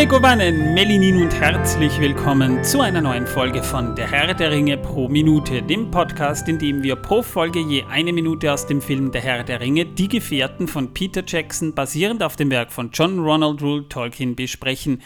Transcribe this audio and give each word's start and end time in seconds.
Megowannen, 0.00 0.72
Melinin 0.72 1.20
und 1.20 1.34
herzlich 1.34 2.00
willkommen 2.00 2.64
zu 2.64 2.80
einer 2.80 3.02
neuen 3.02 3.26
Folge 3.26 3.62
von 3.62 3.94
Der 3.94 4.10
Herr 4.10 4.32
der 4.32 4.50
Ringe 4.50 4.78
pro 4.78 5.08
Minute, 5.08 5.62
dem 5.62 5.90
Podcast, 5.90 6.48
in 6.48 6.58
dem 6.58 6.82
wir 6.82 6.96
pro 6.96 7.22
Folge 7.22 7.60
je 7.60 7.82
eine 7.82 8.10
Minute 8.14 8.50
aus 8.50 8.66
dem 8.66 8.80
Film 8.80 9.12
Der 9.12 9.20
Herr 9.20 9.44
der 9.44 9.60
Ringe, 9.60 9.84
Die 9.84 10.08
Gefährten 10.08 10.68
von 10.68 10.94
Peter 10.94 11.22
Jackson, 11.26 11.74
basierend 11.74 12.22
auf 12.22 12.36
dem 12.36 12.50
Werk 12.50 12.72
von 12.72 12.88
John 12.94 13.18
Ronald 13.18 13.60
Rule 13.60 13.90
Tolkien, 13.90 14.34
besprechen. 14.36 15.02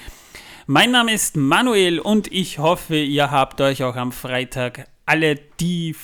Mein 0.69 0.93
Name 0.93 1.12
ist 1.12 1.37
Manuel 1.37 1.98
und 1.98 2.30
ich 2.30 2.61
hoffe, 2.61 2.95
ihr 2.95 3.33
habt 3.33 3.61
euch 3.61 3.83
auch 3.83 3.97
am 3.97 4.12
Freitag 4.12 4.87
alle 5.06 5.34
die 5.59 5.97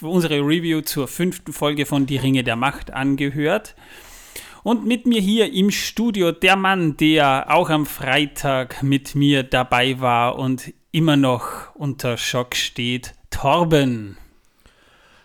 unsere 0.00 0.38
Review 0.38 0.80
zur 0.80 1.06
fünften 1.06 1.52
Folge 1.52 1.84
von 1.84 2.06
Die 2.06 2.16
Ringe 2.16 2.44
der 2.44 2.56
Macht 2.56 2.94
angehört. 2.94 3.74
Und 4.68 4.84
mit 4.84 5.06
mir 5.06 5.22
hier 5.22 5.50
im 5.50 5.70
Studio 5.70 6.30
der 6.30 6.54
Mann, 6.54 6.98
der 6.98 7.46
auch 7.48 7.70
am 7.70 7.86
Freitag 7.86 8.82
mit 8.82 9.14
mir 9.14 9.42
dabei 9.42 9.98
war 9.98 10.38
und 10.38 10.74
immer 10.92 11.16
noch 11.16 11.74
unter 11.74 12.18
Schock 12.18 12.54
steht, 12.54 13.14
Torben. 13.30 14.18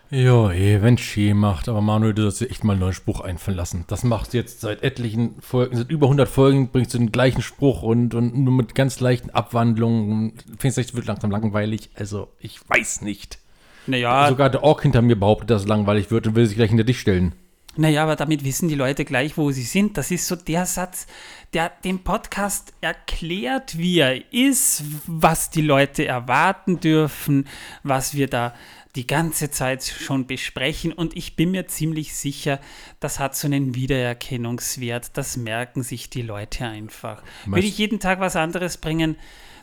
Ja, 0.08 0.48
wenn 0.48 0.96
Schee 0.96 1.34
macht, 1.34 1.68
aber 1.68 1.82
Manuel, 1.82 2.14
du 2.14 2.22
sollst 2.22 2.40
dir 2.40 2.48
echt 2.48 2.64
mal 2.64 2.72
einen 2.72 2.80
neuen 2.80 2.94
Spruch 2.94 3.20
einfallen 3.20 3.58
lassen. 3.58 3.84
Das 3.86 4.02
machst 4.02 4.32
du 4.32 4.38
jetzt 4.38 4.62
seit 4.62 4.82
etlichen 4.82 5.34
Folgen, 5.42 5.76
seit 5.76 5.90
über 5.90 6.06
100 6.06 6.26
Folgen 6.26 6.70
bringst 6.70 6.94
du 6.94 6.98
den 6.98 7.12
gleichen 7.12 7.42
Spruch 7.42 7.82
und, 7.82 8.14
und 8.14 8.34
nur 8.34 8.54
mit 8.54 8.74
ganz 8.74 8.98
leichten 9.00 9.28
Abwandlungen. 9.28 10.38
Findest 10.58 10.78
du, 10.78 10.80
es 10.80 10.94
wird 10.94 11.04
langsam 11.04 11.30
langweilig? 11.30 11.90
Also, 11.96 12.28
ich 12.38 12.66
weiß 12.66 13.02
nicht. 13.02 13.40
Naja. 13.86 14.26
Sogar 14.26 14.48
der 14.48 14.64
Ork 14.64 14.80
hinter 14.80 15.02
mir 15.02 15.20
behauptet, 15.20 15.50
dass 15.50 15.62
es 15.64 15.68
langweilig 15.68 16.10
wird 16.10 16.26
und 16.28 16.34
will 16.34 16.46
sich 16.46 16.56
gleich 16.56 16.70
hinter 16.70 16.84
dich 16.84 16.98
stellen. 16.98 17.34
Naja, 17.76 18.02
aber 18.02 18.16
damit 18.16 18.44
wissen 18.44 18.68
die 18.68 18.74
Leute 18.74 19.04
gleich, 19.04 19.36
wo 19.36 19.50
sie 19.50 19.62
sind. 19.62 19.96
Das 19.96 20.10
ist 20.10 20.26
so 20.26 20.36
der 20.36 20.66
Satz, 20.66 21.06
der 21.52 21.70
den 21.84 22.04
Podcast 22.04 22.72
erklärt, 22.80 23.78
wie 23.78 23.98
er 23.98 24.32
ist, 24.32 24.84
was 25.06 25.50
die 25.50 25.62
Leute 25.62 26.06
erwarten 26.06 26.80
dürfen, 26.80 27.48
was 27.82 28.14
wir 28.14 28.28
da 28.28 28.54
die 28.94 29.06
ganze 29.06 29.50
Zeit 29.50 29.82
schon 29.84 30.26
besprechen. 30.26 30.92
Und 30.92 31.16
ich 31.16 31.34
bin 31.34 31.50
mir 31.50 31.66
ziemlich 31.66 32.14
sicher, 32.14 32.60
das 33.00 33.18
hat 33.18 33.34
so 33.34 33.48
einen 33.48 33.74
Wiedererkennungswert. 33.74 35.16
Das 35.16 35.36
merken 35.36 35.82
sich 35.82 36.10
die 36.10 36.22
Leute 36.22 36.66
einfach. 36.66 37.22
Würde 37.44 37.66
ich 37.66 37.78
jeden 37.78 37.98
Tag 37.98 38.20
was 38.20 38.36
anderes 38.36 38.76
bringen, 38.78 39.16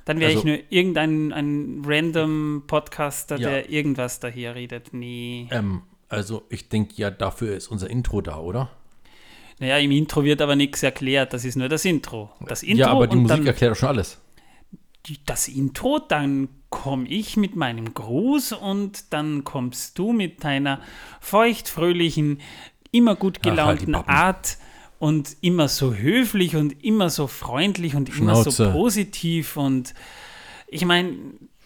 dann 0.05 0.19
wäre 0.19 0.31
also, 0.31 0.39
ich 0.39 0.45
nur 0.45 0.59
irgendein 0.69 1.31
ein 1.31 1.83
random 1.85 2.63
Podcaster, 2.67 3.37
ja. 3.37 3.49
der 3.49 3.69
irgendwas 3.69 4.19
daher 4.19 4.55
redet. 4.55 4.93
Nee. 4.93 5.47
Ähm, 5.51 5.83
also 6.11 6.43
ich 6.49 6.67
denke 6.67 6.93
ja, 6.97 7.09
dafür 7.09 7.55
ist 7.55 7.69
unser 7.69 7.89
Intro 7.89 8.19
da, 8.21 8.37
oder? 8.37 8.69
Naja, 9.59 9.77
im 9.77 9.91
Intro 9.91 10.23
wird 10.23 10.41
aber 10.41 10.57
nichts 10.57 10.83
erklärt, 10.83 11.33
das 11.33 11.45
ist 11.45 11.55
nur 11.55 11.69
das 11.69 11.85
Intro. 11.85 12.31
Das 12.45 12.63
Intro 12.63 12.79
ja, 12.79 12.91
aber 12.91 13.07
die 13.07 13.15
Musik 13.15 13.37
dann, 13.37 13.47
erklärt 13.47 13.71
doch 13.71 13.77
schon 13.77 13.89
alles. 13.89 14.19
Das 15.25 15.47
Intro, 15.47 15.99
dann 15.99 16.49
komme 16.69 17.07
ich 17.07 17.37
mit 17.37 17.55
meinem 17.55 17.93
Gruß 17.93 18.53
und 18.53 19.13
dann 19.13 19.43
kommst 19.45 19.97
du 19.97 20.11
mit 20.11 20.43
deiner 20.43 20.81
feuchtfröhlichen, 21.21 22.41
immer 22.91 23.15
gut 23.15 23.41
gelaunten 23.41 23.95
Ach, 23.95 24.05
halt 24.05 24.09
Art 24.09 24.57
und 24.99 25.37
immer 25.39 25.69
so 25.69 25.93
höflich 25.93 26.57
und 26.57 26.83
immer 26.83 27.09
so 27.09 27.27
freundlich 27.27 27.95
und 27.95 28.09
Schnauze. 28.09 28.49
immer 28.49 28.71
so 28.71 28.71
positiv 28.71 29.55
und 29.55 29.93
ich 30.67 30.83
meine, 30.85 31.15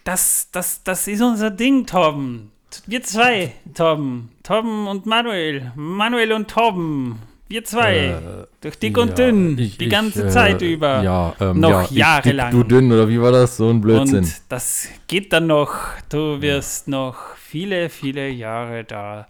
das, 0.04 0.50
das, 0.52 0.84
das 0.84 1.08
ist 1.08 1.20
unser 1.20 1.50
Ding, 1.50 1.86
Torben. 1.86 2.52
Wir 2.86 3.02
zwei, 3.02 3.52
Torben. 3.74 4.30
Torben 4.42 4.86
und 4.86 5.06
Manuel. 5.06 5.72
Manuel 5.74 6.32
und 6.32 6.48
Torben. 6.48 7.18
Wir 7.48 7.64
zwei. 7.64 7.96
Äh, 7.96 8.46
Durch 8.60 8.78
dick 8.78 8.96
ja, 8.96 9.02
und 9.02 9.18
dünn. 9.18 9.58
Ich, 9.58 9.78
die 9.78 9.88
ganze 9.88 10.26
ich, 10.26 10.32
Zeit 10.32 10.62
äh, 10.62 10.72
über. 10.72 11.02
Ja, 11.02 11.34
ähm, 11.40 11.60
noch 11.60 11.90
ja, 11.90 12.16
jahrelang. 12.16 12.50
du 12.50 12.64
dünn, 12.64 12.90
oder 12.90 13.08
wie 13.08 13.20
war 13.20 13.30
das? 13.32 13.56
So 13.56 13.70
ein 13.70 13.80
Blödsinn. 13.80 14.18
Und 14.18 14.42
das 14.48 14.88
geht 15.06 15.32
dann 15.32 15.46
noch. 15.46 15.74
Du 16.08 16.40
wirst 16.42 16.88
noch 16.88 17.36
viele, 17.36 17.88
viele 17.88 18.28
Jahre 18.28 18.84
da. 18.84 19.28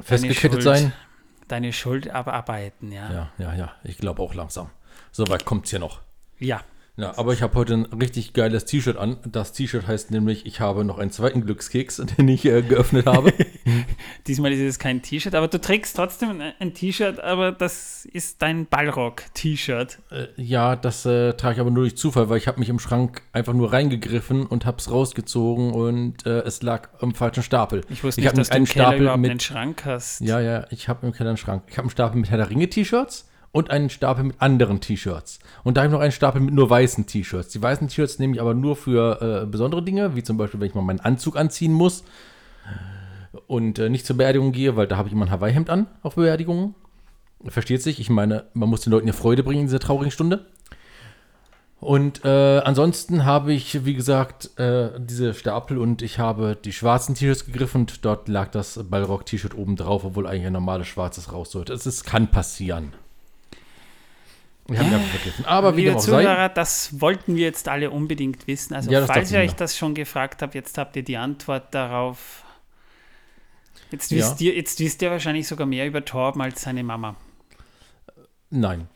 Festgekettet 0.00 0.62
sein? 0.62 0.92
Deine 1.48 1.72
Schuld 1.72 2.10
abarbeiten, 2.10 2.92
ja. 2.92 3.12
Ja, 3.12 3.30
ja, 3.38 3.54
ja. 3.54 3.72
Ich 3.84 3.98
glaube 3.98 4.22
auch 4.22 4.34
langsam. 4.34 4.70
So 5.10 5.26
weit 5.28 5.44
kommt 5.44 5.64
es 5.64 5.70
hier 5.70 5.78
noch. 5.78 6.00
Ja. 6.38 6.60
Ja, 6.98 7.18
aber 7.18 7.34
ich 7.34 7.42
habe 7.42 7.54
heute 7.56 7.74
ein 7.74 7.84
richtig 7.84 8.32
geiles 8.32 8.64
T-Shirt 8.64 8.96
an. 8.96 9.18
Das 9.26 9.52
T-Shirt 9.52 9.86
heißt 9.86 10.10
nämlich, 10.10 10.46
ich 10.46 10.60
habe 10.60 10.82
noch 10.82 10.98
einen 10.98 11.10
zweiten 11.10 11.44
Glückskeks, 11.44 11.96
den 12.18 12.26
ich 12.28 12.46
äh, 12.46 12.62
geöffnet 12.62 13.04
habe. 13.04 13.34
Diesmal 14.26 14.52
ist 14.52 14.60
es 14.60 14.78
kein 14.78 15.02
T-Shirt, 15.02 15.34
aber 15.34 15.48
du 15.48 15.60
trägst 15.60 15.94
trotzdem 15.94 16.40
ein 16.58 16.72
T-Shirt, 16.72 17.20
aber 17.20 17.52
das 17.52 18.06
ist 18.06 18.40
dein 18.40 18.66
Ballrock-T-Shirt. 18.66 19.98
Äh, 20.10 20.26
ja, 20.36 20.74
das 20.74 21.04
äh, 21.04 21.34
trage 21.34 21.56
ich 21.56 21.60
aber 21.60 21.70
nur 21.70 21.82
durch 21.84 21.98
Zufall, 21.98 22.30
weil 22.30 22.38
ich 22.38 22.48
habe 22.48 22.60
mich 22.60 22.70
im 22.70 22.78
Schrank 22.78 23.20
einfach 23.34 23.52
nur 23.52 23.74
reingegriffen 23.74 24.46
und 24.46 24.64
habe 24.64 24.78
es 24.78 24.90
rausgezogen 24.90 25.72
und 25.72 26.24
äh, 26.24 26.40
es 26.40 26.62
lag 26.62 26.88
im 27.02 27.14
falschen 27.14 27.42
Stapel. 27.42 27.82
Ich 27.90 28.02
wusste 28.04 28.22
nicht, 28.22 28.32
ich 28.32 28.38
dass 28.38 28.48
du 28.48 28.56
im 28.56 28.64
Keller 28.64 28.86
Stapel 28.86 29.02
überhaupt 29.02 29.20
mit, 29.20 29.30
einen 29.32 29.40
Schrank 29.40 29.84
hast. 29.84 30.20
Ja, 30.22 30.40
ja, 30.40 30.66
ich 30.70 30.88
habe 30.88 31.06
im 31.06 31.12
Keller 31.12 31.30
einen 31.30 31.36
Schrank. 31.36 31.64
Ich 31.68 31.76
habe 31.76 31.82
einen 31.84 31.90
Stapel 31.90 32.18
mit 32.18 32.30
Herr 32.30 32.38
der 32.38 32.48
Ringe-T-Shirts 32.48 33.26
und 33.56 33.70
einen 33.70 33.88
Stapel 33.88 34.22
mit 34.22 34.36
anderen 34.38 34.82
T-Shirts. 34.82 35.38
Und 35.64 35.76
da 35.76 35.80
habe 35.80 35.88
ich 35.88 35.92
noch 35.92 36.00
einen 36.00 36.12
Stapel 36.12 36.42
mit 36.42 36.52
nur 36.52 36.68
weißen 36.68 37.06
T-Shirts. 37.06 37.48
Die 37.48 37.62
weißen 37.62 37.88
T-Shirts 37.88 38.18
nehme 38.18 38.34
ich 38.34 38.40
aber 38.42 38.52
nur 38.52 38.76
für 38.76 39.42
äh, 39.42 39.46
besondere 39.46 39.82
Dinge, 39.82 40.14
wie 40.14 40.22
zum 40.22 40.36
Beispiel, 40.36 40.60
wenn 40.60 40.68
ich 40.68 40.74
mal 40.74 40.82
meinen 40.82 41.00
Anzug 41.00 41.38
anziehen 41.38 41.72
muss 41.72 42.04
und 43.46 43.78
äh, 43.78 43.88
nicht 43.88 44.04
zur 44.04 44.18
Beerdigung 44.18 44.52
gehe, 44.52 44.76
weil 44.76 44.86
da 44.86 44.98
habe 44.98 45.08
ich 45.08 45.14
immer 45.14 45.24
ein 45.24 45.30
Hawaii-Hemd 45.30 45.70
an 45.70 45.86
auf 46.02 46.16
Beerdigungen. 46.16 46.74
Versteht 47.46 47.82
sich? 47.82 47.98
Ich 47.98 48.10
meine, 48.10 48.44
man 48.52 48.68
muss 48.68 48.82
den 48.82 48.90
Leuten 48.90 49.06
ja 49.06 49.14
Freude 49.14 49.42
bringen 49.42 49.62
in 49.62 49.66
dieser 49.68 49.80
traurigen 49.80 50.10
Stunde. 50.10 50.44
Und 51.80 52.26
äh, 52.26 52.58
ansonsten 52.58 53.24
habe 53.24 53.54
ich, 53.54 53.86
wie 53.86 53.94
gesagt, 53.94 54.58
äh, 54.58 54.90
diese 54.98 55.32
Stapel 55.32 55.78
und 55.78 56.02
ich 56.02 56.18
habe 56.18 56.58
die 56.62 56.72
schwarzen 56.72 57.14
T-Shirts 57.14 57.46
gegriffen 57.46 57.82
und 57.82 58.04
dort 58.04 58.28
lag 58.28 58.50
das 58.50 58.78
Ballrock-T-Shirt 58.84 59.56
oben 59.56 59.76
drauf, 59.76 60.04
obwohl 60.04 60.26
eigentlich 60.26 60.46
ein 60.46 60.52
normales 60.52 60.88
schwarzes 60.88 61.32
raus 61.32 61.52
sollte. 61.52 61.72
Es 61.72 62.04
kann 62.04 62.30
passieren. 62.30 62.92
Wir 64.68 64.80
haben 64.80 64.92
ja 64.92 64.98
vergessen. 64.98 65.44
Aber 65.44 65.76
wie 65.76 65.96
Zuhörer, 65.96 66.48
das 66.48 67.00
wollten 67.00 67.36
wir 67.36 67.44
jetzt 67.44 67.68
alle 67.68 67.90
unbedingt 67.90 68.46
wissen. 68.46 68.74
Also, 68.74 68.90
ja, 68.90 69.06
falls 69.06 69.30
ihr 69.30 69.38
euch 69.38 69.54
das 69.54 69.76
schon 69.76 69.94
gefragt 69.94 70.42
habt, 70.42 70.54
jetzt 70.54 70.76
habt 70.76 70.96
ihr 70.96 71.04
die 71.04 71.16
Antwort 71.16 71.72
darauf. 71.72 72.44
Jetzt 73.92 74.10
wisst, 74.10 74.40
ja. 74.40 74.48
ihr, 74.48 74.56
jetzt 74.56 74.80
wisst 74.80 75.02
ihr 75.02 75.10
wahrscheinlich 75.10 75.46
sogar 75.46 75.66
mehr 75.66 75.86
über 75.86 76.04
Torben 76.04 76.42
als 76.42 76.62
seine 76.62 76.82
Mama. 76.82 77.14
Nein. 78.50 78.88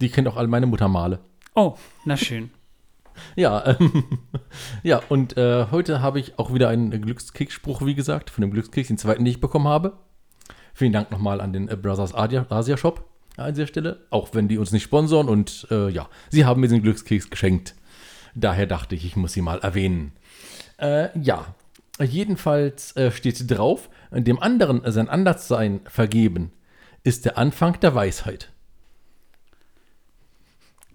Die 0.00 0.10
kennt 0.10 0.28
auch 0.28 0.36
alle 0.36 0.48
meine 0.48 0.66
Mutter 0.66 0.88
Male. 0.88 1.20
Oh, 1.54 1.76
na 2.04 2.16
schön. 2.16 2.50
ja, 3.36 3.66
ähm, 3.66 4.04
ja, 4.82 5.00
und 5.08 5.36
äh, 5.36 5.66
heute 5.70 6.02
habe 6.02 6.20
ich 6.20 6.38
auch 6.38 6.52
wieder 6.52 6.68
einen 6.68 6.90
Glückskickspruch, 7.02 7.82
wie 7.84 7.94
gesagt, 7.94 8.30
von 8.30 8.42
dem 8.42 8.52
Glückskick, 8.52 8.86
den 8.86 8.98
zweiten, 8.98 9.24
den 9.24 9.32
ich 9.32 9.40
bekommen 9.40 9.66
habe. 9.66 9.96
Vielen 10.74 10.92
Dank 10.92 11.10
nochmal 11.10 11.40
an 11.40 11.52
den 11.52 11.68
äh, 11.68 11.76
Brothers 11.76 12.14
Asia, 12.14 12.46
Asia 12.50 12.76
Shop 12.76 13.07
an 13.38 13.54
dieser 13.54 13.66
Stelle, 13.66 14.06
auch 14.10 14.34
wenn 14.34 14.48
die 14.48 14.58
uns 14.58 14.72
nicht 14.72 14.82
sponsoren 14.82 15.28
und 15.28 15.66
äh, 15.70 15.88
ja, 15.88 16.08
sie 16.30 16.44
haben 16.44 16.60
mir 16.60 16.68
den 16.68 16.82
Glückskeks 16.82 17.30
geschenkt. 17.30 17.74
Daher 18.34 18.66
dachte 18.66 18.94
ich, 18.94 19.04
ich 19.04 19.16
muss 19.16 19.32
sie 19.32 19.42
mal 19.42 19.58
erwähnen. 19.58 20.12
Äh, 20.78 21.08
ja, 21.18 21.54
jedenfalls 22.00 22.96
äh, 22.96 23.10
steht 23.10 23.50
drauf, 23.50 23.88
dem 24.10 24.40
anderen 24.40 24.82
sein 24.90 25.08
Anderssein 25.08 25.80
vergeben, 25.88 26.52
ist 27.04 27.24
der 27.24 27.38
Anfang 27.38 27.78
der 27.80 27.94
Weisheit. 27.94 28.52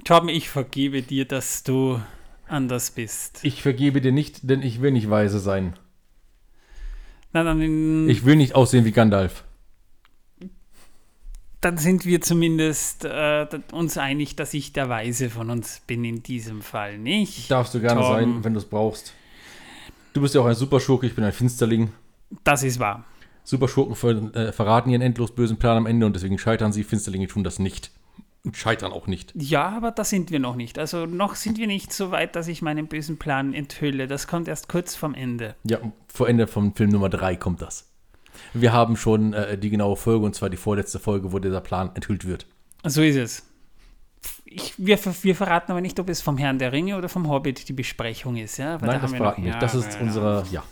Tom, 0.06 0.30
ich 0.30 0.50
vergebe 0.50 1.02
dir, 1.02 1.26
dass 1.26 1.64
du 1.64 2.02
anders 2.48 2.92
bist. 2.92 3.40
Ich 3.44 3.62
vergebe 3.62 4.02
dir 4.02 4.12
nicht, 4.12 4.50
denn 4.50 4.62
ich 4.62 4.82
will 4.82 4.92
nicht 4.92 5.10
weise 5.10 5.40
sein. 5.40 5.74
Na, 7.32 7.44
dann 7.44 8.10
ich 8.10 8.26
will 8.26 8.36
nicht 8.36 8.54
aussehen 8.54 8.86
wie 8.86 8.92
Gandalf 8.92 9.44
dann 11.64 11.78
sind 11.78 12.06
wir 12.06 12.22
zumindest 12.22 13.06
äh, 13.06 13.48
uns 13.72 13.98
einig, 13.98 14.36
dass 14.36 14.54
ich 14.54 14.74
der 14.74 14.90
Weise 14.90 15.30
von 15.30 15.50
uns 15.50 15.82
bin 15.88 16.04
in 16.04 16.22
diesem 16.22 16.62
Fall, 16.62 16.98
nicht? 16.98 17.50
Darfst 17.50 17.74
du 17.74 17.80
gerne 17.80 18.02
Tom. 18.02 18.14
sein, 18.14 18.44
wenn 18.44 18.54
du 18.54 18.60
es 18.60 18.66
brauchst. 18.66 19.14
Du 20.14 20.22
bist 20.22 20.36
ja 20.36 20.42
auch 20.42 20.46
ein 20.46 20.56
Superschurke, 20.56 21.08
ich 21.08 21.16
bin 21.16 21.24
ein 21.24 21.32
Finsterling. 21.32 21.92
Das 22.44 22.64
ist 22.64 22.80
wahr. 22.80 23.06
Superschurken 23.44 23.96
ver 23.96 24.36
äh, 24.36 24.52
verraten 24.52 24.90
ihren 24.90 25.02
endlos 25.02 25.34
bösen 25.34 25.58
Plan 25.58 25.78
am 25.78 25.86
Ende 25.86 26.06
und 26.06 26.16
deswegen 26.16 26.38
scheitern 26.38 26.74
sie. 26.74 26.84
Finsterlinge 26.84 27.28
tun 27.28 27.44
das 27.44 27.60
nicht. 27.60 27.92
Und 28.46 28.58
scheitern 28.58 28.92
auch 28.92 29.08
nicht. 29.08 29.32
Ja, 29.36 29.70
aber 29.70 29.92
da 29.92 30.04
sind 30.04 30.30
wir 30.30 30.40
noch 30.40 30.56
nicht. 30.56 30.78
Also 30.78 31.06
noch 31.06 31.36
sind 31.36 31.58
wir 31.58 31.68
nicht 31.68 31.94
so 31.94 32.12
weit, 32.12 32.36
dass 32.36 32.50
ich 32.50 32.62
meinen 32.62 32.88
bösen 32.88 33.18
Plan 33.18 33.54
enthülle. 33.54 34.08
Das 34.08 34.28
kommt 34.28 34.50
erst 34.50 34.68
kurz 34.68 34.96
vom 34.96 35.16
Ende. 35.16 35.56
Ja, 35.64 35.80
vor 36.08 36.28
Ende 36.28 36.48
vom 36.48 36.76
Film 36.76 36.90
Nummer 36.90 37.10
3 37.10 37.38
kommt 37.38 37.62
das. 37.62 37.93
Wir 38.54 38.74
haben 38.74 38.96
schon 38.98 39.34
äh, 39.34 39.58
die 39.58 39.70
genaue 39.70 39.96
Folge, 39.96 40.26
und 40.26 40.36
zwar 40.36 40.50
die 40.50 40.58
vorletzte 40.58 41.00
Folge, 41.00 41.32
wo 41.32 41.40
dieser 41.40 41.62
Plan 41.62 41.92
enthüllt 41.94 42.26
wird. 42.26 42.46
So 42.86 43.02
ist 43.02 43.16
es. 43.16 43.50
Ich, 44.46 44.74
wir, 44.78 45.00
wir, 45.24 45.36
verraten 45.36 45.72
aber 45.72 45.82
nicht, 45.82 46.00
ob 46.00 46.10
es 46.10 46.22
vom 46.22 46.38
Herrn 46.38 46.60
der 46.60 46.72
Ringe 46.72 46.98
oder 46.98 47.10
vom 47.10 47.28
Hobbit 47.30 47.68
die 47.68 47.74
Besprechung 47.74 48.38
ist. 48.38 48.58
Ja? 48.58 48.80
Weil 48.82 48.88
Nein, 48.88 48.98
da 48.98 49.08
das 49.08 49.12
verraten 49.12 49.44
wir 49.44 49.50
nicht. 49.52 49.62
Das 49.62 49.76
ist 49.76 50.00
unsere, 50.00 50.46
ja. 50.52 50.64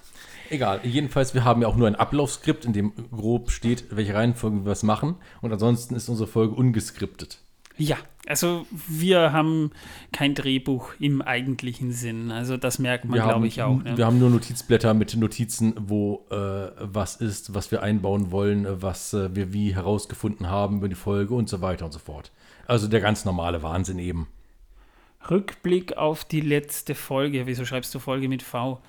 Egal, 0.49 0.81
jedenfalls, 0.83 1.33
wir 1.33 1.45
haben 1.45 1.61
ja 1.61 1.67
auch 1.69 1.77
nur 1.77 1.87
ein 1.87 1.95
Ablaufskript, 1.95 2.65
in 2.65 2.73
dem 2.73 2.91
grob 3.09 3.51
steht, 3.51 3.85
welche 3.95 4.13
Reihenfolge 4.13 4.65
wir 4.65 4.71
was 4.71 4.83
machen. 4.83 5.15
Und 5.41 5.53
ansonsten 5.53 5.95
ist 5.95 6.09
unsere 6.09 6.27
Folge 6.27 6.53
ungeskriptet. 6.53 7.39
Ja, 7.77 7.97
also 8.27 8.65
wir 8.87 9.33
haben 9.33 9.71
kein 10.11 10.35
Drehbuch 10.35 10.93
im 10.99 11.21
eigentlichen 11.21 11.91
Sinn. 11.91 12.31
Also 12.31 12.57
das 12.57 12.79
merkt 12.79 13.05
man, 13.05 13.19
glaube 13.19 13.47
ich, 13.47 13.61
auch. 13.61 13.81
Ne? 13.81 13.97
wir 13.97 14.05
haben 14.05 14.19
nur 14.19 14.29
Notizblätter 14.29 14.93
mit 14.93 15.15
Notizen, 15.15 15.73
wo 15.77 16.25
äh, 16.29 16.71
was 16.79 17.15
ist, 17.15 17.53
was 17.55 17.71
wir 17.71 17.81
einbauen 17.81 18.31
wollen, 18.31 18.65
äh, 18.65 18.81
was 18.81 19.13
äh, 19.13 19.35
wir 19.35 19.53
wie 19.53 19.73
herausgefunden 19.73 20.49
haben 20.49 20.77
über 20.77 20.89
die 20.89 20.95
Folge 20.95 21.33
und 21.33 21.49
so 21.49 21.61
weiter 21.61 21.85
und 21.85 21.91
so 21.91 21.99
fort. 21.99 22.31
Also 22.67 22.87
der 22.87 23.01
ganz 23.01 23.25
normale 23.25 23.63
Wahnsinn 23.63 23.99
eben. 23.99 24.27
Rückblick 25.29 25.97
auf 25.97 26.25
die 26.25 26.41
letzte 26.41 26.95
Folge. 26.95 27.45
Wieso 27.45 27.65
schreibst 27.65 27.93
du 27.93 27.99
Folge 27.99 28.27
mit 28.27 28.41
V? 28.41 28.79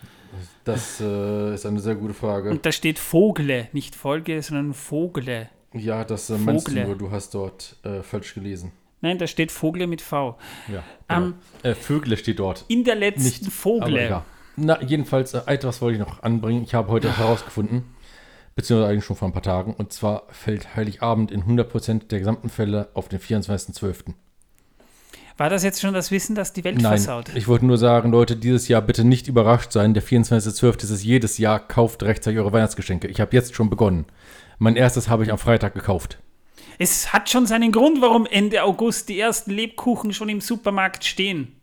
Das 0.64 1.00
äh, 1.00 1.54
ist 1.54 1.66
eine 1.66 1.80
sehr 1.80 1.94
gute 1.94 2.14
Frage. 2.14 2.50
Und 2.50 2.64
da 2.64 2.72
steht 2.72 2.98
Vogle, 2.98 3.68
nicht 3.72 3.94
Folge, 3.94 4.40
sondern 4.42 4.72
Vogle. 4.72 5.48
Ja, 5.74 6.04
das 6.04 6.30
äh, 6.30 6.38
meinst 6.38 6.68
du 6.68 6.72
nur, 6.82 6.96
du 6.96 7.10
hast 7.10 7.34
dort 7.34 7.76
äh, 7.84 8.02
falsch 8.02 8.34
gelesen. 8.34 8.72
Nein, 9.00 9.18
da 9.18 9.26
steht 9.26 9.50
Vogle 9.50 9.86
mit 9.86 10.00
V. 10.00 10.38
Ja, 10.68 10.82
Ähm, 11.08 11.34
genau. 11.62 11.72
äh, 11.72 11.74
Vögle 11.74 12.16
steht 12.16 12.38
dort. 12.38 12.64
In 12.68 12.84
der 12.84 12.94
letzten 12.94 13.24
Nicht, 13.24 13.50
Vogle. 13.50 14.08
ja. 14.08 14.24
Na, 14.56 14.80
jedenfalls, 14.82 15.34
äh, 15.34 15.40
etwas 15.46 15.80
wollte 15.82 15.98
ich 15.98 16.06
noch 16.06 16.22
anbringen. 16.22 16.62
Ich 16.62 16.74
habe 16.74 16.88
heute 16.92 17.16
herausgefunden, 17.18 17.84
beziehungsweise 18.54 18.90
eigentlich 18.92 19.04
schon 19.04 19.16
vor 19.16 19.28
ein 19.28 19.32
paar 19.32 19.42
Tagen, 19.42 19.74
und 19.74 19.92
zwar 19.92 20.24
fällt 20.30 20.76
Heiligabend 20.76 21.32
in 21.32 21.42
100% 21.44 22.08
der 22.08 22.18
gesamten 22.20 22.48
Fälle 22.48 22.90
auf 22.94 23.08
den 23.08 23.18
24.12. 23.18 24.14
War 25.38 25.48
das 25.50 25.64
jetzt 25.64 25.80
schon 25.80 25.94
das 25.94 26.10
Wissen, 26.10 26.34
das 26.36 26.52
die 26.52 26.62
Welt 26.62 26.76
Nein, 26.76 26.84
versaut? 26.98 27.34
ich 27.34 27.48
wollte 27.48 27.64
nur 27.64 27.78
sagen, 27.78 28.12
Leute, 28.12 28.36
dieses 28.36 28.68
Jahr 28.68 28.82
bitte 28.82 29.02
nicht 29.02 29.26
überrascht 29.26 29.72
sein. 29.72 29.94
Der 29.94 30.02
24.12. 30.02 30.84
ist 30.84 30.90
es 30.90 31.02
jedes 31.02 31.38
Jahr. 31.38 31.58
Kauft 31.58 32.02
rechtzeitig 32.02 32.38
eure 32.38 32.52
Weihnachtsgeschenke. 32.52 33.08
Ich 33.08 33.20
habe 33.20 33.34
jetzt 33.34 33.54
schon 33.54 33.70
begonnen. 33.70 34.04
Mein 34.58 34.76
erstes 34.76 35.08
habe 35.08 35.24
ich 35.24 35.32
am 35.32 35.38
Freitag 35.38 35.74
gekauft. 35.74 36.18
Es 36.78 37.12
hat 37.12 37.28
schon 37.28 37.46
seinen 37.46 37.72
Grund, 37.72 38.00
warum 38.00 38.26
Ende 38.26 38.62
August 38.62 39.08
die 39.08 39.18
ersten 39.18 39.50
Lebkuchen 39.52 40.12
schon 40.12 40.28
im 40.28 40.40
Supermarkt 40.40 41.04
stehen. 41.04 41.60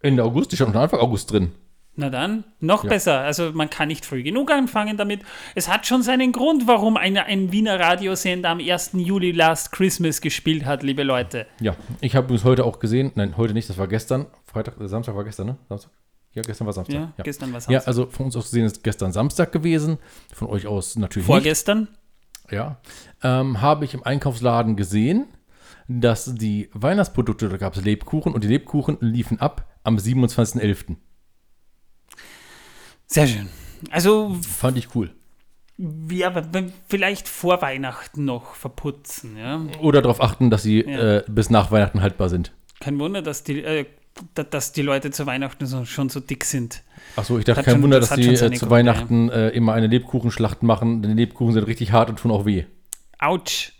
Ende 0.00 0.22
August, 0.24 0.52
ich 0.52 0.60
noch 0.60 0.74
Anfang 0.74 1.00
August 1.00 1.30
drin. 1.32 1.52
Na 1.96 2.08
dann, 2.08 2.44
noch 2.60 2.84
Ja. 2.84 2.90
besser. 2.90 3.20
Also 3.20 3.50
man 3.52 3.68
kann 3.68 3.88
nicht 3.88 4.06
früh 4.06 4.22
genug 4.22 4.50
anfangen 4.50 4.96
damit. 4.96 5.20
Es 5.54 5.68
hat 5.68 5.86
schon 5.86 6.02
seinen 6.02 6.32
Grund, 6.32 6.66
warum 6.66 6.96
eine, 6.96 7.24
ein 7.24 7.52
Wiener 7.52 7.78
Radiosender 7.78 8.48
am 8.48 8.58
1. 8.60 8.92
Juli 8.94 9.32
Last 9.32 9.72
Christmas 9.72 10.20
gespielt 10.20 10.64
hat, 10.64 10.82
liebe 10.82 11.02
Leute. 11.02 11.46
Ja, 11.60 11.76
ich 12.00 12.14
habe 12.16 12.32
es 12.34 12.44
heute 12.44 12.64
auch 12.64 12.78
gesehen. 12.78 13.12
Nein, 13.16 13.36
heute 13.36 13.52
nicht, 13.54 13.68
das 13.68 13.76
war 13.76 13.88
gestern. 13.88 14.26
Freitag, 14.46 14.80
äh, 14.80 14.88
Samstag 14.88 15.14
war 15.16 15.24
gestern, 15.24 15.48
ne? 15.48 15.56
Samstag? 15.68 15.90
Ja, 16.32 16.42
gestern 16.42 16.66
war 16.66 16.72
Samstag. 16.72 16.94
Ja, 16.94 17.12
gestern 17.24 17.50
war 17.52 17.58
es 17.58 17.66
Ja, 17.66 17.80
also 17.80 18.06
von 18.06 18.26
uns 18.26 18.36
aus 18.36 18.44
gesehen 18.44 18.64
ist 18.64 18.84
gestern 18.84 19.12
Samstag 19.12 19.50
gewesen. 19.52 19.98
Von 20.32 20.48
euch 20.48 20.66
aus 20.68 20.96
natürlich 20.96 21.26
Vorgestern? 21.26 21.80
nicht. 21.80 21.92
Ja. 22.50 22.80
Ähm, 23.22 23.60
habe 23.60 23.84
ich 23.84 23.94
im 23.94 24.02
Einkaufsladen 24.04 24.76
gesehen, 24.76 25.26
dass 25.88 26.34
die 26.34 26.70
Weihnachtsprodukte, 26.72 27.48
da 27.48 27.56
gab 27.56 27.76
es 27.76 27.82
Lebkuchen 27.84 28.32
und 28.34 28.44
die 28.44 28.48
Lebkuchen 28.48 28.98
liefen 29.00 29.40
ab 29.40 29.66
am 29.82 29.96
27.11. 29.96 30.96
Sehr 33.06 33.26
schön. 33.26 33.48
Also, 33.90 34.36
Fand 34.46 34.76
ich 34.78 34.94
cool. 34.94 35.10
ja, 36.10 36.28
aber 36.28 36.46
vielleicht 36.88 37.28
vor 37.28 37.62
Weihnachten 37.62 38.24
noch 38.24 38.54
verputzen, 38.54 39.36
ja. 39.36 39.60
Oder 39.80 40.02
darauf 40.02 40.20
achten, 40.22 40.50
dass 40.50 40.62
sie 40.62 40.82
Ja. 40.82 41.16
äh, 41.18 41.24
bis 41.28 41.50
nach 41.50 41.70
Weihnachten 41.70 42.02
haltbar 42.02 42.28
sind. 42.28 42.52
Kein 42.78 42.98
Wunder, 42.98 43.22
dass 43.22 43.42
die, 43.42 43.62
äh, 43.62 43.86
dass 44.34 44.72
die 44.72 44.82
Leute 44.82 45.10
zu 45.10 45.26
Weihnachten 45.26 45.66
so, 45.66 45.84
schon 45.84 46.08
so 46.08 46.20
dick 46.20 46.44
sind. 46.44 46.82
Achso, 47.16 47.38
ich 47.38 47.44
dachte, 47.44 47.58
Hat 47.60 47.64
kein 47.66 47.74
schon- 47.74 47.82
Wunder, 47.82 48.00
das 48.00 48.10
dass 48.10 48.16
sie 48.18 48.36
schon 48.36 48.52
äh, 48.52 48.56
zu 48.56 48.70
Weihnachten 48.70 49.28
äh, 49.30 49.48
immer 49.50 49.72
eine 49.74 49.86
Lebkuchenschlacht 49.86 50.62
machen, 50.62 51.02
denn 51.02 51.16
die 51.16 51.22
Lebkuchen 51.24 51.52
sind 51.54 51.64
richtig 51.66 51.92
hart 51.92 52.10
und 52.10 52.18
tun 52.18 52.30
auch 52.30 52.44
weh. 52.46 52.64
Autsch. 53.18 53.72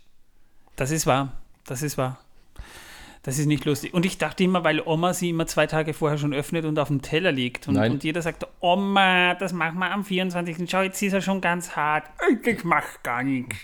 Das 0.75 0.91
ist 0.91 1.05
wahr. 1.07 1.33
Das 1.65 1.81
ist 1.83 1.97
wahr. 1.97 2.19
Das 3.23 3.37
ist 3.37 3.45
nicht 3.45 3.65
lustig. 3.65 3.93
Und 3.93 4.03
ich 4.05 4.17
dachte 4.17 4.43
immer, 4.43 4.63
weil 4.63 4.81
Oma 4.83 5.13
sie 5.13 5.29
immer 5.29 5.45
zwei 5.45 5.67
Tage 5.67 5.93
vorher 5.93 6.17
schon 6.17 6.33
öffnet 6.33 6.65
und 6.65 6.79
auf 6.79 6.87
dem 6.87 7.03
Teller 7.03 7.31
liegt. 7.31 7.67
Und, 7.67 7.77
und 7.77 8.03
jeder 8.03 8.21
sagt, 8.23 8.47
Oma, 8.61 9.35
das 9.35 9.53
machen 9.53 9.77
wir 9.77 9.91
am 9.91 10.03
24. 10.03 10.57
Schau, 10.69 10.81
jetzt 10.81 10.99
ist 11.03 11.13
er 11.13 11.21
schon 11.21 11.39
ganz 11.39 11.75
hart. 11.75 12.05
Ich 12.43 12.63
mach 12.63 12.83
gar 13.03 13.21
nichts. 13.21 13.57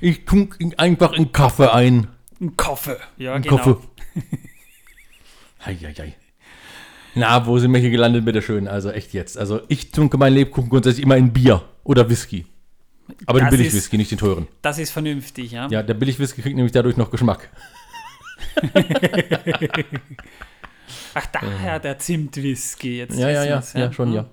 Ich 0.00 0.24
tunk 0.24 0.56
ihn 0.58 0.74
einfach 0.76 1.12
in 1.12 1.30
Kaffee 1.30 1.72
ein. 1.72 2.08
Ein 2.40 2.56
Kaffee. 2.56 2.96
Ja, 3.16 3.36
In 3.36 3.42
genau. 3.42 3.56
Kaffee. 3.58 3.76
Heieiei. 5.64 6.14
Na, 7.14 7.46
wo 7.46 7.58
sind 7.58 7.72
wir 7.72 7.80
hier 7.80 7.90
gelandet, 7.90 8.24
bitteschön? 8.24 8.68
Also 8.68 8.90
echt 8.90 9.12
jetzt. 9.12 9.36
Also 9.36 9.60
ich 9.68 9.90
tunke 9.90 10.16
meinen 10.16 10.34
Lebkuchen 10.34 10.70
grundsätzlich 10.70 11.04
immer 11.04 11.16
in 11.16 11.32
Bier 11.32 11.62
oder 11.82 12.08
Whisky. 12.08 12.46
Aber 13.26 13.40
den 13.40 13.46
Das 13.46 13.56
Billig-Whisky, 13.56 13.96
nicht 13.98 14.12
den 14.12 14.18
teuren. 14.18 14.46
Das 14.62 14.78
ist 14.78 14.90
vernünftig, 14.90 15.50
ja. 15.50 15.66
Ja, 15.68 15.82
der 15.82 15.94
Billig-Whisky 15.94 16.42
kriegt 16.42 16.54
nämlich 16.54 16.72
dadurch 16.72 16.96
noch 16.96 17.10
Geschmack. 17.10 17.50
Ach, 21.14 21.26
daher 21.26 21.80
der 21.80 21.98
Zimtwhisky. 21.98 22.98
Jetzt 22.98 23.18
Ja, 23.18 23.28
ja, 23.30 23.44
ja, 23.44 23.62
ja, 23.74 23.92
schon, 23.92 24.12
ja. 24.12 24.26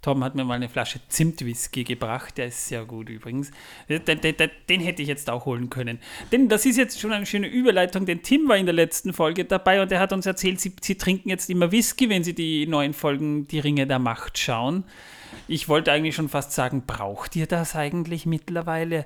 Tom 0.00 0.22
hat 0.22 0.36
mir 0.36 0.44
mal 0.44 0.54
eine 0.54 0.68
Flasche 0.68 1.00
Zimtwhisky 1.08 1.82
gebracht, 1.82 2.38
der 2.38 2.46
ist 2.46 2.68
sehr 2.68 2.84
gut 2.84 3.08
übrigens. 3.08 3.50
Den, 3.88 4.04
den, 4.04 4.34
den, 4.68 4.80
hätte 4.80 5.02
ich 5.02 5.08
jetzt 5.08 5.28
auch 5.28 5.44
holen 5.44 5.70
können. 5.70 5.98
Denn 6.30 6.48
das 6.48 6.66
ist 6.66 6.76
jetzt 6.76 7.00
schon 7.00 7.12
eine 7.12 7.26
schöne 7.26 7.48
Überleitung, 7.48 8.06
denn 8.06 8.22
Tim 8.22 8.48
war 8.48 8.56
in 8.56 8.66
der 8.66 8.74
letzten 8.74 9.12
Folge 9.12 9.44
dabei 9.44 9.82
und 9.82 9.90
er 9.90 9.98
hat 9.98 10.12
uns 10.12 10.24
erzählt, 10.24 10.60
sie, 10.60 10.72
sie 10.80 10.96
trinken 10.96 11.30
jetzt 11.30 11.50
immer 11.50 11.72
Whisky, 11.72 12.08
wenn 12.08 12.22
sie 12.22 12.34
die 12.34 12.66
neuen 12.66 12.94
Folgen 12.94 13.48
Die 13.48 13.58
Ringe 13.58 13.86
der 13.88 13.98
Macht 13.98 14.38
schauen. 14.38 14.84
Ich 15.48 15.68
wollte 15.68 15.90
eigentlich 15.92 16.14
schon 16.14 16.28
fast 16.28 16.52
sagen, 16.52 16.84
braucht 16.86 17.34
ihr 17.34 17.46
das 17.46 17.74
eigentlich 17.74 18.24
mittlerweile? 18.24 19.04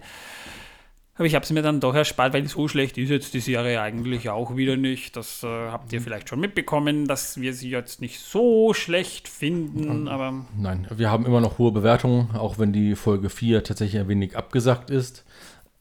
Aber 1.15 1.27
ich 1.27 1.35
habe 1.35 1.45
es 1.45 1.51
mir 1.51 1.61
dann 1.61 1.81
doch 1.81 1.95
erspart, 1.95 2.33
weil 2.33 2.49
so 2.49 2.69
schlecht 2.69 2.97
ist 2.97 3.11
jetzt 3.11 3.35
die 3.35 3.41
Serie 3.41 3.83
eigentlich 3.83 4.31
auch 4.31 4.57
wieder 4.57 4.77
nicht. 4.77 5.15
Das 5.15 5.43
äh, 5.43 5.47
habt 5.47 5.93
ihr 5.93 6.01
vielleicht 6.01 6.29
schon 6.31 6.41
mitbekommen, 6.41 7.07
dass 7.07 7.39
wir 7.39 7.53
sie 7.53 7.69
jetzt 7.69 8.01
nicht 8.01 8.19
so 8.21 8.73
schlecht 8.73 9.29
finden, 9.29 10.09
aber 10.09 10.47
Nein, 10.57 10.87
wir 10.91 11.11
haben 11.11 11.27
immer 11.27 11.43
noch 11.43 11.59
hohe 11.59 11.71
Bewertungen, 11.71 12.31
auch 12.35 12.59
wenn 12.59 12.73
die 12.73 12.95
Folge 12.97 13.29
4 13.29 13.63
tatsächlich 13.63 14.01
ein 14.01 14.09
wenig 14.09 14.37
abgesagt 14.37 14.89
ist. 14.89 15.25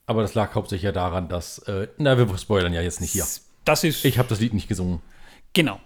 Aber 0.05 0.21
das 0.21 0.35
lag 0.35 0.53
hauptsächlich 0.53 0.83
ja 0.83 0.91
daran, 0.91 1.29
dass, 1.29 1.59
äh, 1.59 1.87
na, 1.97 2.17
wir 2.17 2.37
spoilern 2.37 2.73
ja 2.73 2.81
jetzt 2.81 2.99
nicht 2.99 3.11
hier. 3.11 3.25
das 3.63 3.83
ist 3.85 4.03
Ich 4.03 4.17
habe 4.17 4.27
das 4.27 4.41
Lied 4.41 4.53
nicht 4.53 4.67
gesungen. 4.67 4.99
Genau. 5.53 5.79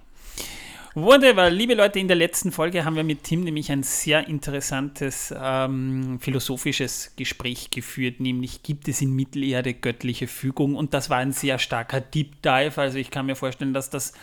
Whatever, 0.97 1.49
liebe 1.49 1.73
Leute, 1.73 1.99
in 1.99 2.07
der 2.07 2.16
letzten 2.16 2.54
Folge 2.54 2.85
haben 2.85 2.95
wir 2.95 3.04
mit 3.04 3.25
Tim 3.25 3.42
nämlich 3.42 3.69
ein 3.69 3.83
sehr 3.83 4.30
interessantes 4.30 5.35
ähm, 5.37 6.21
philosophisches 6.21 7.11
Gespräch 7.18 7.69
geführt, 7.69 8.21
nämlich 8.21 8.64
gibt 8.64 8.87
es 8.87 9.02
in 9.02 9.11
Mittelerde 9.11 9.73
göttliche 9.73 10.28
Fügung 10.28 10.73
und 10.73 10.94
das 10.94 11.09
war 11.09 11.18
ein 11.18 11.33
sehr 11.33 11.59
starker 11.59 11.99
Deep 11.99 12.42
Dive, 12.42 12.80
also 12.80 12.97
ich 12.97 13.11
kann 13.11 13.25
mir 13.25 13.35
vorstellen, 13.35 13.73
dass 13.73 13.90
das 13.90 14.14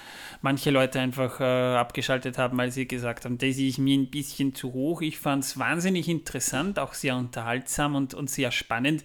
manche 0.41 0.71
Leute 0.71 0.99
einfach 0.99 1.41
äh, 1.41 1.45
abgeschaltet 1.45 2.39
haben, 2.39 2.57
weil 2.57 2.73
sie 2.73 2.89
gesagt 2.89 3.27
haben, 3.27 3.37
das 3.37 3.59
ist 3.59 3.77
mir 3.77 3.99
ein 3.99 4.11
bisschen 4.11 4.55
zu 4.55 4.73
hoch. 4.73 5.03
Ich 5.03 5.19
fand 5.19 5.45
es 5.45 5.59
wahnsinnig 5.59 6.09
interessant, 6.09 6.79
auch 6.79 6.95
sehr 6.95 7.17
unterhaltsam 7.17 7.97
und, 7.97 8.15
und 8.15 8.31
sehr 8.31 8.51
spannend. 8.51 9.05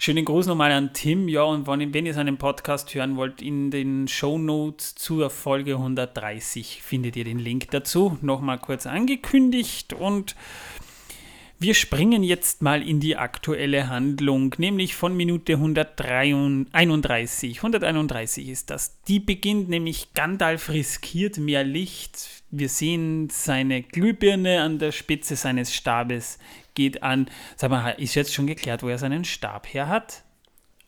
Schönen 0.00 0.24
Gruß 0.24 0.46
nochmal 0.46 0.70
an 0.70 0.92
Tim. 0.92 1.26
Ja, 1.26 1.42
und 1.42 1.66
wenn, 1.66 2.06
ihr 2.06 2.14
seinen 2.14 2.36
Podcast 2.36 2.94
hören 2.94 3.16
wollt, 3.16 3.42
in 3.42 3.72
den 3.72 4.06
Show 4.06 4.38
Notes 4.38 4.94
zur 4.94 5.28
Folge 5.28 5.72
130 5.72 6.84
findet 6.84 7.16
ihr 7.16 7.24
den 7.24 7.40
Link 7.40 7.72
dazu. 7.72 8.16
Nochmal 8.22 8.58
kurz 8.58 8.86
angekündigt 8.86 9.94
und 9.94 10.36
wir 11.58 11.74
springen 11.74 12.22
jetzt 12.22 12.62
mal 12.62 12.88
in 12.88 13.00
die 13.00 13.16
aktuelle 13.16 13.88
Handlung, 13.88 14.54
nämlich 14.58 14.94
von 14.94 15.16
Minute 15.16 15.54
131. 15.54 17.56
131 17.56 18.48
ist 18.48 18.70
das. 18.70 19.02
Die 19.08 19.18
beginnt 19.18 19.68
nämlich 19.68 20.14
Gandalf 20.14 20.68
riskiert 20.68 21.38
mehr 21.38 21.64
Licht. 21.64 22.44
Wir 22.52 22.68
sehen 22.68 23.30
seine 23.30 23.82
Glühbirne 23.82 24.62
an 24.62 24.78
der 24.78 24.92
Spitze 24.92 25.34
seines 25.34 25.74
Stabes 25.74 26.38
geht 26.78 27.02
an. 27.02 27.26
Sag 27.56 27.70
mal, 27.70 27.90
ist 27.90 28.14
jetzt 28.14 28.32
schon 28.32 28.46
geklärt, 28.46 28.82
wo 28.82 28.88
er 28.88 28.98
seinen 28.98 29.24
Stab 29.24 29.66
her 29.74 29.88
hat? 29.88 30.22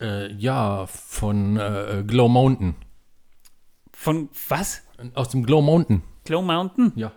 Äh, 0.00 0.32
ja, 0.32 0.86
von 0.86 1.56
äh, 1.58 2.04
Glow 2.06 2.28
Mountain. 2.28 2.76
Von 3.92 4.30
was? 4.48 4.82
Aus 5.14 5.28
dem 5.30 5.44
Glow 5.44 5.60
Mountain. 5.60 6.02
Glow 6.24 6.42
Mountain? 6.42 6.92
Ja. 6.94 7.12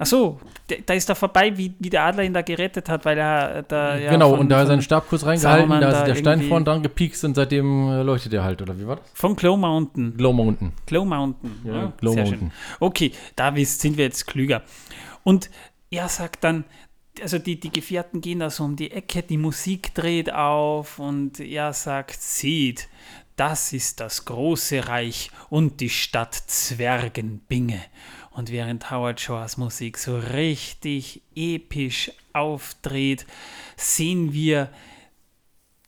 Ach 0.00 0.06
so, 0.06 0.40
da 0.86 0.94
ist 0.94 1.08
er 1.08 1.16
vorbei, 1.16 1.56
wie, 1.58 1.74
wie 1.80 1.90
der 1.90 2.04
Adler 2.04 2.22
ihn 2.22 2.32
da 2.32 2.42
gerettet 2.42 2.88
hat, 2.88 3.04
weil 3.04 3.18
er 3.18 3.64
da 3.64 3.96
ja 3.96 4.12
genau, 4.12 4.30
von, 4.30 4.38
und 4.38 4.48
da 4.48 4.56
hat 4.56 4.62
er 4.62 4.66
von, 4.66 4.68
seinen 4.74 4.82
Stab 4.82 5.08
kurz 5.08 5.26
reingehalten, 5.26 5.68
da 5.68 5.80
da 5.80 6.00
ist 6.00 6.06
der 6.06 6.14
Stein 6.14 6.42
vorne 6.42 6.64
dran 6.64 6.82
gepiekst 6.84 7.24
und 7.24 7.34
seitdem 7.34 7.88
äh, 7.88 8.02
leuchtet 8.02 8.32
er 8.32 8.44
halt, 8.44 8.62
oder 8.62 8.78
wie 8.78 8.86
war 8.86 8.96
das? 8.96 9.10
von 9.12 9.34
Glow 9.34 9.56
Mountain. 9.56 10.16
Glow 10.16 10.32
Mountain. 10.32 10.72
Glow 10.86 11.04
Mountain. 11.04 11.50
Ja, 11.64 11.74
Ja, 11.74 11.92
Glow 12.00 12.12
sehr 12.12 12.22
Mountain. 12.22 12.50
schön. 12.52 12.78
Okay, 12.78 13.12
da 13.34 13.52
sind 13.56 13.96
wir 13.96 14.04
jetzt 14.04 14.28
klüger. 14.28 14.62
Und 15.24 15.50
er 15.90 16.08
sagt 16.08 16.44
dann, 16.44 16.64
also 17.22 17.38
die, 17.38 17.58
die 17.58 17.70
Gefährten 17.70 18.20
gehen 18.20 18.40
da 18.40 18.50
so 18.50 18.64
um 18.64 18.76
die 18.76 18.90
Ecke, 18.90 19.22
die 19.22 19.38
Musik 19.38 19.94
dreht 19.94 20.32
auf 20.32 20.98
und 20.98 21.40
er 21.40 21.72
sagt, 21.72 22.20
seht, 22.20 22.88
das 23.36 23.72
ist 23.72 24.00
das 24.00 24.24
große 24.24 24.88
Reich 24.88 25.30
und 25.48 25.80
die 25.80 25.90
Stadt 25.90 26.34
Zwergenbinge. 26.34 27.80
Und 28.30 28.50
während 28.50 28.90
Howard 28.90 29.20
Shores 29.20 29.56
Musik 29.56 29.98
so 29.98 30.18
richtig 30.18 31.22
episch 31.34 32.12
aufdreht, 32.32 33.26
sehen 33.76 34.32
wir 34.32 34.70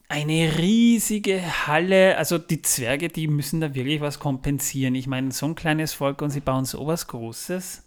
eine 0.08 0.58
riesige 0.58 1.66
Halle. 1.66 2.16
Also 2.18 2.38
die 2.38 2.62
Zwerge, 2.62 3.08
die 3.08 3.28
müssen 3.28 3.60
da 3.60 3.74
wirklich 3.74 4.00
was 4.00 4.18
kompensieren. 4.18 4.94
Ich 4.96 5.06
meine, 5.06 5.30
so 5.30 5.46
ein 5.46 5.54
kleines 5.54 5.92
Volk 5.92 6.22
und 6.22 6.30
sie 6.30 6.40
bauen 6.40 6.64
so 6.64 6.86
was 6.86 7.06
Großes. 7.06 7.84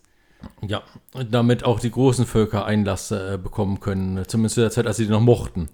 Ja, 0.65 0.81
damit 1.29 1.63
auch 1.65 1.79
die 1.79 1.91
großen 1.91 2.25
Völker 2.25 2.65
Einlass 2.65 3.11
äh, 3.11 3.37
bekommen 3.41 3.79
können, 3.79 4.23
zumindest 4.27 4.55
zu 4.55 4.61
der 4.61 4.71
Zeit, 4.71 4.87
als 4.87 4.97
sie 4.97 5.05
die 5.05 5.11
noch 5.11 5.19
mochten. 5.21 5.69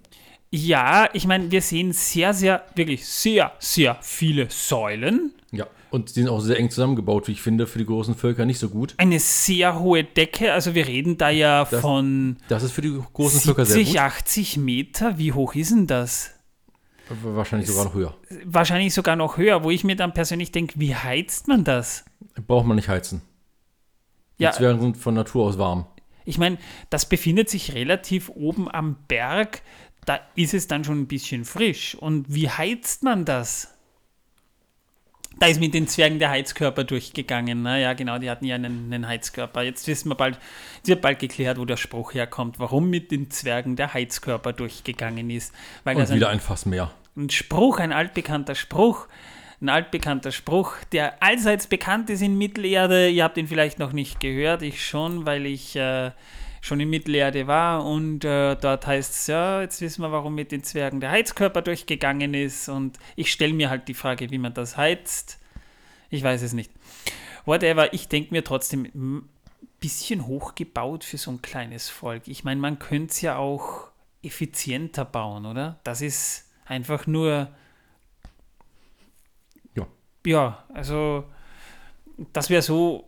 Ja, 0.50 1.08
ich 1.12 1.26
meine, 1.26 1.50
wir 1.50 1.62
sehen 1.62 1.92
sehr, 1.92 2.34
sehr, 2.34 2.64
wirklich 2.74 3.06
sehr, 3.06 3.52
sehr 3.60 3.98
viele 4.00 4.48
Säulen. 4.50 5.32
Ja, 5.52 5.66
und 5.90 6.08
die 6.10 6.12
sind 6.14 6.28
auch 6.28 6.40
sehr 6.40 6.58
eng 6.58 6.70
zusammengebaut, 6.70 7.28
wie 7.28 7.32
ich 7.32 7.42
finde, 7.42 7.66
für 7.68 7.78
die 7.78 7.86
großen 7.86 8.14
Völker 8.16 8.44
nicht 8.46 8.58
so 8.58 8.68
gut. 8.68 8.94
Eine 8.96 9.20
sehr 9.20 9.78
hohe 9.78 10.02
Decke, 10.04 10.52
also 10.52 10.74
wir 10.74 10.88
reden 10.88 11.18
da 11.18 11.30
ja 11.30 11.64
Das- 11.64 11.80
von 11.80 12.36
Das 12.48 12.62
ist 12.64 12.72
für 12.72 12.82
die 12.82 13.00
großen 13.12 13.40
Völker 13.40 13.64
sehr 13.64 13.76
70, 13.76 13.92
gut. 13.94 14.00
80 14.02 14.56
Meter. 14.56 15.18
Wie 15.18 15.32
hoch 15.32 15.54
ist 15.54 15.70
denn 15.70 15.86
das? 15.86 16.30
Wahrscheinlich 17.22 17.68
sogar 17.68 17.84
noch 17.86 17.94
höher. 17.94 18.14
Wahrscheinlich 18.44 18.94
sogar 18.94 19.16
noch 19.16 19.36
höher, 19.36 19.64
wo 19.64 19.70
ich 19.70 19.82
mir 19.82 19.96
dann 19.96 20.14
persönlich 20.14 20.52
denke, 20.52 20.74
wie 20.78 20.94
heizt 20.94 21.48
man 21.48 21.64
das? 21.64 22.04
Braucht 22.46 22.66
man 22.66 22.76
nicht 22.76 22.88
heizen. 22.88 23.22
Die 24.40 24.44
Ja, 24.44 24.52
Zwerge 24.52 24.80
sind 24.80 24.96
von 24.96 25.14
Natur 25.14 25.44
aus 25.46 25.58
warm. 25.58 25.86
Ich 26.24 26.38
meine, 26.38 26.58
das 26.90 27.08
befindet 27.08 27.48
sich 27.48 27.74
relativ 27.74 28.28
oben 28.28 28.70
am 28.70 28.96
Berg. 29.08 29.62
Da 30.06 30.20
ist 30.34 30.54
es 30.54 30.66
dann 30.66 30.84
schon 30.84 31.00
ein 31.02 31.06
bisschen 31.08 31.44
frisch. 31.44 31.94
Und 31.94 32.26
wie 32.32 32.48
heizt 32.48 33.02
man 33.04 33.24
das? 33.24 33.74
Da 35.38 35.46
ist 35.46 35.60
mit 35.60 35.72
den 35.74 35.86
Zwergen 35.88 36.18
der 36.18 36.30
Heizkörper 36.30 36.84
durchgegangen. 36.84 37.62
Na 37.62 37.78
ja, 37.78 37.94
genau, 37.94 38.18
die 38.18 38.28
hatten 38.28 38.44
ja 38.44 38.56
einen, 38.56 38.92
einen 38.92 39.06
Heizkörper. 39.06 39.62
Jetzt 39.62 39.86
wissen 39.86 40.08
wir 40.10 40.14
bald, 40.14 40.38
es 40.82 40.88
wird 40.88 41.00
bald 41.00 41.18
geklärt, 41.18 41.58
wo 41.58 41.64
der 41.64 41.76
Spruch 41.76 42.12
herkommt, 42.14 42.58
warum 42.58 42.90
mit 42.90 43.10
den 43.10 43.30
Zwergen 43.30 43.76
der 43.76 43.94
Heizkörper 43.94 44.52
durchgegangen 44.52 45.30
ist. 45.30 45.54
Weil 45.84 45.96
Und 45.96 46.02
das 46.02 46.10
ein, 46.10 46.16
wieder 46.16 46.28
ein 46.28 46.40
Fass 46.40 46.66
mehr. 46.66 46.90
ein 47.16 47.30
Spruch, 47.30 47.78
ein 47.78 47.92
altbekannter 47.92 48.54
Spruch, 48.54 49.06
ein 49.60 49.68
altbekannter 49.68 50.32
Spruch, 50.32 50.76
der 50.92 51.22
allseits 51.22 51.66
bekannt 51.66 52.08
ist 52.10 52.22
in 52.22 52.38
Mittelerde. 52.38 53.10
Ihr 53.10 53.24
habt 53.24 53.36
ihn 53.36 53.48
vielleicht 53.48 53.78
noch 53.78 53.92
nicht 53.92 54.20
gehört, 54.20 54.62
ich 54.62 54.86
schon, 54.86 55.26
weil 55.26 55.44
ich 55.44 55.76
äh, 55.76 56.12
schon 56.60 56.80
in 56.80 56.88
Mittelerde 56.90 57.46
war 57.46 57.84
und 57.84 58.24
äh, 58.24 58.56
dort 58.56 58.86
heißt 58.86 59.12
es, 59.12 59.26
ja, 59.26 59.60
jetzt 59.60 59.80
wissen 59.80 60.02
wir, 60.02 60.12
warum 60.12 60.34
mit 60.34 60.52
den 60.52 60.62
Zwergen 60.62 61.00
der 61.00 61.10
Heizkörper 61.10 61.62
durchgegangen 61.62 62.34
ist 62.34 62.68
und 62.68 62.98
ich 63.16 63.32
stelle 63.32 63.52
mir 63.52 63.70
halt 63.70 63.88
die 63.88 63.94
Frage, 63.94 64.30
wie 64.30 64.38
man 64.38 64.54
das 64.54 64.76
heizt. 64.76 65.38
Ich 66.08 66.22
weiß 66.22 66.42
es 66.42 66.52
nicht. 66.52 66.70
Whatever, 67.44 67.92
ich 67.92 68.08
denke 68.08 68.32
mir 68.32 68.44
trotzdem, 68.44 68.84
ein 68.94 69.28
bisschen 69.78 70.26
hochgebaut 70.26 71.04
für 71.04 71.18
so 71.18 71.30
ein 71.30 71.42
kleines 71.42 71.88
Volk. 71.88 72.28
Ich 72.28 72.44
meine, 72.44 72.60
man 72.60 72.78
könnte 72.78 73.12
es 73.12 73.20
ja 73.20 73.36
auch 73.36 73.90
effizienter 74.22 75.04
bauen, 75.04 75.46
oder? 75.46 75.80
Das 75.84 76.02
ist 76.02 76.50
einfach 76.66 77.06
nur, 77.06 77.48
Ja. 80.26 80.64
also 80.74 81.24
das 82.32 82.50
wäre 82.50 82.62
so, 82.62 83.06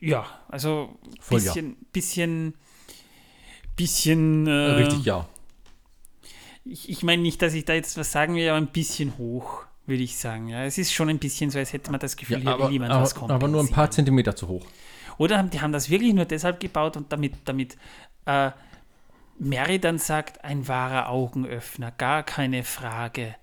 ja, 0.00 0.26
also 0.48 0.96
Voll 1.20 1.40
ja. 1.40 1.52
bisschen, 1.52 1.76
bisschen, 1.92 2.54
bisschen, 3.76 4.46
äh, 4.46 4.50
Richtig, 4.50 5.04
ja. 5.04 5.26
ich, 6.64 6.88
ich 6.88 7.02
meine 7.02 7.22
nicht, 7.22 7.40
dass 7.42 7.54
ich 7.54 7.64
da 7.64 7.74
jetzt 7.74 7.96
was 7.96 8.12
sagen 8.12 8.34
will, 8.34 8.48
aber 8.48 8.58
ein 8.58 8.66
bisschen 8.68 9.16
hoch, 9.18 9.64
würde 9.86 10.02
ich 10.02 10.16
sagen. 10.18 10.48
Ja, 10.48 10.64
es 10.64 10.78
ist 10.78 10.92
schon 10.92 11.08
ein 11.08 11.18
bisschen 11.18 11.50
so, 11.50 11.58
als 11.58 11.72
hätte 11.72 11.90
man 11.90 12.00
das 12.00 12.16
Gefühl, 12.16 12.36
ja 12.38 12.42
hier 12.42 12.50
aber, 12.52 12.64
will 12.66 12.72
jemand 12.72 12.92
was 12.94 13.16
aber, 13.16 13.34
aber 13.34 13.48
nur 13.48 13.60
ein 13.62 13.70
paar. 13.70 13.90
Zentimeter 13.90 14.34
zu 14.36 14.48
hoch. 14.48 14.66
Oder 15.18 15.38
haben- 15.38 15.50
die 15.50 15.60
haben 15.60 15.72
das 15.72 15.88
wirklich 15.88 16.12
nur 16.12 16.24
deshalb 16.26 16.60
gebaut 16.60 16.96
und 16.96 17.10
damit, 17.12 17.34
damit 17.46 17.76
äh, 18.26 18.50
Mary 19.38 19.78
dann 19.78 19.98
sagt, 19.98 20.44
ein 20.44 20.66
wahrer 20.68 21.08
Augenöffner, 21.08 21.90
gar 21.92 22.22
keine 22.22 22.64
Frage. 22.64 23.34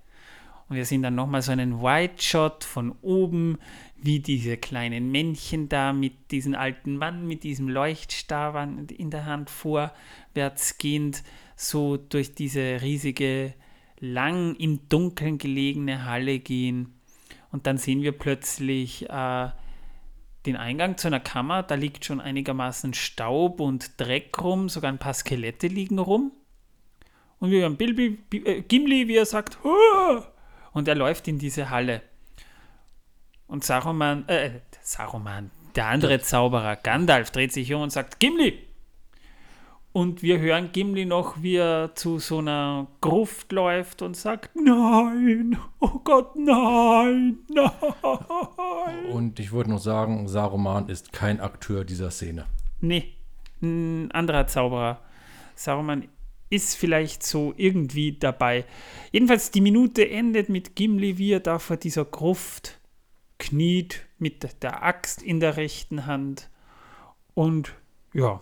Und 0.69 0.75
wir 0.77 0.85
sehen 0.85 1.03
dann 1.03 1.15
nochmal 1.15 1.41
so 1.41 1.51
einen 1.51 1.81
White 1.81 2.21
Shot 2.23 2.63
von 2.63 2.95
oben, 3.01 3.57
wie 3.97 4.19
diese 4.19 4.57
kleinen 4.57 5.11
Männchen 5.11 5.69
da 5.69 5.93
mit 5.93 6.31
diesem 6.31 6.55
alten 6.55 6.97
Mann, 6.97 7.27
mit 7.27 7.43
diesem 7.43 7.69
Leuchtstab 7.69 8.55
in 8.91 9.09
der 9.09 9.25
Hand 9.25 9.49
vorwärts 9.49 10.77
gehend, 10.77 11.23
so 11.55 11.97
durch 11.97 12.33
diese 12.35 12.81
riesige, 12.81 13.53
lang 13.99 14.55
im 14.55 14.89
Dunkeln 14.89 15.37
gelegene 15.37 16.05
Halle 16.05 16.39
gehen. 16.39 16.93
Und 17.51 17.67
dann 17.67 17.77
sehen 17.77 18.01
wir 18.01 18.11
plötzlich 18.11 19.09
äh, 19.09 19.49
den 20.45 20.57
Eingang 20.57 20.97
zu 20.97 21.07
einer 21.07 21.21
Kammer. 21.21 21.63
Da 21.63 21.75
liegt 21.75 22.03
schon 22.03 22.19
einigermaßen 22.19 22.93
Staub 22.93 23.61
und 23.61 24.01
Dreck 24.01 24.41
rum, 24.41 24.67
sogar 24.67 24.91
ein 24.91 24.97
paar 24.97 25.13
Skelette 25.13 25.67
liegen 25.67 25.99
rum. 25.99 26.31
Und 27.39 27.51
wir 27.51 27.61
hören 27.61 27.77
Bilby, 27.77 28.09
Bi- 28.09 28.45
äh, 28.45 28.61
Gimli, 28.63 29.07
wie 29.07 29.15
er 29.15 29.25
sagt, 29.25 29.63
"Huah!" 29.63 30.32
Und 30.73 30.87
er 30.87 30.95
läuft 30.95 31.27
in 31.27 31.39
diese 31.39 31.69
Halle. 31.69 32.01
Und 33.47 33.63
Saruman, 33.63 34.27
äh, 34.27 34.61
Saruman, 34.81 35.51
der 35.75 35.87
andere 35.87 36.19
Zauberer, 36.19 36.75
Gandalf, 36.75 37.31
dreht 37.31 37.53
sich 37.53 37.73
um 37.73 37.81
und 37.81 37.91
sagt, 37.91 38.19
Gimli! 38.19 38.59
Und 39.91 40.23
wir 40.23 40.39
hören 40.39 40.71
Gimli 40.71 41.05
noch, 41.05 41.43
wie 41.43 41.57
er 41.57 41.93
zu 41.93 42.17
so 42.17 42.39
einer 42.39 42.87
Gruft 42.99 43.51
läuft 43.51 44.01
und 44.01 44.17
sagt, 44.17 44.55
nein, 44.55 45.55
oh 45.79 45.99
Gott, 46.03 46.35
nein, 46.35 47.37
nein. 47.49 49.05
Und 49.11 49.39
ich 49.39 49.51
wollte 49.51 49.69
noch 49.69 49.77
sagen, 49.77 50.27
Saruman 50.27 50.89
ist 50.89 51.13
kein 51.13 51.39
Akteur 51.39 51.85
dieser 51.85 52.09
Szene. 52.09 52.45
Nee, 52.81 53.13
ein 53.61 54.11
anderer 54.13 54.47
Zauberer. 54.47 54.99
Saruman 55.53 56.07
ist 56.53 56.75
vielleicht 56.75 57.23
so 57.23 57.53
irgendwie 57.57 58.13
dabei. 58.17 58.65
Jedenfalls, 59.11 59.51
die 59.51 59.61
Minute 59.61 60.09
endet 60.09 60.49
mit 60.49 60.75
Gimli, 60.75 61.17
wie 61.17 61.31
er 61.31 61.39
da 61.39 61.59
vor 61.59 61.77
dieser 61.77 62.05
Gruft 62.05 62.79
kniet, 63.39 64.01
mit 64.19 64.63
der 64.63 64.83
Axt 64.83 65.21
in 65.21 65.39
der 65.39 65.57
rechten 65.57 66.05
Hand. 66.05 66.49
Und 67.33 67.73
ja, 68.13 68.41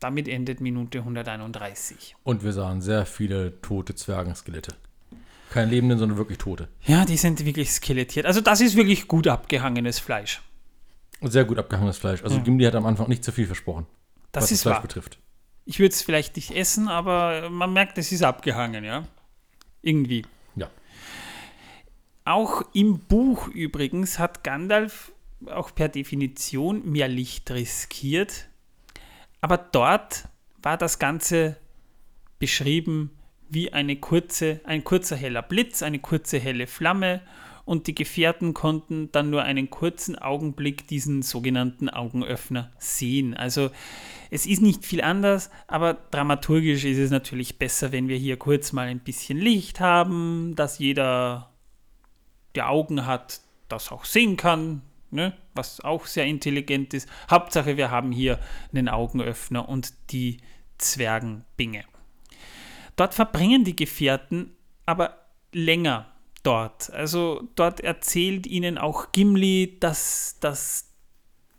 damit 0.00 0.28
endet 0.28 0.60
Minute 0.60 0.98
131. 0.98 2.16
Und 2.24 2.42
wir 2.42 2.52
sahen 2.52 2.80
sehr 2.82 3.06
viele 3.06 3.60
tote 3.62 3.94
Zwergenskelette. 3.94 4.74
Keine 5.50 5.70
lebenden, 5.70 5.98
sondern 5.98 6.16
wirklich 6.18 6.38
tote. 6.38 6.68
Ja, 6.84 7.04
die 7.04 7.16
sind 7.16 7.44
wirklich 7.44 7.70
skelettiert. 7.72 8.26
Also 8.26 8.40
das 8.40 8.60
ist 8.60 8.76
wirklich 8.76 9.08
gut 9.08 9.26
abgehangenes 9.26 9.98
Fleisch. 9.98 10.42
Sehr 11.22 11.44
gut 11.44 11.58
abgehangenes 11.58 11.98
Fleisch. 11.98 12.22
Also 12.22 12.36
Ja. 12.36 12.42
Gimli 12.42 12.64
hat 12.64 12.74
am 12.76 12.86
Anfang 12.86 13.08
nicht 13.08 13.24
zu 13.24 13.32
viel 13.32 13.46
versprochen, 13.46 13.86
Das 14.32 14.44
was 14.44 14.50
das 14.50 14.62
Fleisch 14.62 14.74
wahr. 14.76 14.82
betrifft. 14.82 15.18
Ich 15.64 15.78
würde 15.78 15.94
es 15.94 16.02
vielleicht 16.02 16.36
nicht 16.36 16.50
essen, 16.50 16.88
aber 16.88 17.50
man 17.50 17.72
merkt, 17.72 17.98
es 17.98 18.12
ist 18.12 18.22
abgehangen, 18.22 18.84
ja. 18.84 19.04
Irgendwie. 19.82 20.26
Ja. 20.56 20.70
Auch 22.24 22.62
im 22.72 22.98
Buch 23.00 23.48
übrigens 23.48 24.18
hat 24.18 24.44
Gandalf 24.44 25.12
auch 25.46 25.74
per 25.74 25.88
Definition 25.88 26.90
mehr 26.90 27.08
Licht 27.08 27.50
riskiert. 27.50 28.48
Aber 29.40 29.56
dort 29.56 30.28
war 30.62 30.76
das 30.76 30.98
Ganze 30.98 31.56
beschrieben 32.38 33.10
wie 33.48 33.72
eine 33.72 33.96
kurze, 33.96 34.60
ein 34.64 34.84
kurzer 34.84 35.16
heller 35.16 35.42
Blitz, 35.42 35.82
eine 35.82 35.98
kurze 35.98 36.38
helle 36.38 36.66
Flamme 36.66 37.22
und 37.70 37.86
die 37.86 37.94
Gefährten 37.94 38.52
konnten 38.52 39.12
dann 39.12 39.30
nur 39.30 39.44
einen 39.44 39.70
kurzen 39.70 40.18
Augenblick 40.18 40.88
diesen 40.88 41.22
sogenannten 41.22 41.88
Augenöffner 41.88 42.72
sehen. 42.78 43.32
Also 43.32 43.70
es 44.28 44.44
ist 44.44 44.60
nicht 44.60 44.84
viel 44.84 45.00
anders, 45.02 45.52
aber 45.68 45.94
dramaturgisch 45.94 46.84
ist 46.84 46.98
es 46.98 47.12
natürlich 47.12 47.60
besser, 47.60 47.92
wenn 47.92 48.08
wir 48.08 48.16
hier 48.16 48.38
kurz 48.38 48.72
mal 48.72 48.88
ein 48.88 48.98
bisschen 48.98 49.38
Licht 49.38 49.78
haben, 49.78 50.56
dass 50.56 50.80
jeder, 50.80 51.52
der 52.56 52.70
Augen 52.70 53.06
hat, 53.06 53.40
das 53.68 53.92
auch 53.92 54.04
sehen 54.04 54.36
kann, 54.36 54.82
ne? 55.12 55.32
was 55.54 55.80
auch 55.80 56.06
sehr 56.06 56.26
intelligent 56.26 56.92
ist. 56.92 57.08
Hauptsache, 57.30 57.76
wir 57.76 57.92
haben 57.92 58.10
hier 58.10 58.40
einen 58.72 58.88
Augenöffner 58.88 59.68
und 59.68 59.94
die 60.10 60.38
Zwergenbinge. 60.78 61.84
Dort 62.96 63.14
verbringen 63.14 63.62
die 63.62 63.76
Gefährten 63.76 64.56
aber 64.86 65.14
länger 65.52 66.10
dort. 66.42 66.90
Also 66.92 67.48
dort 67.54 67.80
erzählt 67.80 68.46
ihnen 68.46 68.78
auch 68.78 69.12
Gimli, 69.12 69.76
dass, 69.80 70.38
dass 70.40 70.90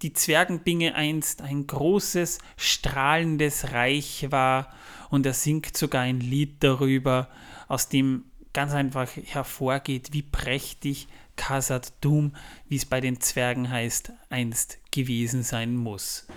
die 0.01 0.13
Zwergenbinge 0.13 0.95
einst 0.95 1.41
ein 1.41 1.67
großes, 1.67 2.39
strahlendes 2.57 3.71
Reich 3.71 4.27
war 4.29 4.73
und 5.09 5.25
er 5.25 5.33
singt 5.33 5.77
sogar 5.77 6.01
ein 6.01 6.19
Lied 6.19 6.63
darüber, 6.63 7.29
aus 7.67 7.89
dem 7.89 8.25
ganz 8.53 8.73
einfach 8.73 9.09
hervorgeht, 9.15 10.09
wie 10.11 10.23
prächtig 10.23 11.07
Khazad 11.35 11.93
Dum, 12.01 12.33
wie 12.67 12.75
es 12.75 12.85
bei 12.85 12.99
den 12.99 13.19
Zwergen 13.21 13.69
heißt, 13.69 14.11
einst 14.29 14.79
gewesen 14.91 15.43
sein 15.43 15.75
muss. 15.75 16.27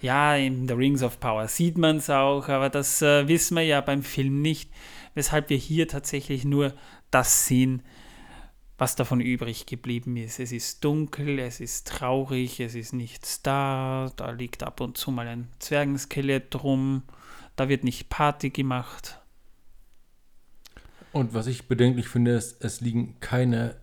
Ja, 0.00 0.36
in 0.36 0.68
The 0.68 0.74
Rings 0.74 1.02
of 1.02 1.20
Power 1.20 1.48
sieht 1.48 1.78
man 1.78 1.96
es 1.96 2.10
auch, 2.10 2.48
aber 2.48 2.68
das 2.68 3.00
äh, 3.02 3.26
wissen 3.28 3.56
wir 3.56 3.64
ja 3.64 3.80
beim 3.80 4.02
Film 4.02 4.42
nicht, 4.42 4.70
weshalb 5.14 5.48
wir 5.48 5.56
hier 5.56 5.88
tatsächlich 5.88 6.44
nur 6.44 6.74
das 7.10 7.46
sehen, 7.46 7.82
was 8.78 8.96
davon 8.96 9.20
übrig 9.20 9.66
geblieben 9.66 10.16
ist. 10.16 10.38
Es 10.38 10.52
ist 10.52 10.84
dunkel, 10.84 11.38
es 11.38 11.60
ist 11.60 11.88
traurig, 11.88 12.60
es 12.60 12.74
ist 12.74 12.92
nichts 12.92 13.42
da, 13.42 14.12
da 14.16 14.30
liegt 14.30 14.62
ab 14.62 14.80
und 14.80 14.98
zu 14.98 15.10
mal 15.10 15.26
ein 15.26 15.48
Zwergenskelett 15.58 16.62
rum, 16.62 17.02
da 17.56 17.68
wird 17.68 17.84
nicht 17.84 18.08
Party 18.08 18.50
gemacht. 18.50 19.20
Und 21.12 21.32
was 21.32 21.46
ich 21.46 21.68
bedenklich 21.68 22.08
finde, 22.08 22.32
ist, 22.32 22.62
es 22.62 22.82
liegen 22.82 23.18
keine 23.20 23.76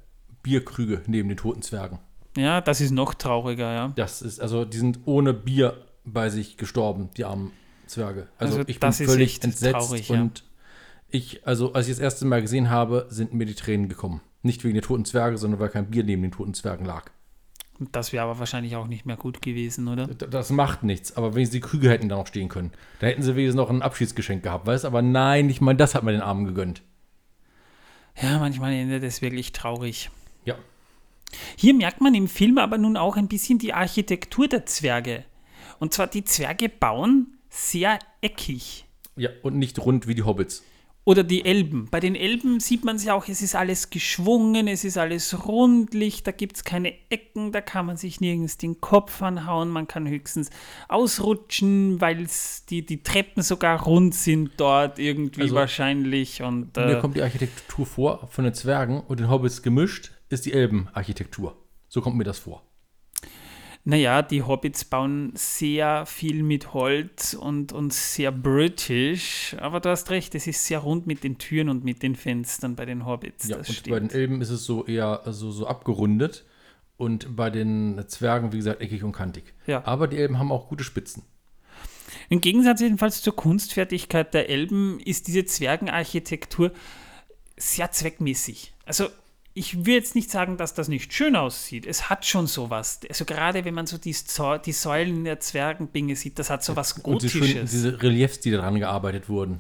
Bierkrüge 0.44 1.02
neben 1.08 1.30
den 1.30 1.38
toten 1.38 1.64
Zwergen. 1.64 1.98
Ja, 2.38 2.62
das 2.62 2.82
ist 2.82 2.92
noch 2.92 3.16
trauriger, 3.16 3.74
ja. 3.74 3.88
Das 3.96 4.22
ist, 4.22 4.40
also 4.40 4.66
die 4.66 4.78
sind 4.78 5.00
ohne 5.06 5.34
Bier 5.34 5.84
bei 6.04 6.30
sich 6.30 6.58
gestorben, 6.58 7.10
die 7.18 7.26
armen 7.26 7.52
Zwerge. 7.88 8.28
Also, 8.38 8.58
Also 8.58 8.70
ich 8.70 8.80
das 8.80 8.98
bin 9.00 9.08
völlig 9.08 9.44
entsetzt 9.44 9.74
traurig, 9.74 10.10
ja. 10.10 10.30
Ich, 11.14 11.46
also 11.48 11.74
als 11.74 11.88
ich 11.88 11.94
das 11.94 12.00
erste 12.00 12.26
Mal 12.26 12.42
gesehen 12.42 12.70
habe, 12.70 13.06
sind 13.10 13.34
mir 13.34 13.46
die 13.46 13.54
Tränen 13.56 13.88
gekommen. 13.90 14.22
Nicht 14.42 14.64
wegen 14.64 14.74
der 14.74 14.84
toten 14.84 15.06
Zwerge, 15.06 15.38
sondern 15.38 15.60
weil 15.60 15.70
kein 15.70 15.90
Bier 15.90 16.04
neben 16.04 16.22
den 16.22 16.32
toten 16.32 16.54
Zwergen 16.54 16.86
lag. 16.86 17.06
Das 17.92 18.14
wäre 18.14 18.24
aber 18.26 18.40
wahrscheinlich 18.40 18.76
auch 18.76 18.88
nicht 18.88 19.06
mehr 19.06 19.18
gut 19.18 19.42
gewesen, 19.42 19.88
oder? 19.88 20.08
D- 20.08 20.28
Das 20.30 20.50
macht 20.52 20.84
nichts, 20.84 21.16
aber 21.18 21.34
wenigstens 21.36 21.54
die 21.62 21.68
Krüge 21.68 21.90
hätten 21.90 22.10
da 22.10 22.16
noch 22.18 22.28
stehen 22.28 22.50
können. 22.50 22.72
Da 23.00 23.08
hätten 23.08 23.22
sie 23.24 23.36
wenigstens 23.36 23.56
noch 23.58 23.70
ein 23.70 23.82
Abschiedsgeschenk 23.82 24.44
gehabt, 24.44 24.68
weißt 24.68 24.86
Aber 24.86 25.02
nein, 25.02 25.50
ich 25.50 25.62
meine, 25.62 25.78
das 25.78 25.96
hat 25.96 26.04
man 26.04 26.14
den 26.14 26.22
Armen 26.22 26.46
gegönnt. 26.46 26.82
Ja, 28.22 28.38
manchmal 28.40 28.74
endet 28.74 29.04
es 29.04 29.22
wirklich 29.22 29.54
traurig. 29.54 30.12
Ja. 30.46 30.56
Hier 31.58 31.74
merkt 31.74 32.00
man 32.02 32.14
im 32.14 32.28
Film 32.28 32.58
aber 32.58 32.78
nun 32.78 32.96
auch 32.96 33.18
ein 33.18 33.28
bisschen 33.28 33.58
die 33.60 33.74
Architektur 33.74 34.48
der 34.48 34.66
Zwerge. 34.66 35.26
Und 35.80 35.94
zwar 35.94 36.08
die 36.08 36.24
Zwerge 36.24 36.70
bauen 36.70 37.38
sehr 37.50 37.98
eckig. 38.22 38.86
Ja, 39.16 39.30
und 39.42 39.58
nicht 39.58 39.80
rund 39.80 40.08
wie 40.08 40.16
die 40.16 40.24
Hobbits. 40.24 40.64
Oder 41.06 41.24
die 41.24 41.44
Elben. 41.44 41.90
Bei 41.92 42.00
den 42.00 42.16
Elben 42.16 42.62
sieht 42.62 42.86
man 42.86 42.96
es 42.96 43.04
ja 43.04 43.14
auch, 43.14 43.28
es 43.28 43.42
ist 43.42 43.56
alles 43.56 43.90
geschwungen, 43.90 44.68
es 44.68 44.86
ist 44.86 44.98
alles 44.98 45.46
rundlich, 45.46 46.24
da 46.24 46.32
gibt 46.32 46.56
es 46.56 46.64
keine 46.64 46.94
Ecken, 47.10 47.52
da 47.52 47.60
kann 47.60 47.86
man 47.86 47.98
sich 47.98 48.22
nirgends 48.22 48.58
den 48.58 48.80
Kopf 48.80 49.22
anhauen, 49.22 49.70
man 49.70 49.88
kann 49.88 50.08
höchstens 50.08 50.50
ausrutschen, 50.88 52.00
weil 52.00 52.28
die, 52.70 52.86
die 52.86 53.04
Treppen 53.04 53.44
sogar 53.44 53.84
rund 53.84 54.16
sind 54.16 54.52
dort 54.58 54.98
irgendwie 54.98 55.42
Also, 55.42 55.56
wahrscheinlich. 55.56 56.42
Und 56.42 56.78
Mir 56.78 56.98
äh, 56.98 57.02
kommt 57.02 57.18
die 57.18 57.22
Architektur 57.22 57.86
vor 57.86 58.28
von 58.32 58.46
den 58.46 58.54
Zwergen 58.54 59.02
und 59.02 59.20
den 59.20 59.30
Hobbits 59.30 59.62
gemischt 59.62 60.12
ist 60.30 60.46
die 60.46 60.54
Elbenarchitektur. 60.54 61.58
So 61.90 62.02
kommt 62.02 62.18
mir 62.18 62.24
das 62.24 62.40
vor. 62.40 62.64
Naja, 63.86 64.22
die 64.22 64.44
Hobbits 64.44 64.86
bauen 64.86 65.34
sehr 65.36 66.06
viel 66.06 66.42
mit 66.42 66.74
Holz 66.74 67.34
und, 67.34 67.74
und 67.74 67.92
sehr 67.92 68.32
british, 68.32 69.56
aber 69.60 69.82
du 69.82 69.90
hast 69.90 70.10
recht, 70.10 70.36
es 70.36 70.48
ist 70.48 70.66
sehr 70.66 70.80
rund 70.80 71.06
mit 71.06 71.24
den 71.24 71.38
Türen 71.38 71.68
und 71.68 71.84
mit 71.84 72.02
den 72.02 72.16
Fenstern 72.16 72.76
bei 72.76 72.86
den 72.86 73.06
Hobbits. 73.06 73.50
Ja, 73.50 73.58
das 73.58 73.68
und 73.68 73.76
stimmt. 73.76 73.94
bei 73.94 74.00
den 74.00 74.10
Elben 74.10 74.42
ist 74.42 74.52
es 74.52 74.64
so 74.64 74.86
eher 74.86 75.22
so, 75.28 75.52
so 75.52 75.68
abgerundet 75.68 76.46
und 76.96 77.36
bei 77.36 77.50
den 77.50 78.06
Zwergen, 78.08 78.54
wie 78.54 78.58
gesagt, 78.58 78.80
eckig 78.82 79.04
und 79.04 79.12
kantig. 79.12 79.54
Ja. 79.68 79.86
Aber 79.86 80.08
die 80.08 80.18
Elben 80.18 80.40
haben 80.40 80.52
auch 80.52 80.70
gute 80.70 80.86
Spitzen. 80.86 81.24
Im 82.30 82.40
Gegensatz 82.40 82.80
jedenfalls 82.80 83.22
zur 83.22 83.36
Kunstfertigkeit 83.36 84.34
der 84.34 84.50
Elben 84.50 85.02
ist 85.02 85.28
diese 85.28 85.44
Zwergenarchitektur 85.44 86.72
sehr 87.58 87.92
zweckmäßig. 87.92 88.74
Also 88.86 89.10
ich 89.56 89.86
will 89.86 89.94
jetzt 89.94 90.16
nicht 90.16 90.32
sagen, 90.32 90.58
dass 90.58 90.74
das 90.74 90.88
nicht 90.88 91.14
schön 91.14 91.36
aussieht. 91.36 91.86
Es 91.86 92.10
hat 92.10 92.26
schon 92.26 92.48
sowas. 92.48 93.02
Also 93.08 93.24
gerade 93.24 93.66
wenn 93.66 93.74
man 93.74 93.86
so 93.86 93.98
die, 93.98 94.16
die 94.66 94.72
Säulen 94.72 95.24
der 95.26 95.40
Zwergenbinge 95.40 96.16
sieht, 96.16 96.40
das 96.40 96.50
hat 96.50 96.64
sowas 96.64 96.94
Und 96.94 97.22
die 97.22 97.28
Gotisches. 97.40 97.72
diese 97.72 98.02
Reliefs, 98.02 98.40
die 98.40 98.52
daran 98.52 98.80
gearbeitet 98.80 99.30
wurden. 99.30 99.60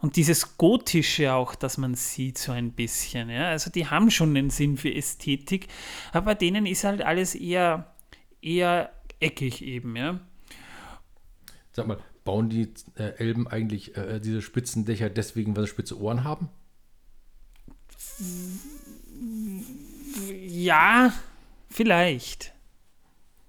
Und 0.00 0.16
dieses 0.16 0.58
Gotische 0.58 1.32
auch, 1.32 1.54
das 1.54 1.78
man 1.78 1.94
sieht, 1.94 2.36
so 2.36 2.52
ein 2.52 2.72
bisschen. 2.72 3.30
Ja? 3.30 3.48
Also 3.48 3.70
die 3.70 3.86
haben 3.86 4.10
schon 4.10 4.36
einen 4.36 4.50
Sinn 4.50 4.76
für 4.76 4.94
Ästhetik, 4.94 5.68
aber 6.12 6.26
bei 6.26 6.34
denen 6.34 6.66
ist 6.66 6.84
halt 6.84 7.00
alles 7.00 7.34
eher, 7.34 7.94
eher 8.42 8.90
eckig 9.20 9.62
eben, 9.62 9.96
ja. 9.96 10.20
Sag 11.72 11.86
mal, 11.86 11.98
bauen 12.24 12.50
die 12.50 12.68
äh, 12.96 13.14
Elben 13.16 13.48
eigentlich 13.48 13.96
äh, 13.96 14.20
diese 14.20 14.42
spitzen 14.42 14.84
Dächer 14.84 15.08
deswegen, 15.08 15.56
weil 15.56 15.64
sie 15.64 15.70
spitze 15.70 15.98
Ohren 15.98 16.24
haben? 16.24 16.50
Ja, 20.48 21.12
vielleicht. 21.70 22.52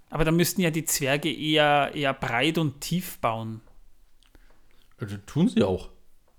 Aber 0.10 0.25
da 0.25 0.32
müssten 0.32 0.62
ja 0.62 0.71
die 0.71 0.86
Zwerge 0.86 1.32
eher, 1.32 1.91
eher 1.93 2.13
breit 2.13 2.58
und 2.58 2.82
tief 2.82 3.19
bauen. 3.19 3.62
Also, 4.99 5.17
tun 5.25 5.49
sie 5.49 5.63
auch. 5.63 5.89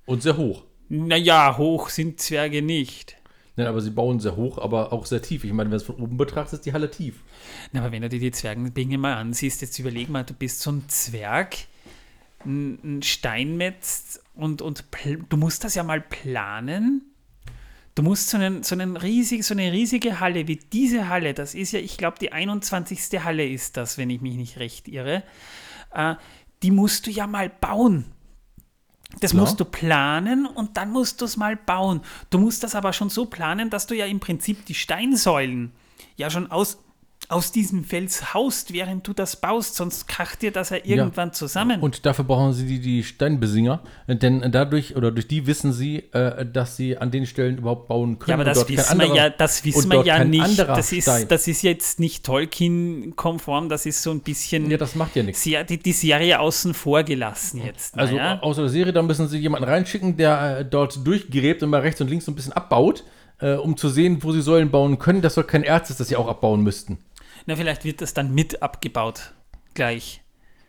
Und 0.07 0.23
sehr 0.23 0.37
hoch. 0.37 0.65
Naja, 0.89 1.59
hoch 1.59 1.91
sind 1.91 2.21
Zwerge 2.21 2.63
nicht. 2.63 3.17
Nein, 3.57 3.67
aber 3.67 3.81
sie 3.81 3.91
bauen 3.91 4.21
sehr 4.21 4.37
hoch, 4.37 4.59
aber 4.59 4.93
auch 4.93 5.05
sehr 5.05 5.21
tief. 5.21 5.45
Ich 5.45 5.53
meine, 5.53 5.69
wenn 5.69 5.73
du 5.73 5.77
es 5.79 5.83
von 5.83 5.97
oben 5.97 6.17
betrachtest, 6.17 6.55
ist 6.55 6.67
die 6.67 6.73
Halle 6.73 6.91
tief. 6.91 7.23
Na, 7.73 7.81
aber 7.81 7.93
wenn 7.93 8.03
du 8.03 8.09
dir 8.09 8.21
die 8.21 8.31
Zwergenbinge 8.31 8.99
mal 8.99 9.15
ansiehst, 9.15 9.61
jetzt 9.61 9.79
überleg 9.79 10.09
mal, 10.09 10.25
du 10.25 10.33
bist 10.33 10.61
so 10.61 10.71
ein 10.71 10.89
Zwerg, 10.89 11.57
ein, 12.47 12.79
ein 12.85 13.03
Steinmetz 13.03 14.21
und, 14.35 14.63
und 14.63 14.85
du 15.29 15.37
musst 15.37 15.65
das 15.65 15.75
ja 15.75 15.83
mal 15.83 16.01
planen. 16.01 17.08
Du 17.99 18.05
musst 18.05 18.29
so, 18.29 18.37
einen, 18.37 18.63
so, 18.63 18.77
einen 18.77 18.97
riesig, 18.97 19.43
so 19.43 19.55
eine 19.55 19.73
riesige 19.73 20.21
Halle 20.21 20.47
wie 20.47 20.55
diese 20.55 21.09
Halle, 21.09 21.35
das 21.35 21.57
ist 21.57 21.73
ja, 21.73 21.81
ich 21.81 21.97
glaube, 21.97 22.17
die 22.21 22.31
21. 22.31 23.25
Halle 23.25 23.45
ist 23.45 23.77
das, 23.77 23.99
wenn 23.99 24.09
ich 24.09 24.21
mich 24.21 24.37
nicht 24.37 24.59
recht 24.61 24.87
irre, 24.87 25.25
äh, 25.93 26.15
die 26.63 26.71
musst 26.71 27.09
du 27.09 27.11
ja 27.11 27.27
mal 27.27 27.49
bauen. 27.49 28.05
Das 29.19 29.33
Klar. 29.33 29.41
musst 29.41 29.59
du 29.59 29.65
planen 29.65 30.47
und 30.47 30.77
dann 30.77 30.93
musst 30.93 31.21
du 31.21 31.25
es 31.25 31.37
mal 31.37 31.57
bauen. 31.57 32.03
Du 32.31 32.39
musst 32.39 32.63
das 32.63 32.77
aber 32.77 32.93
schon 32.93 33.11
so 33.11 33.27
planen, 33.27 33.69
dass 33.69 33.89
du 33.89 33.97
ja 33.97 34.07
im 34.07 34.21
Prinzip 34.21 34.65
die 34.67 34.75
Steinsäulen 34.75 35.73
ja 36.15 36.31
schon 36.31 36.53
aus, 36.53 36.79
aus 37.29 37.53
diesem 37.53 37.85
Fels 37.85 38.33
haust, 38.33 38.73
während 38.73 39.07
du 39.07 39.13
das 39.13 39.37
baust, 39.37 39.77
sonst 39.77 40.09
kracht 40.09 40.41
dir 40.41 40.51
das 40.51 40.71
ja 40.71 40.79
irgendwann 40.83 41.35
zusammen. 41.35 41.81
Und 41.81 42.07
dafür 42.07 42.25
brauchen 42.25 42.55
sie 42.55 42.67
die, 42.67 42.81
die 42.81 43.05
Steinbesinger, 43.05 43.81
denn 44.09 44.51
dadurch 44.51 44.97
oder 44.97 45.11
durch 45.11 45.29
die 45.29 45.47
wissen 45.47 45.75
sie, 45.75 46.05
äh, 46.13 46.47
dass 46.47 46.77
sie 46.77 46.97
an 46.97 47.11
den 47.11 47.27
Stellen 47.27 47.59
überhaupt 47.59 47.87
bauen 47.87 48.19
können. 48.19 48.31
ja, 48.31 48.35
aber 48.35 48.45
das 48.45 48.67
wissen 48.67 48.99
wir 48.99 49.15
ja, 49.15 49.29
das 49.29 49.63
wissen 49.63 49.91
wir 49.91 50.05
ja 50.07 50.25
nicht. 50.25 50.59
Das 50.59 50.91
ist, 50.91 51.03
Stein. 51.03 51.29
das 51.29 51.47
ist 51.47 51.63
jetzt 51.63 52.01
nicht 52.01 52.25
Tolkien-konform, 52.25 53.69
das 53.69 53.85
ist 53.85 54.03
so 54.03 54.11
ein 54.11 54.21
bisschen 54.21 54.71
ja, 54.71 54.79
das 54.79 54.95
macht 54.95 55.15
ja 55.15 55.23
nichts. 55.23 55.43
sehr, 55.43 55.65
die, 55.65 55.77
die 55.77 55.93
Serie 55.93 56.41
außen 56.41 56.73
vor 56.73 57.03
gelassen 57.03 57.61
jetzt. 57.63 57.99
Also 57.99 58.19
außer 58.19 58.63
der 58.63 58.71
Serie, 58.71 58.93
da 58.95 59.03
müssen 59.03 59.29
sie 59.29 59.39
jemanden 59.39 59.69
reinschicken, 59.69 60.17
der 60.17 60.61
äh, 60.61 60.65
dort 60.65 61.07
durchgräbt 61.07 61.63
und 61.63 61.69
mal 61.69 61.81
rechts 61.81 62.01
und 62.01 62.09
links 62.09 62.25
so 62.25 62.33
ein 62.33 62.35
bisschen 62.35 62.55
abbaut, 62.55 63.05
äh, 63.41 63.53
um 63.53 63.77
zu 63.77 63.91
sehen, 63.91 64.23
wo 64.23 64.33
sie 64.33 64.41
Säulen 64.41 64.71
bauen 64.71 64.99
können, 64.99 65.21
dass 65.21 65.35
dort 65.35 65.49
kein 65.49 65.63
Erz 65.63 65.91
ist, 65.91 66.01
das 66.01 66.09
sie 66.09 66.17
auch 66.17 66.29
abbauen 66.29 66.63
müssten. 66.63 66.99
Na, 67.49 67.57
vielleicht 67.57 67.87
wird 67.87 68.03
das 68.03 68.13
dann 68.13 68.35
mit 68.35 68.63
abgebaut. 68.63 69.33
Gleich. 69.73 70.21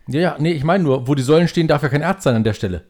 Ja, 0.08 0.22
ja, 0.22 0.36
nee, 0.40 0.54
ich 0.54 0.64
meine 0.64 0.82
nur, 0.82 1.10
wo 1.10 1.14
die 1.14 1.22
Säulen 1.22 1.50
stehen, 1.50 1.68
darf 1.68 1.84
ja 1.84 1.90
kein 1.90 2.02
Erz 2.02 2.24
sein 2.24 2.36
an 2.36 2.46
der 2.46 2.54
Stelle. 2.54 2.86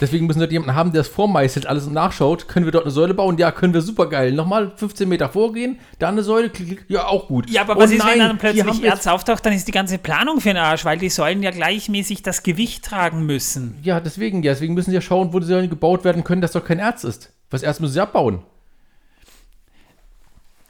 Deswegen 0.00 0.26
müssen 0.26 0.40
wir 0.40 0.46
dort 0.48 0.52
jemanden 0.52 0.74
haben, 0.74 0.90
der 0.90 1.02
es 1.02 1.08
vormeißelt, 1.08 1.66
alles 1.66 1.86
und 1.86 1.92
nachschaut. 1.92 2.48
Können 2.48 2.66
wir 2.66 2.72
dort 2.72 2.84
eine 2.84 2.90
Säule 2.90 3.14
bauen? 3.14 3.38
Ja, 3.38 3.52
können 3.52 3.74
wir 3.74 3.80
super 3.80 4.08
geil. 4.08 4.32
Nochmal 4.32 4.72
15 4.74 5.08
Meter 5.08 5.28
vorgehen, 5.28 5.78
da 6.00 6.08
eine 6.08 6.24
Säule, 6.24 6.50
klick, 6.50 6.66
klick, 6.66 6.84
ja, 6.88 7.06
auch 7.06 7.28
gut. 7.28 7.48
Ja, 7.48 7.60
aber 7.60 7.76
Oh 7.76 7.80
was 7.80 7.92
ist, 7.92 7.98
nein, 7.98 8.14
wenn 8.14 8.18
dann 8.18 8.38
plötzlich 8.38 8.82
Erz 8.82 9.06
auftaucht, 9.06 9.46
dann 9.46 9.52
ist 9.52 9.68
die 9.68 9.72
ganze 9.72 9.98
Planung 9.98 10.40
für 10.40 10.48
den 10.48 10.56
Arsch, 10.56 10.84
weil 10.84 10.98
die 10.98 11.08
Säulen 11.08 11.44
ja 11.44 11.52
gleichmäßig 11.52 12.22
das 12.22 12.42
Gewicht 12.42 12.84
tragen 12.84 13.24
müssen. 13.24 13.78
Ja, 13.84 14.00
deswegen, 14.00 14.42
ja, 14.42 14.50
deswegen 14.50 14.74
müssen 14.74 14.90
sie 14.90 14.96
ja 14.96 15.00
schauen, 15.00 15.32
wo 15.32 15.38
die 15.38 15.46
Säulen 15.46 15.70
gebaut 15.70 16.02
werden 16.02 16.24
können, 16.24 16.40
dass 16.40 16.50
dort 16.50 16.66
kein 16.66 16.80
Erz 16.80 17.04
ist. 17.04 17.32
Was 17.50 17.62
Erz 17.62 17.78
müssen 17.78 17.92
sie 17.92 18.02
abbauen. 18.02 18.42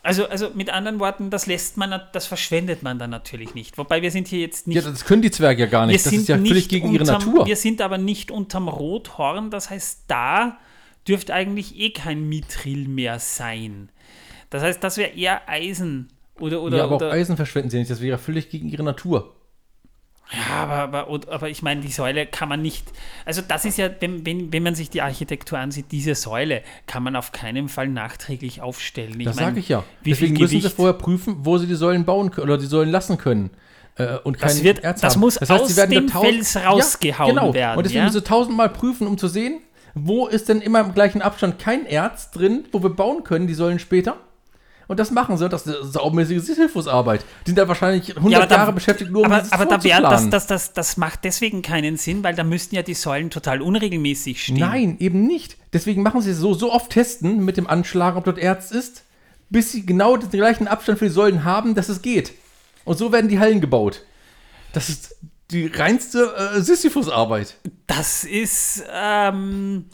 Also, 0.05 0.27
also 0.27 0.51
mit 0.55 0.69
anderen 0.71 0.99
Worten, 0.99 1.31
das 1.31 1.47
lässt 1.47 1.77
man, 1.77 2.01
das 2.13 2.27
verschwendet 2.27 2.83
man 2.83 2.99
dann 2.99 3.11
natürlich 3.11 3.55
nicht. 3.55 3.79
Wobei 3.79 4.03
wir 4.03 4.11
sind 4.11 4.27
hier 4.27 4.41
jetzt 4.41 4.67
nicht. 4.67 4.77
Ja, 4.77 4.83
das 4.83 5.05
können 5.05 5.23
die 5.23 5.31
Zwerge 5.31 5.63
ja 5.63 5.69
gar 5.69 5.87
nicht. 5.87 6.05
Das 6.05 6.13
ist 6.13 6.29
ja 6.29 6.39
völlig 6.39 6.69
gegen 6.69 6.93
ihre 6.93 7.03
unterm, 7.05 7.25
Natur. 7.25 7.47
Wir 7.47 7.57
sind 7.57 7.81
aber 7.81 7.99
nicht 7.99 8.33
unterm 8.33 8.67
Rothorn, 8.67 9.51
das 9.51 9.71
heißt, 9.71 10.05
da 10.09 10.59
dürfte 11.07 11.33
eigentlich 11.33 11.79
eh 11.79 11.91
kein 11.91 12.29
Mithril 12.29 12.89
mehr 12.89 13.21
sein. 13.21 13.91
Das 14.51 14.63
heißt, 14.63 14.83
das 14.83 14.97
wäre 14.97 15.11
eher 15.11 15.49
Eisen 15.49 16.09
oder 16.39 16.63
oder 16.63 16.79
ja, 16.79 16.85
aber 16.85 16.97
oder, 16.97 17.09
auch 17.09 17.13
Eisen 17.13 17.37
verschwenden 17.37 17.71
sie 17.71 17.79
nicht. 17.79 17.91
Das 17.91 18.01
wäre 18.01 18.11
ja 18.11 18.19
völlig 18.19 18.51
gegen 18.51 18.69
ihre 18.69 18.83
Natur. 18.83 19.35
Ja, 20.35 20.55
aber, 20.65 21.07
aber, 21.07 21.33
aber 21.33 21.49
ich 21.51 21.63
meine, 21.63 21.83
die 21.83 21.91
Säule 21.93 22.25
kann 22.27 22.49
man 22.49 22.63
nicht. 22.63 22.87
Also, 23.27 23.43
das 23.47 23.65
ist 23.67 23.77
ja, 23.77 23.91
wenn, 24.01 24.25
wenn, 24.25 24.53
wenn 24.53 24.63
man 24.63 24.75
sich 24.75 24.89
die 24.89 25.03
Architektur 25.03 25.59
ansieht, 25.59 25.87
diese 25.93 26.15
Säule 26.15 26.63
kann 26.87 27.03
man 27.03 27.17
auf 27.17 27.33
keinen 27.33 27.69
Fall 27.69 27.89
nachträglich 27.89 28.61
aufstellen. 28.63 29.19
Ich 29.21 29.27
Das 29.27 29.37
sage 29.37 29.61
ich 29.61 29.69
ja. 29.69 29.85
Deswegen 30.07 30.33
müssen 30.35 30.47
Gewicht? 30.47 30.63
sie 30.63 30.71
vorher 30.75 30.95
prüfen, 30.95 31.37
wo 31.41 31.59
sie 31.59 31.67
die 31.67 31.75
Säulen 31.75 32.05
bauen 32.07 32.31
können 32.31 32.47
oder 32.49 32.57
die 32.59 32.67
Säulen 32.67 32.91
lassen 32.91 33.19
können. 33.19 33.51
Äh, 33.97 34.17
und 34.25 34.39
kein 34.39 34.49
Das 34.49 34.63
wird- 34.63 34.83
Erz 34.83 35.03
das 35.03 35.15
haben. 35.15 35.21
muss 35.21 35.37
aus 35.39 35.69
sie 35.69 35.77
werden 35.77 35.91
dem 35.91 36.09
Fels 36.09 36.57
rausgehauen 36.57 37.35
genau. 37.35 37.53
werden, 37.53 37.77
Und 37.77 37.85
deswegen 37.85 37.99
ja? 37.99 38.05
müssen 38.05 38.21
sie 38.21 38.25
tausendmal 38.25 38.71
prüfen, 38.71 39.07
um 39.07 39.19
zu 39.19 39.29
sehen, 39.29 39.61
wo 39.95 40.27
ist 40.29 40.49
denn 40.49 40.63
immer 40.63 40.81
im 40.81 40.95
gleichen 40.95 41.21
Abstand 41.21 41.59
kein 41.59 41.85
Erz 41.85 42.31
drin, 42.31 42.65
wo 42.73 42.83
wir 42.83 42.89
bauen 42.89 43.23
können, 43.25 43.47
die 43.47 43.53
Säulen 43.55 43.79
später. 43.79 44.17
Und 44.93 44.99
das 45.01 45.11
machen 45.11 45.39
sie. 45.39 45.49
Das 45.49 45.67
ist 45.67 45.95
saumäßige 45.95 46.43
Sisyphus-Arbeit. 46.43 47.25
Die 47.47 47.51
sind 47.53 47.57
da 47.59 47.67
wahrscheinlich 47.67 48.15
100 48.15 48.41
Ja, 48.43 48.47
da- 48.47 48.55
Jahre 48.57 48.73
beschäftigt, 48.75 49.11
nur 49.11 49.23
um 49.23 49.27
aber, 49.33 49.39
dieses 49.39 49.51
aber 49.53 49.65
da 49.65 49.83
wär, 49.83 50.03
das, 50.03 50.29
das, 50.29 50.47
das, 50.47 50.73
das 50.75 50.97
macht 50.99 51.25
deswegen 51.25 51.63
keinen 51.63 51.97
Sinn, 51.97 52.23
weil 52.23 52.35
da 52.35 52.45
müssten 52.45 52.75
ja 52.75 52.83
die 52.83 52.93
Säulen 52.93 53.31
total 53.31 53.63
unregelmäßig 53.63 54.43
stehen. 54.43 54.59
Nein, 54.59 54.97
eben 54.99 55.27
nicht. 55.27 55.57
Deswegen 55.73 56.03
machen 56.03 56.21
sie 56.21 56.33
es 56.33 56.37
so, 56.37 56.53
so 56.53 56.71
oft 56.71 56.91
testen 56.91 57.43
mit 57.43 57.57
dem 57.57 57.67
Anschlagen, 57.67 58.19
ob 58.19 58.25
dort 58.27 58.37
Erz 58.37 58.71
ist, 58.71 59.05
bis 59.49 59.73
sie 59.73 59.87
genau 59.87 60.19
den 60.19 60.29
gleichen 60.29 60.69
Abstand 60.69 60.99
für 60.99 61.07
die 61.07 61.11
Säulen 61.11 61.45
haben, 61.45 61.75
dass 61.75 61.89
es 61.89 62.03
geht. 62.03 62.33
Und 62.85 62.99
so 62.99 63.13
werden 63.13 63.29
die 63.31 63.39
Hallen 63.39 63.63
gebaut. 63.63 64.03
Das 64.75 64.91
ist 64.91 65.17
die 65.51 65.69
reinste 65.69 66.35
äh, 66.55 66.61
Sisyphus-Arbeit. 66.61 67.57
Das 67.87 68.25
ist, 68.25 68.85
ähm, 68.93 69.87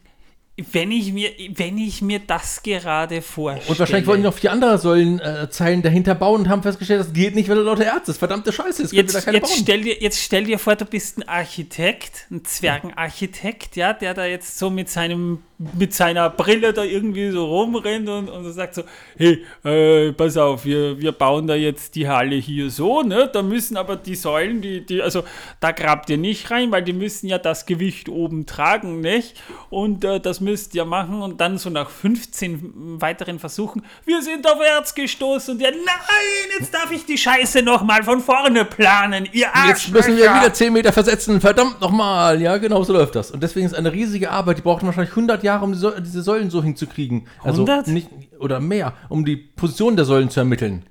wenn 0.73 0.90
ich 0.90 1.12
mir, 1.12 1.31
wenn 1.55 1.79
ich 1.79 2.03
mir 2.03 2.18
das 2.18 2.62
gerade 2.62 3.23
vorstelle. 3.23 3.71
Und 3.71 3.79
wahrscheinlich 3.79 4.07
wollten 4.07 4.23
die 4.23 4.29
noch 4.29 4.35
vier 4.35 4.53
andere 4.53 4.79
Säulenzeilen 4.79 5.83
dahinter 5.83 6.14
bauen 6.14 6.42
und 6.42 6.49
haben 6.49 6.62
festgestellt, 6.62 7.01
das 7.01 7.12
geht 7.12 7.35
nicht, 7.35 7.49
weil 7.49 7.57
du 7.57 7.62
lauter 7.62 7.85
Ärzte 7.85 8.11
ist. 8.11 8.18
Verdammte 8.18 8.53
Scheiße, 8.53 8.83
jetzt, 8.83 8.92
jetzt, 8.92 9.27
jetzt 9.27 9.59
Stell 9.59 9.83
dir, 9.83 10.01
jetzt 10.01 10.21
stell 10.21 10.44
dir 10.44 10.59
vor, 10.59 10.75
du 10.75 10.85
bist 10.85 11.18
ein 11.18 11.29
Architekt, 11.29 12.27
ein 12.31 12.44
Zwergenarchitekt, 12.44 13.77
ja, 13.77 13.92
der 13.92 14.14
da 14.14 14.25
jetzt 14.25 14.59
so 14.59 14.71
mit 14.71 14.88
seinem 14.88 15.40
mit 15.59 15.92
seiner 15.92 16.31
Brille 16.31 16.73
da 16.73 16.85
irgendwie 16.85 17.31
so 17.31 17.44
rumrennt 17.44 18.09
und, 18.09 18.29
und 18.29 18.44
so 18.44 18.53
sagt 18.53 18.75
so, 18.77 18.83
hey, 19.16 19.44
äh, 19.64 20.12
pass 20.12 20.37
auf, 20.37 20.64
wir, 20.64 21.01
wir 21.01 21.11
bauen 21.11 21.49
da 21.49 21.57
jetzt 21.57 21.97
die 21.97 22.09
Halle 22.09 22.37
hier 22.37 22.71
so, 22.71 23.03
ne? 23.03 23.29
Da 23.33 23.42
müssen 23.42 23.77
aber 23.77 23.97
die 23.97 24.14
Säulen, 24.14 24.61
die, 24.61 24.87
die, 24.87 25.03
also 25.03 25.25
da 25.59 25.73
grabt 25.73 26.11
ihr 26.11 26.16
nicht 26.16 26.51
rein, 26.53 26.71
weil 26.71 26.85
die 26.85 26.92
müssen 26.92 27.27
ja 27.27 27.38
das 27.38 27.66
Gewicht 27.66 28.09
oben 28.09 28.47
tragen, 28.47 29.01
nicht? 29.01 29.35
Und 29.68 30.05
äh, 30.05 30.21
das 30.21 30.40
müsst 30.40 30.77
ihr 30.77 30.85
machen 30.85 31.23
und 31.23 31.40
dann 31.40 31.59
so 31.59 31.71
nach 31.71 31.90
15 31.90 33.01
weiteren 33.01 33.40
Versuchen, 33.40 33.85
wir 34.05 34.23
sind 34.23 34.49
auf 34.49 34.61
Erz 34.61 34.94
gestoßen 34.94 35.55
und 35.55 35.61
ja, 35.61 35.71
nein, 35.71 36.59
jetzt 36.61 36.73
darf 36.73 36.92
ich 36.92 37.05
die 37.05 37.18
Scheiße 37.18 37.62
nochmal 37.62 38.05
von 38.05 38.21
vorne 38.21 38.64
planen, 38.64 39.29
ihr 39.33 39.49
Jetzt 39.66 39.90
müssen 39.90 40.16
wir 40.16 40.33
wieder 40.35 40.53
10 40.53 40.73
Meter 40.73 40.92
versetzen, 40.92 41.40
verdammt 41.40 41.81
nochmal, 41.81 42.40
ja, 42.40 42.57
genau 42.59 42.85
so 42.85 42.92
läuft 42.92 43.16
das. 43.16 43.33
Und 43.33 43.42
deswegen 43.42 43.66
ist 43.66 43.75
eine 43.75 43.92
riesige 43.92 44.31
Arbeit, 44.31 44.59
die 44.59 44.62
braucht 44.62 44.85
wahrscheinlich 44.85 45.11
100 45.11 45.42
Jahre, 45.42 45.48
um 45.57 45.73
diese 45.73 46.23
Säulen 46.23 46.51
so 46.51 46.63
hinzukriegen. 46.63 47.27
Also 47.43 47.65
100? 47.65 47.89
nicht, 47.89 48.09
oder 48.39 48.61
mehr, 48.61 48.95
um 49.09 49.25
die 49.25 49.37
Position 49.37 49.97
der 49.97 50.05
Säulen 50.05 50.31
zu 50.31 50.41
ermitteln. 50.41 50.85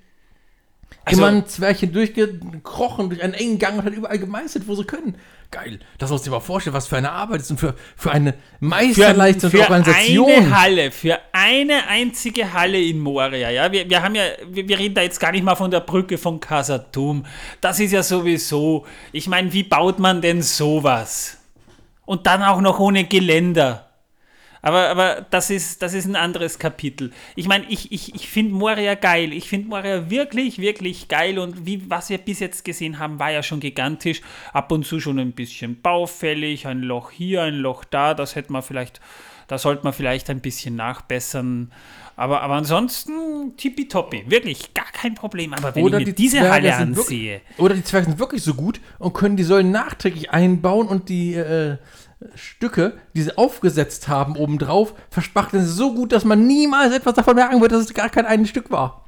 Also, 1.05 1.21
Immer 1.21 1.37
ein 1.37 1.47
Zwerchchen 1.47 1.93
durchgekrochen 1.93 3.09
durch 3.09 3.23
einen 3.23 3.33
engen 3.33 3.59
Gang 3.59 3.79
und 3.79 3.85
hat 3.85 3.93
überall 3.93 4.19
gemeißelt, 4.19 4.67
wo 4.67 4.75
sie 4.75 4.83
können. 4.83 5.15
Geil. 5.51 5.79
Das 5.97 6.09
muss 6.09 6.21
ich 6.21 6.25
dir 6.25 6.31
mal 6.31 6.41
vorstellen, 6.41 6.73
was 6.73 6.87
für 6.87 6.97
eine 6.97 7.11
Arbeit 7.11 7.39
ist 7.39 7.51
und 7.51 7.57
für, 7.57 7.75
für 7.95 8.11
eine 8.11 8.33
Meisterleistung 8.59 9.49
für, 9.49 9.57
für 9.59 9.63
Organisation. 9.63 10.27
Für 10.27 10.35
eine 10.35 10.59
Halle, 10.59 10.91
für 10.91 11.19
eine 11.31 11.87
einzige 11.87 12.51
Halle 12.51 12.81
in 12.81 12.99
Moria. 12.99 13.49
Ja? 13.49 13.71
Wir, 13.71 13.89
wir 13.89 14.03
haben 14.03 14.15
ja, 14.15 14.23
wir, 14.49 14.67
wir 14.67 14.77
reden 14.77 14.95
da 14.95 15.01
jetzt 15.01 15.21
gar 15.21 15.31
nicht 15.31 15.45
mal 15.45 15.55
von 15.55 15.71
der 15.71 15.79
Brücke 15.79 16.17
von 16.17 16.41
Casatum. 16.41 17.25
Das 17.61 17.79
ist 17.79 17.93
ja 17.93 18.03
sowieso, 18.03 18.85
ich 19.13 19.29
meine, 19.29 19.53
wie 19.53 19.63
baut 19.63 19.99
man 19.99 20.21
denn 20.21 20.41
sowas? 20.41 21.37
Und 22.05 22.27
dann 22.27 22.43
auch 22.43 22.59
noch 22.59 22.79
ohne 22.79 23.05
Geländer. 23.05 23.86
Aber, 24.61 24.89
aber 24.89 25.25
das, 25.29 25.49
ist, 25.49 25.81
das 25.81 25.93
ist 25.93 26.05
ein 26.05 26.15
anderes 26.15 26.59
Kapitel. 26.59 27.11
Ich 27.35 27.47
meine, 27.47 27.65
ich, 27.69 27.91
ich, 27.91 28.15
ich 28.15 28.29
finde 28.29 28.53
Moria 28.53 28.95
geil. 28.95 29.33
Ich 29.33 29.49
finde 29.49 29.69
Moria 29.69 30.09
wirklich, 30.09 30.59
wirklich 30.59 31.07
geil. 31.07 31.39
Und 31.39 31.65
wie, 31.65 31.89
was 31.89 32.09
wir 32.09 32.17
bis 32.17 32.39
jetzt 32.39 32.65
gesehen 32.65 32.99
haben, 32.99 33.19
war 33.19 33.31
ja 33.31 33.43
schon 33.43 33.59
gigantisch. 33.59 34.21
Ab 34.53 34.71
und 34.71 34.85
zu 34.85 34.99
schon 34.99 35.19
ein 35.19 35.33
bisschen 35.33 35.81
baufällig. 35.81 36.67
Ein 36.67 36.81
Loch 36.81 37.11
hier, 37.11 37.43
ein 37.43 37.55
Loch 37.55 37.83
da. 37.85 38.13
Das 38.13 38.35
hätte 38.35 38.51
man 38.51 38.63
vielleicht, 38.63 38.99
da 39.47 39.57
sollte 39.57 39.83
man 39.83 39.93
vielleicht 39.93 40.29
ein 40.29 40.41
bisschen 40.41 40.75
nachbessern. 40.75 41.71
Aber, 42.15 42.41
aber 42.41 42.55
ansonsten 42.55 43.55
tippitoppi. 43.57 44.23
Wirklich, 44.27 44.73
gar 44.73 44.91
kein 44.91 45.13
Problem. 45.13 45.53
Aber 45.53 45.75
wenn 45.75 45.83
oder 45.83 45.99
ich 45.99 46.07
mir 46.07 46.13
die 46.13 46.23
diese 46.23 46.37
Zwerge 46.37 46.51
Halle 46.51 46.75
ansehe. 46.75 47.33
Wirklich, 47.33 47.59
oder 47.59 47.75
die 47.75 47.83
Zwerge 47.83 48.07
sind 48.07 48.19
wirklich 48.19 48.41
so 48.41 48.55
gut 48.55 48.81
und 48.97 49.13
können 49.13 49.37
die 49.37 49.43
Säulen 49.43 49.71
nachträglich 49.71 50.31
einbauen 50.31 50.87
und 50.87 51.09
die. 51.09 51.35
Äh, 51.35 51.77
Stücke, 52.35 52.97
die 53.15 53.21
sie 53.21 53.37
aufgesetzt 53.37 54.07
haben 54.07 54.35
obendrauf, 54.35 54.93
verspachteln 55.09 55.63
sie 55.63 55.71
so 55.71 55.93
gut, 55.93 56.11
dass 56.11 56.25
man 56.25 56.47
niemals 56.47 56.93
etwas 56.93 57.13
davon 57.13 57.35
merken 57.35 57.61
wird, 57.61 57.71
dass 57.71 57.85
es 57.85 57.93
gar 57.93 58.09
kein 58.09 58.25
ein 58.25 58.45
Stück 58.45 58.71
war. 58.71 59.06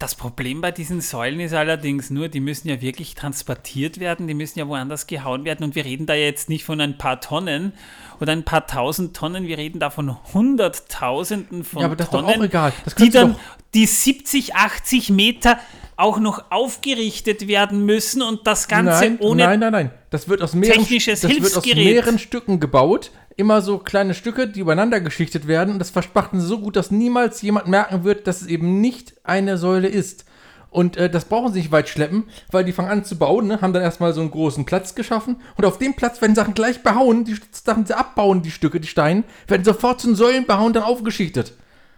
Das 0.00 0.14
Problem 0.14 0.62
bei 0.62 0.70
diesen 0.70 1.02
Säulen 1.02 1.40
ist 1.40 1.52
allerdings 1.52 2.08
nur, 2.08 2.28
die 2.28 2.40
müssen 2.40 2.68
ja 2.68 2.80
wirklich 2.80 3.14
transportiert 3.14 4.00
werden, 4.00 4.26
die 4.26 4.32
müssen 4.32 4.58
ja 4.58 4.66
woanders 4.66 5.06
gehauen 5.06 5.44
werden 5.44 5.62
und 5.62 5.74
wir 5.74 5.84
reden 5.84 6.06
da 6.06 6.14
jetzt 6.14 6.48
nicht 6.48 6.64
von 6.64 6.80
ein 6.80 6.96
paar 6.96 7.20
Tonnen 7.20 7.74
oder 8.18 8.32
ein 8.32 8.46
paar 8.46 8.66
tausend 8.66 9.14
Tonnen, 9.14 9.46
wir 9.46 9.58
reden 9.58 9.78
da 9.78 9.90
von 9.90 10.16
Hunderttausenden 10.32 11.64
von 11.64 11.82
ja, 11.82 11.86
aber 11.86 11.96
das 11.96 12.08
Tonnen, 12.08 12.28
ist 12.30 12.34
doch 12.34 12.40
auch 12.40 12.44
egal. 12.44 12.72
die 12.98 13.10
dann 13.10 13.36
die 13.74 13.84
70, 13.84 14.54
80 14.54 15.10
Meter 15.10 15.58
auch 15.96 16.18
noch 16.18 16.50
aufgerichtet 16.50 17.46
werden 17.46 17.84
müssen 17.84 18.22
und 18.22 18.46
das 18.46 18.68
Ganze 18.68 19.00
nein, 19.00 19.18
ohne 19.20 19.44
nein, 19.44 19.60
nein, 19.60 19.72
nein. 19.72 19.90
Das 20.08 20.30
wird 20.30 20.40
aus 20.40 20.54
mehreren, 20.54 20.86
das 20.88 21.22
wird 21.22 21.56
aus 21.56 21.66
mehreren 21.66 22.18
Stücken 22.18 22.58
gebaut. 22.58 23.10
Immer 23.36 23.62
so 23.62 23.78
kleine 23.78 24.14
Stücke, 24.14 24.48
die 24.48 24.60
übereinander 24.60 25.00
geschichtet 25.00 25.46
werden. 25.46 25.74
Und 25.74 25.78
das 25.78 25.90
verspachten 25.90 26.40
sie 26.40 26.46
so 26.46 26.58
gut, 26.58 26.76
dass 26.76 26.90
niemals 26.90 27.42
jemand 27.42 27.68
merken 27.68 28.04
wird, 28.04 28.26
dass 28.26 28.42
es 28.42 28.48
eben 28.48 28.80
nicht 28.80 29.14
eine 29.24 29.56
Säule 29.56 29.88
ist. 29.88 30.24
Und 30.70 30.96
äh, 30.96 31.10
das 31.10 31.24
brauchen 31.24 31.52
sie 31.52 31.60
nicht 31.60 31.72
weit 31.72 31.88
schleppen, 31.88 32.24
weil 32.52 32.64
die 32.64 32.72
fangen 32.72 32.90
an 32.90 33.04
zu 33.04 33.18
bauen, 33.18 33.48
ne? 33.48 33.60
haben 33.60 33.72
dann 33.72 33.82
erstmal 33.82 34.12
so 34.12 34.20
einen 34.20 34.30
großen 34.30 34.64
Platz 34.64 34.94
geschaffen. 34.94 35.36
Und 35.56 35.64
auf 35.64 35.78
dem 35.78 35.94
Platz 35.94 36.20
werden 36.20 36.36
Sachen 36.36 36.54
gleich 36.54 36.82
behauen, 36.82 37.24
die 37.24 37.36
Sachen 37.50 37.86
sie 37.86 37.96
abbauen, 37.96 38.42
die 38.42 38.52
Stücke, 38.52 38.80
die 38.80 38.88
Steine, 38.88 39.24
werden 39.48 39.64
sofort 39.64 40.00
zu 40.00 40.14
Säulen 40.14 40.46
behauen, 40.46 40.72
dann 40.72 40.84
aufgeschichtet. 40.84 41.54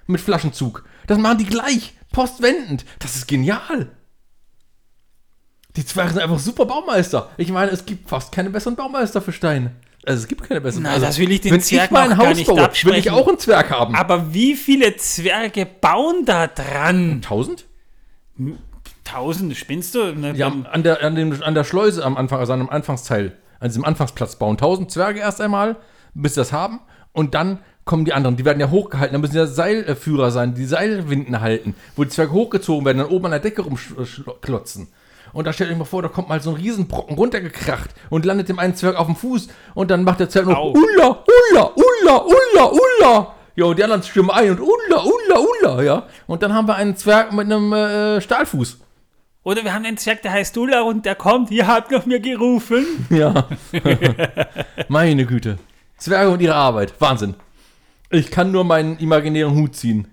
Mit 0.06 0.20
Flaschenzug. 0.20 0.84
Das 1.06 1.18
machen 1.18 1.38
die 1.38 1.46
gleich, 1.46 1.94
postwendend. 2.12 2.84
Das 2.98 3.14
ist 3.14 3.28
genial. 3.28 3.90
Die 5.76 5.86
Zwerge 5.86 6.12
sind 6.12 6.22
einfach 6.22 6.38
super 6.38 6.66
Baumeister. 6.66 7.30
Ich 7.36 7.50
meine, 7.50 7.70
es 7.70 7.86
gibt 7.86 8.08
fast 8.08 8.32
keine 8.32 8.50
besseren 8.50 8.76
Baumeister 8.76 9.22
für 9.22 9.32
Steine. 9.32 9.72
Also 10.04 10.22
es 10.22 10.28
gibt 10.28 10.42
keine 10.42 10.60
besseren. 10.60 10.84
Na, 10.84 10.90
also, 10.90 11.06
das 11.06 11.18
will 11.18 11.30
ich 11.30 11.42
den 11.42 11.52
wenn 11.52 11.60
Zwerg 11.60 11.86
ich 11.86 11.90
mein 11.92 12.16
Haus 12.16 12.36
nicht 12.36 12.46
baue, 12.46 12.68
will 12.84 12.94
ich 12.94 13.10
auch 13.10 13.28
einen 13.28 13.38
Zwerg 13.38 13.70
haben. 13.70 13.94
Aber 13.94 14.34
wie 14.34 14.56
viele 14.56 14.96
Zwerge 14.96 15.66
bauen 15.66 16.24
da 16.24 16.48
dran? 16.48 17.22
Tausend? 17.22 17.66
Tausend, 19.04 19.56
spinnst 19.56 19.94
du? 19.94 20.12
Ne, 20.12 20.32
ja, 20.34 20.52
an 20.70 20.82
der, 20.82 21.04
an, 21.04 21.14
dem, 21.14 21.42
an 21.42 21.54
der 21.54 21.64
Schleuse 21.64 22.04
am 22.04 22.16
Anfang, 22.16 22.40
also 22.40 22.52
an 22.52 22.60
dem 22.60 22.70
Anfangsteil, 22.70 23.36
an 23.60 23.68
diesem 23.68 23.84
Anfangsplatz 23.84 24.36
bauen. 24.36 24.56
Tausend 24.56 24.90
Zwerge 24.90 25.20
erst 25.20 25.40
einmal, 25.40 25.76
bis 26.14 26.34
sie 26.34 26.40
das 26.40 26.52
haben. 26.52 26.80
Und 27.12 27.34
dann 27.34 27.58
kommen 27.84 28.04
die 28.04 28.12
anderen. 28.12 28.36
Die 28.36 28.44
werden 28.44 28.60
ja 28.60 28.70
hochgehalten. 28.70 29.12
Dann 29.12 29.20
müssen 29.20 29.36
ja 29.36 29.46
Seilführer 29.46 30.30
sein, 30.30 30.54
die 30.54 30.64
Seilwinden 30.64 31.40
halten, 31.40 31.74
wo 31.96 32.04
die 32.04 32.10
Zwerge 32.10 32.32
hochgezogen 32.32 32.84
werden, 32.84 32.98
dann 32.98 33.08
oben 33.08 33.26
an 33.26 33.32
der 33.32 33.40
Decke 33.40 33.62
rumklotzen. 33.62 34.88
Und 35.32 35.46
da 35.46 35.52
stellt 35.52 35.70
euch 35.70 35.76
mal 35.78 35.84
vor, 35.84 36.02
da 36.02 36.08
kommt 36.08 36.28
mal 36.28 36.40
so 36.40 36.50
ein 36.50 36.56
Riesenbrocken 36.56 37.16
runtergekracht 37.16 37.90
und 38.10 38.24
landet 38.24 38.48
dem 38.48 38.58
einen 38.58 38.74
Zwerg 38.74 38.96
auf 38.96 39.06
dem 39.06 39.16
Fuß 39.16 39.48
und 39.74 39.90
dann 39.90 40.04
macht 40.04 40.20
der 40.20 40.28
Zwerg 40.28 40.46
noch 40.46 40.62
Ulla, 40.62 41.24
Ulla, 41.52 41.72
Ulla, 41.74 42.24
Ulla, 42.24 42.70
Ulla. 42.70 43.34
Ja, 43.54 43.66
und 43.66 43.78
die 43.78 43.84
anderen 43.84 44.02
stimmen 44.02 44.30
ein 44.30 44.50
und 44.50 44.60
Ulla, 44.60 45.02
Ulla, 45.04 45.40
Ulla, 45.40 45.82
ja. 45.82 46.06
Und 46.26 46.42
dann 46.42 46.54
haben 46.54 46.68
wir 46.68 46.74
einen 46.74 46.96
Zwerg 46.96 47.32
mit 47.32 47.46
einem 47.46 47.72
äh, 47.72 48.20
Stahlfuß. 48.20 48.78
Oder 49.44 49.64
wir 49.64 49.74
haben 49.74 49.84
einen 49.84 49.96
Zwerg, 49.96 50.22
der 50.22 50.32
heißt 50.32 50.56
Ulla 50.56 50.82
und 50.82 51.04
der 51.04 51.16
kommt, 51.16 51.50
ihr 51.50 51.66
habt 51.66 51.90
nach 51.90 52.06
mir 52.06 52.20
gerufen. 52.20 52.86
Ja. 53.10 53.48
Meine 54.88 55.26
Güte. 55.26 55.58
Zwerge 55.98 56.30
und 56.30 56.40
ihre 56.40 56.54
Arbeit. 56.54 56.94
Wahnsinn. 56.98 57.34
Ich 58.10 58.30
kann 58.30 58.52
nur 58.52 58.64
meinen 58.64 58.98
imaginären 58.98 59.54
Hut 59.54 59.76
ziehen. 59.76 60.08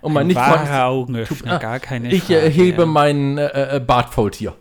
Und 0.00 0.12
mein 0.12 0.26
nicht 0.26 0.36
wahrer 0.36 0.86
Augenöffner, 0.86 1.54
ah, 1.54 1.58
gar 1.58 1.80
keine 1.80 2.12
Ich 2.12 2.24
Frage, 2.24 2.40
erhebe 2.40 2.82
ja. 2.82 2.86
mein 2.86 3.38
äh, 3.38 3.76
äh, 3.76 3.80
Bartfaultier. 3.80 4.54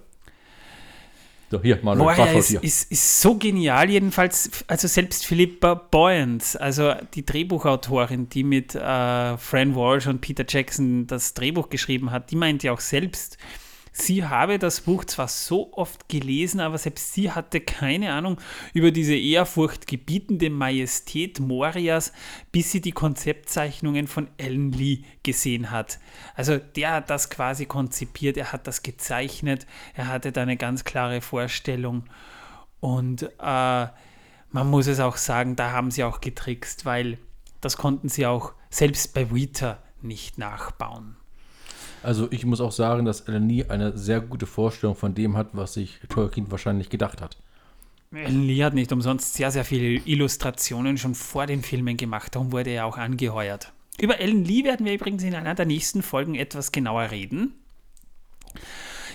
So, 1.52 1.62
hier, 1.62 1.80
mal 1.84 1.94
ein 1.94 2.00
Bartfaultier. 2.00 2.64
Ist, 2.64 2.64
ist, 2.64 2.92
ist 2.92 3.22
so 3.22 3.38
genial, 3.38 3.90
jedenfalls, 3.90 4.50
also 4.68 4.88
selbst 4.88 5.26
Philippa 5.26 5.76
Boyens, 5.76 6.56
also 6.56 6.94
die 7.14 7.26
Drehbuchautorin, 7.26 8.30
die 8.30 8.44
mit 8.44 8.74
äh, 8.74 9.38
Fran 9.38 9.76
Walsh 9.76 10.08
und 10.08 10.22
Peter 10.22 10.44
Jackson 10.48 11.06
das 11.06 11.34
Drehbuch 11.34 11.70
geschrieben 11.70 12.12
hat, 12.12 12.32
die 12.32 12.36
meint 12.36 12.64
ja 12.64 12.72
auch 12.72 12.80
selbst, 12.80 13.38
Sie 13.98 14.26
habe 14.26 14.60
das 14.60 14.82
Buch 14.82 15.06
zwar 15.06 15.30
so 15.30 15.72
oft 15.72 16.10
gelesen, 16.10 16.60
aber 16.60 16.78
selbst 16.78 17.14
sie 17.14 17.32
hatte 17.32 17.62
keine 17.62 18.12
Ahnung 18.12 18.42
über 18.74 18.92
diese 18.92 19.16
ehrfurchtgebietende 19.16 20.50
Majestät 20.50 21.40
Morias, 21.40 22.12
bis 22.52 22.74
sie 22.74 22.82
die 22.82 22.92
Konzeptzeichnungen 22.92 24.08
von 24.08 24.28
Alan 24.38 24.74
Lee 24.74 25.04
gesehen 25.24 25.72
hat. 25.72 26.00
Also 26.36 26.58
der 26.58 26.92
hat 26.92 27.10
das 27.10 27.30
quasi 27.30 27.68
konzipiert, 27.68 28.36
er 28.36 28.52
hat 28.52 28.68
das 28.68 28.84
gezeichnet, 28.84 29.66
er 29.94 30.10
hatte 30.10 30.34
da 30.34 30.42
eine 30.42 30.58
ganz 30.58 30.84
klare 30.84 31.22
Vorstellung 31.22 32.04
und 32.82 33.24
äh, 33.24 33.28
man 33.40 34.70
muss 34.70 34.88
es 34.88 35.00
auch 35.00 35.16
sagen, 35.16 35.56
da 35.56 35.72
haben 35.72 35.90
sie 35.90 36.04
auch 36.04 36.20
getrickst, 36.20 36.84
weil 36.84 37.18
das 37.62 37.78
konnten 37.78 38.10
sie 38.10 38.26
auch 38.26 38.56
selbst 38.70 39.14
bei 39.14 39.34
Weta 39.34 39.82
nicht 40.02 40.38
nachbauen. 40.38 41.16
Also 42.06 42.28
ich 42.32 42.46
muss 42.46 42.62
auch 42.62 42.72
sagen, 42.72 43.04
dass 43.04 43.22
Eleni 43.22 43.64
eine 43.64 43.98
sehr 43.98 44.22
gute 44.22 44.46
Vorstellung 44.46 44.96
von 44.96 45.16
dem 45.16 45.36
hat, 45.36 45.50
was 45.54 45.74
sich 45.74 46.00
Tolkien 46.08 46.52
wahrscheinlich 46.52 46.90
gedacht 46.90 47.20
hat. 47.20 47.36
Lee 48.12 48.64
hat 48.64 48.76
nicht 48.76 48.92
umsonst 48.92 49.34
sehr, 49.34 49.50
sehr 49.50 49.66
viele 49.66 50.00
Illustrationen 50.06 51.00
schon 51.00 51.16
vor 51.16 51.48
den 51.48 51.64
Filmen 51.64 51.98
gemacht. 51.98 52.36
Darum 52.36 52.52
wurde 52.52 52.70
er 52.70 52.86
auch 52.86 52.98
angeheuert. 52.98 53.74
Über 54.00 54.20
Ellen 54.20 54.46
Lee 54.46 54.64
werden 54.64 54.86
wir 54.86 54.94
übrigens 54.94 55.24
in 55.24 55.34
einer 55.34 55.56
der 55.56 55.66
nächsten 55.66 56.04
Folgen 56.04 56.36
etwas 56.36 56.72
genauer 56.72 57.10
reden. 57.10 57.56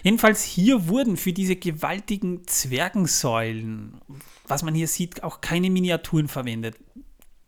Jedenfalls 0.02 0.42
hier 0.42 0.88
wurden 0.88 1.16
für 1.16 1.32
diese 1.32 1.54
gewaltigen 1.54 2.44
Zwergensäulen, 2.46 4.00
was 4.48 4.64
man 4.64 4.74
hier 4.74 4.88
sieht, 4.88 5.22
auch 5.22 5.40
keine 5.40 5.70
Miniaturen 5.70 6.26
verwendet. 6.26 6.74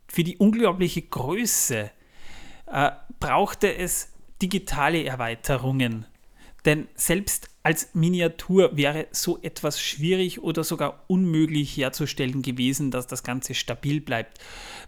Für 0.07 0.23
die 0.23 0.37
unglaubliche 0.37 1.01
Größe 1.01 1.91
äh, 2.67 2.91
brauchte 3.19 3.75
es 3.75 4.12
digitale 4.43 5.05
Erweiterungen. 5.05 6.05
Denn 6.65 6.87
selbst 6.95 7.49
als 7.61 7.93
Miniatur 7.93 8.75
wäre 8.75 9.07
so 9.11 9.41
etwas 9.41 9.81
schwierig 9.81 10.43
oder 10.43 10.63
sogar 10.63 11.03
unmöglich 11.07 11.75
herzustellen 11.77 12.41
gewesen, 12.41 12.91
dass 12.91 13.07
das 13.07 13.23
Ganze 13.23 13.53
stabil 13.53 14.01
bleibt. 14.01 14.39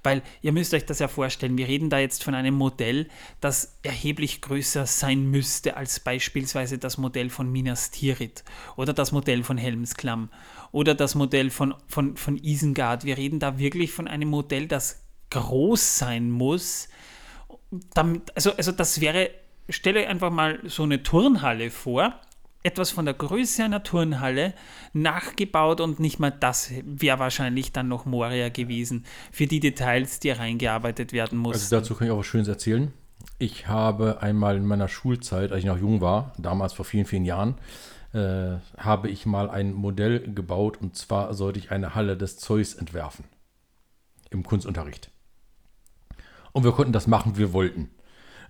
Weil 0.04 0.22
ihr 0.41 0.52
müsst 0.52 0.74
euch 0.74 0.86
das 0.86 1.00
ja 1.00 1.08
vorstellen, 1.08 1.58
wir 1.58 1.68
reden 1.68 1.89
da 1.89 2.00
jetzt 2.00 2.24
von 2.24 2.36
einem 2.36 2.54
Modell, 2.54 3.08
das 3.39 3.78
erheblich 3.84 4.41
größer 4.41 4.86
sein 4.86 5.30
müsste 5.32 5.78
als 5.78 6.02
beispielsweise 6.02 6.78
das 6.78 6.98
Modell 6.98 7.30
von 7.30 7.50
Minas 7.50 7.91
Tirith 7.91 8.44
oder 8.76 8.94
das 8.94 9.13
Modell 9.13 9.44
von 9.44 9.58
Helmsklamm 9.58 10.30
oder 10.72 10.96
das 10.96 11.15
Modell 11.15 11.50
von, 11.50 11.76
von, 11.88 12.18
von 12.18 12.38
Isengard. 12.38 13.06
Wir 13.06 13.18
reden 13.18 13.39
da 13.39 13.58
wirklich 13.58 13.91
von 13.94 14.08
einem 14.08 14.30
Modell, 14.30 14.68
das 14.68 15.06
groß 15.30 15.98
sein 15.98 16.30
muss. 16.30 16.89
Damit, 17.94 18.36
also, 18.36 18.52
also 18.54 18.72
das 18.72 19.02
wäre 19.02 19.30
stelle 19.69 20.01
euch 20.01 20.08
einfach 20.08 20.32
mal 20.32 20.60
so 20.65 20.84
eine 20.84 21.04
Turnhalle 21.04 21.71
vor, 21.71 22.19
etwas 22.65 22.89
von 22.89 23.06
der 23.06 23.13
Größe 23.13 23.63
einer 23.63 23.84
Turnhalle, 23.84 24.54
nachgebaut 24.93 25.82
und 25.82 25.99
nicht 25.99 26.19
mal 26.19 26.32
das 26.32 26.71
wäre 26.84 27.19
wahrscheinlich 27.19 27.71
dann 27.71 27.88
noch 27.88 28.06
Moria 28.06 28.49
gewesen, 28.49 29.06
für 29.32 29.45
die 29.45 29.60
Details, 29.60 30.19
die 30.19 30.32
reingearbeitet 30.32 31.13
werden 31.13 31.38
mussten. 31.38 31.62
Also 31.62 31.75
dazu 31.75 31.95
kann 31.95 32.08
ich 32.08 32.13
auch 32.13 32.19
was 32.19 32.25
Schönes 32.25 32.47
erzählen. 32.47 32.91
Ich 33.38 33.67
habe 33.67 34.21
einmal 34.21 34.58
in 34.58 34.65
meiner 34.65 34.88
Schulzeit, 34.88 35.51
als 35.51 35.60
ich 35.60 35.65
noch 35.65 35.78
jung 35.78 36.01
war, 36.01 36.34
damals 36.38 36.73
vor 36.73 36.86
vielen, 36.86 37.06
vielen 37.06 37.25
Jahren, 37.25 37.56
äh, 38.13 38.58
habe 38.78 39.10
ich 39.10 39.25
mal 39.25 39.49
ein 39.49 39.73
Modell 39.73 40.34
gebaut 40.34 40.78
und 40.82 40.95
zwar 40.95 41.34
sollte 41.34 41.60
ich 41.60 41.71
eine 41.71 41.93
Halle 41.95 42.17
des 42.17 42.38
Zeus 42.38 42.73
entwerfen. 42.73 43.25
Im 44.32 44.43
Kunstunterricht. 44.43 45.12
Und 46.51 46.63
wir 46.63 46.71
konnten 46.71 46.93
das 46.93 47.08
machen, 47.08 47.36
wie 47.36 47.39
wir 47.39 47.54
wollten. 47.54 47.89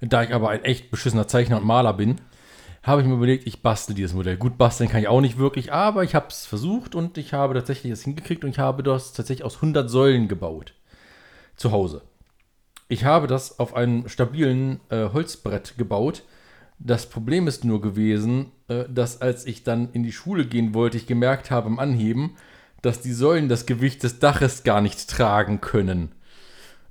Da 0.01 0.23
ich 0.23 0.33
aber 0.33 0.49
ein 0.49 0.63
echt 0.63 0.91
beschissener 0.91 1.27
Zeichner 1.27 1.57
und 1.57 1.65
Maler 1.65 1.93
bin, 1.93 2.17
habe 2.83 3.01
ich 3.01 3.07
mir 3.07 3.15
überlegt, 3.15 3.47
ich 3.47 3.61
bastel 3.61 3.95
dieses 3.95 4.13
Modell. 4.13 4.37
Gut 4.37 4.57
basteln 4.57 4.89
kann 4.89 5.01
ich 5.01 5.07
auch 5.07 5.21
nicht 5.21 5.37
wirklich, 5.37 5.73
aber 5.73 6.03
ich 6.03 6.13
habe 6.13 6.27
es 6.29 6.45
versucht 6.45 6.93
und 6.93 7.17
ich 7.17 7.33
habe 7.33 7.55
tatsächlich 7.55 7.91
es 7.91 8.03
hingekriegt 8.03 8.43
und 8.43 8.51
ich 8.51 8.59
habe 8.59 8.83
das 8.83 9.13
tatsächlich 9.13 9.43
aus 9.45 9.55
100 9.55 9.89
Säulen 9.89 10.27
gebaut. 10.27 10.73
Zu 11.55 11.71
Hause. 11.71 12.03
Ich 12.87 13.05
habe 13.05 13.25
das 13.27 13.59
auf 13.59 13.75
einem 13.75 14.07
stabilen 14.07 14.79
äh, 14.89 15.09
Holzbrett 15.11 15.77
gebaut. 15.77 16.23
Das 16.77 17.09
Problem 17.09 17.47
ist 17.47 17.63
nur 17.63 17.81
gewesen, 17.81 18.51
äh, 18.67 18.83
dass 18.87 19.21
als 19.21 19.45
ich 19.47 19.63
dann 19.63 19.89
in 19.93 20.03
die 20.03 20.11
Schule 20.11 20.45
gehen 20.45 20.75
wollte, 20.75 20.97
ich 20.97 21.07
gemerkt 21.07 21.49
habe 21.49 21.67
im 21.67 21.79
Anheben, 21.79 22.35
dass 22.83 23.01
die 23.01 23.13
Säulen 23.13 23.49
das 23.49 23.65
Gewicht 23.65 24.03
des 24.03 24.19
Daches 24.19 24.63
gar 24.63 24.81
nicht 24.81 25.09
tragen 25.09 25.61
können. 25.61 26.11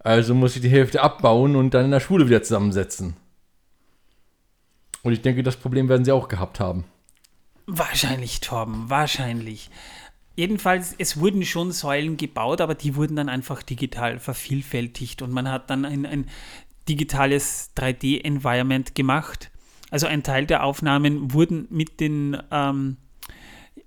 Also 0.05 0.35
muss 0.35 0.55
ich 0.55 0.63
die 0.63 0.69
Hälfte 0.69 1.03
abbauen 1.03 1.57
und 1.57 1.73
dann 1.73 1.87
in 1.87 1.91
der 1.91 1.99
Schule 1.99 2.29
wieder 2.29 2.43
zusammensetzen. 2.43 3.17
Und 5.03 5.15
ich 5.15 5.23
denke, 5.23 5.43
das 5.43 5.57
Problem 5.57 5.89
werden 5.89 6.05
sie 6.05 6.13
auch 6.13 6.29
gehabt 6.29 6.61
haben. 6.61 6.85
Wahrscheinlich, 7.67 8.41
Torben, 8.41 8.91
wahrscheinlich. 8.91 9.71
Jedenfalls, 10.37 10.95
es 10.99 11.19
wurden 11.19 11.45
schon 11.45 11.73
Säulen 11.73 12.19
gebaut, 12.19 12.61
aber 12.61 12.75
die 12.75 12.97
wurden 12.97 13.17
dann 13.17 13.31
einfach 13.31 13.63
digital 13.63 14.19
vervielfältigt 14.19 15.23
und 15.23 15.33
man 15.33 15.51
hat 15.51 15.71
dann 15.71 15.87
ein, 15.87 16.05
ein 16.05 16.29
digitales 16.87 17.71
3D-Environment 17.77 18.95
gemacht. 18.95 19.51
Also 19.91 20.07
ein 20.07 20.23
Teil 20.23 20.45
der 20.45 20.65
Aufnahmen 20.65 21.33
wurden 21.33 21.67
mit 21.71 22.01
den 22.01 22.37
ähm, 22.51 22.99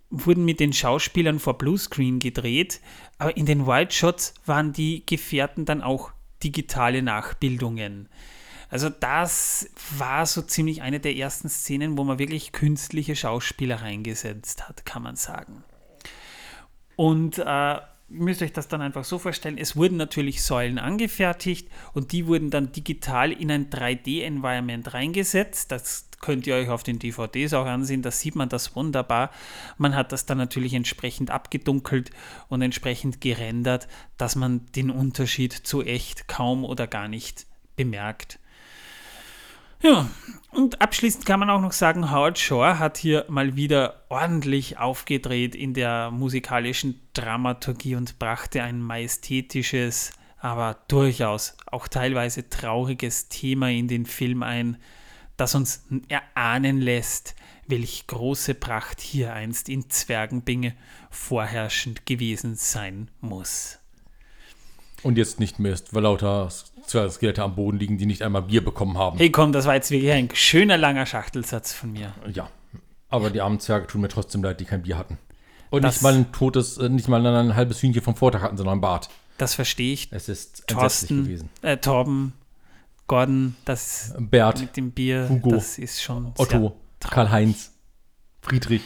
wurden 0.09 0.45
mit 0.45 0.59
den 0.59 0.73
Schauspielern 0.73 1.39
vor 1.39 1.57
Bluescreen 1.57 2.19
gedreht, 2.19 2.79
aber 3.17 3.35
in 3.37 3.45
den 3.45 3.65
White 3.65 3.93
Shots 3.93 4.33
waren 4.45 4.73
die 4.73 5.05
Gefährten 5.05 5.65
dann 5.65 5.81
auch 5.81 6.11
digitale 6.43 7.01
Nachbildungen. 7.01 8.09
Also 8.69 8.89
das 8.89 9.69
war 9.97 10.25
so 10.25 10.41
ziemlich 10.41 10.81
eine 10.81 10.99
der 10.99 11.15
ersten 11.15 11.49
Szenen, 11.49 11.97
wo 11.97 12.03
man 12.03 12.19
wirklich 12.19 12.51
künstliche 12.51 13.15
Schauspieler 13.15 13.81
reingesetzt 13.81 14.67
hat, 14.67 14.85
kann 14.85 15.03
man 15.03 15.15
sagen. 15.15 15.63
Und 16.95 17.37
äh, 17.37 17.77
müsst 18.09 18.41
euch 18.41 18.53
das 18.53 18.67
dann 18.67 18.81
einfach 18.81 19.03
so 19.03 19.19
vorstellen, 19.19 19.57
es 19.57 19.75
wurden 19.75 19.97
natürlich 19.97 20.43
Säulen 20.43 20.79
angefertigt 20.79 21.69
und 21.93 22.11
die 22.11 22.27
wurden 22.27 22.49
dann 22.49 22.71
digital 22.71 23.31
in 23.31 23.51
ein 23.51 23.69
3D-Environment 23.69 24.93
reingesetzt. 24.93 25.71
Das 25.71 26.06
könnt 26.19 26.47
ihr 26.47 26.55
euch 26.55 26.69
auf 26.69 26.83
den 26.83 26.99
DVDs 26.99 27.53
auch 27.53 27.65
ansehen, 27.65 28.01
da 28.01 28.11
sieht 28.11 28.35
man 28.35 28.49
das 28.49 28.75
wunderbar. 28.75 29.31
Man 29.77 29.95
hat 29.95 30.11
das 30.11 30.25
dann 30.25 30.37
natürlich 30.37 30.73
entsprechend 30.73 31.31
abgedunkelt 31.31 32.11
und 32.49 32.61
entsprechend 32.61 33.21
gerendert, 33.21 33.87
dass 34.17 34.35
man 34.35 34.65
den 34.75 34.89
Unterschied 34.89 35.53
zu 35.53 35.83
echt 35.83 36.27
kaum 36.27 36.63
oder 36.65 36.87
gar 36.87 37.07
nicht 37.07 37.45
bemerkt. 37.75 38.39
Ja, 39.81 40.09
und 40.51 40.81
abschließend 40.81 41.25
kann 41.27 41.39
man 41.39 41.51
auch 41.51 41.61
noch 41.61 41.71
sagen, 41.71 42.11
Howard 42.11 42.39
Shore 42.39 42.79
hat 42.79 42.97
hier 42.97 43.25
mal 43.29 43.55
wieder 43.55 44.01
ordentlich 44.09 44.79
aufgedreht 44.79 45.53
in 45.53 45.75
der 45.75 46.09
musikalischen 46.09 46.99
Dramaturgie 47.13 47.95
und 47.95 48.17
brachte 48.17 48.63
ein 48.63 48.81
majestätisches, 48.81 50.13
aber 50.39 50.77
durchaus 50.87 51.55
auch 51.67 51.87
teilweise 51.87 52.49
trauriges 52.49 53.29
Thema 53.29 53.69
in 53.69 53.87
den 53.87 54.07
Film 54.07 54.41
ein, 54.41 54.77
das 55.37 55.55
uns 55.55 55.83
erahnen 56.09 56.81
lässt, 56.81 57.35
welch 57.67 58.07
große 58.07 58.53
Pracht 58.55 59.01
hier 59.01 59.33
einst 59.33 59.69
in 59.69 59.89
Zwergenbinge 59.89 60.73
vorherrschend 61.09 62.05
gewesen 62.05 62.55
sein 62.55 63.09
muss. 63.21 63.79
Und 65.03 65.17
jetzt 65.17 65.39
nicht 65.39 65.59
mehr 65.59 65.73
ist, 65.73 65.93
weil 65.93 66.03
lauter 66.03 66.49
Skelette 66.49 67.43
am 67.43 67.55
Boden 67.55 67.77
liegen, 67.77 67.97
die 67.97 68.05
nicht 68.05 68.23
einmal 68.23 68.41
Bier 68.41 68.63
bekommen 68.63 68.97
haben. 68.97 69.17
Hey 69.17 69.29
komm, 69.29 69.51
das 69.51 69.65
war 69.65 69.75
jetzt 69.75 69.91
wirklich 69.91 70.11
ein 70.11 70.29
schöner 70.33 70.77
langer 70.77 71.05
Schachtelsatz 71.05 71.73
von 71.73 71.91
mir. 71.91 72.13
Ja, 72.33 72.49
aber 73.09 73.29
die 73.29 73.41
armen 73.41 73.59
Zwerge 73.59 73.87
tun 73.87 74.01
mir 74.01 74.09
trotzdem 74.09 74.43
leid, 74.43 74.59
die 74.59 74.65
kein 74.65 74.81
Bier 74.81 74.97
hatten. 74.97 75.17
Und 75.69 75.83
das, 75.83 75.95
nicht 75.95 76.01
mal 76.03 76.13
ein 76.13 76.31
totes, 76.31 76.77
äh, 76.77 76.89
nicht 76.89 77.07
mal 77.07 77.25
ein 77.25 77.55
halbes 77.55 77.81
Hühnchen 77.81 78.01
vom 78.01 78.15
Vortag 78.15 78.41
hatten, 78.41 78.57
sondern 78.57 78.77
ein 78.77 78.81
Bart. 78.81 79.09
Das 79.37 79.53
verstehe 79.53 79.93
ich. 79.93 80.07
Es 80.11 80.29
ist 80.29 80.65
Thorsten, 80.67 81.23
gewesen. 81.23 81.49
Äh, 81.61 81.77
Torben, 81.77 82.33
Gordon, 83.07 83.55
das 83.65 84.13
Bert, 84.19 84.59
mit 84.59 84.77
dem 84.77 84.91
Bier, 84.91 85.27
Hugo, 85.29 85.51
das 85.51 85.77
ist 85.77 86.01
schon 86.01 86.33
Otto, 86.37 86.75
Karl-Heinz, 86.99 87.73
Friedrich. 88.41 88.83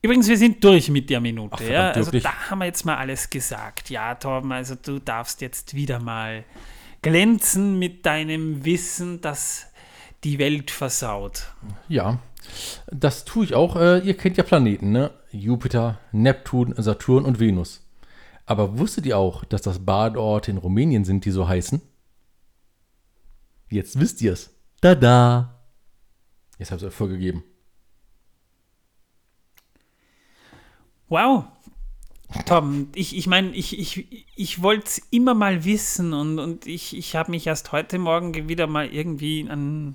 Übrigens, 0.00 0.28
wir 0.28 0.38
sind 0.38 0.62
durch 0.62 0.88
mit 0.88 1.10
der 1.10 1.20
Minute. 1.20 1.56
Ach, 1.56 1.60
ja? 1.60 1.90
Also 1.90 2.12
da 2.12 2.50
haben 2.50 2.60
wir 2.60 2.66
jetzt 2.66 2.84
mal 2.84 2.96
alles 2.96 3.28
gesagt. 3.28 3.90
Ja, 3.90 4.14
Torben, 4.14 4.52
also 4.52 4.76
du 4.76 5.00
darfst 5.00 5.40
jetzt 5.40 5.74
wieder 5.74 5.98
mal 5.98 6.44
glänzen 7.02 7.78
mit 7.78 8.06
deinem 8.06 8.64
Wissen, 8.64 9.20
das 9.20 9.66
die 10.22 10.38
Welt 10.38 10.70
versaut. 10.70 11.52
Ja, 11.88 12.20
das 12.86 13.24
tue 13.24 13.44
ich 13.44 13.54
auch. 13.54 13.74
Äh, 13.74 13.98
ihr 14.00 14.16
kennt 14.16 14.36
ja 14.36 14.44
Planeten, 14.44 14.92
ne? 14.92 15.10
Jupiter, 15.32 15.98
Neptun, 16.12 16.74
Saturn 16.76 17.24
und 17.24 17.40
Venus. 17.40 17.84
Aber 18.44 18.78
wusstet 18.78 19.06
ihr 19.06 19.18
auch, 19.18 19.44
dass 19.44 19.62
das 19.62 19.84
Badeorte 19.84 20.52
in 20.52 20.56
Rumänien 20.56 21.04
sind, 21.04 21.24
die 21.24 21.32
so 21.32 21.48
heißen? 21.48 21.82
Jetzt 23.68 23.98
wisst 23.98 24.22
ihr 24.22 24.32
es. 24.32 24.54
Da 24.80 24.94
da. 24.94 25.62
Jetzt 26.58 26.70
habt 26.70 26.82
ihr 26.82 26.88
euch 26.88 26.94
vorgegeben. 26.94 27.44
Wow. 31.08 31.44
Tom, 32.44 32.88
ich, 32.94 33.16
ich 33.16 33.26
meine, 33.28 33.50
ich, 33.50 33.78
ich, 33.78 34.26
ich 34.34 34.62
wollte 34.62 34.86
es 34.86 34.98
immer 35.10 35.34
mal 35.34 35.64
wissen 35.64 36.12
und, 36.12 36.38
und 36.38 36.66
ich, 36.66 36.96
ich 36.96 37.14
habe 37.14 37.30
mich 37.30 37.46
erst 37.46 37.70
heute 37.70 37.98
Morgen 37.98 38.48
wieder 38.48 38.66
mal 38.66 38.92
irgendwie 38.92 39.46
an 39.48 39.94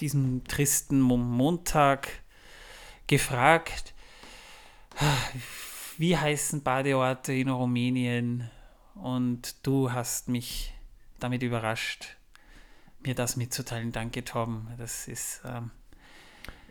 diesem 0.00 0.44
tristen 0.44 1.00
Montag 1.00 2.22
gefragt, 3.06 3.94
wie 5.98 6.16
heißen 6.16 6.62
Badeorte 6.62 7.32
in 7.32 7.50
Rumänien? 7.50 8.50
Und 8.94 9.66
du 9.66 9.92
hast 9.92 10.28
mich 10.28 10.72
damit 11.18 11.42
überrascht, 11.42 12.16
mir 13.06 13.14
das 13.14 13.36
mitzuteilen. 13.36 13.92
Danke, 13.92 14.24
Tom. 14.24 14.68
Das 14.78 15.08
ist. 15.08 15.42
Ähm, 15.44 15.70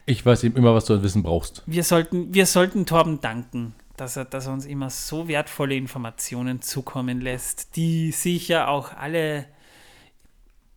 ich 0.06 0.26
weiß 0.26 0.44
eben 0.44 0.56
immer, 0.58 0.74
was 0.74 0.86
du 0.86 0.96
an 0.96 1.04
Wissen 1.04 1.24
brauchst. 1.24 1.64
Wir 1.66 1.84
sollten, 1.84 2.34
wir 2.34 2.46
sollten 2.46 2.86
Torben 2.86 3.22
danken, 3.22 3.76
dass 3.96 4.16
er, 4.16 4.26
dass 4.26 4.48
er 4.48 4.54
uns 4.54 4.66
immer 4.66 4.90
so 4.90 5.28
wertvolle 5.28 5.76
Informationen 5.76 6.62
zukommen 6.62 7.22
lässt, 7.22 7.76
die 7.76 8.12
sicher 8.12 8.70
auch 8.70 8.94
alle 8.94 9.46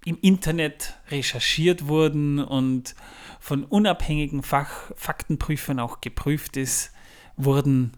im 0.05 0.19
Internet 0.21 0.95
recherchiert 1.11 1.87
wurden 1.87 2.41
und 2.41 2.95
von 3.41 3.65
unabhängigen 3.65 4.43
Fach 4.43 4.91
Faktenprüfern 4.97 5.79
auch 5.81 6.01
geprüft 6.01 6.57
ist, 6.57 6.93
wurden. 7.37 7.93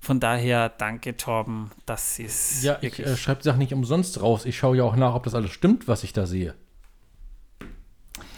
Von 0.00 0.18
daher 0.18 0.68
danke, 0.68 1.16
Torben. 1.16 1.70
Das 1.86 2.18
ist. 2.18 2.64
Ja, 2.64 2.78
ich 2.80 2.98
äh, 2.98 3.16
schreibe 3.16 3.42
die 3.42 3.44
Sachen 3.44 3.58
nicht 3.58 3.72
umsonst 3.72 4.20
raus. 4.20 4.46
Ich 4.46 4.56
schaue 4.56 4.78
ja 4.78 4.82
auch 4.82 4.96
nach, 4.96 5.14
ob 5.14 5.22
das 5.24 5.34
alles 5.34 5.52
stimmt, 5.52 5.86
was 5.86 6.02
ich 6.02 6.12
da 6.12 6.26
sehe. 6.26 6.54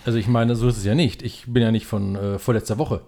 Also 0.05 0.19
ich 0.19 0.29
meine, 0.29 0.55
so 0.57 0.69
ist 0.69 0.77
es 0.77 0.85
ja 0.85 0.95
nicht. 0.95 1.23
Ich 1.23 1.45
bin 1.47 1.62
ja 1.62 1.71
nicht 1.71 1.87
von 1.87 2.14
äh, 2.17 2.38
vorletzter 2.38 2.79
Woche. 2.79 3.03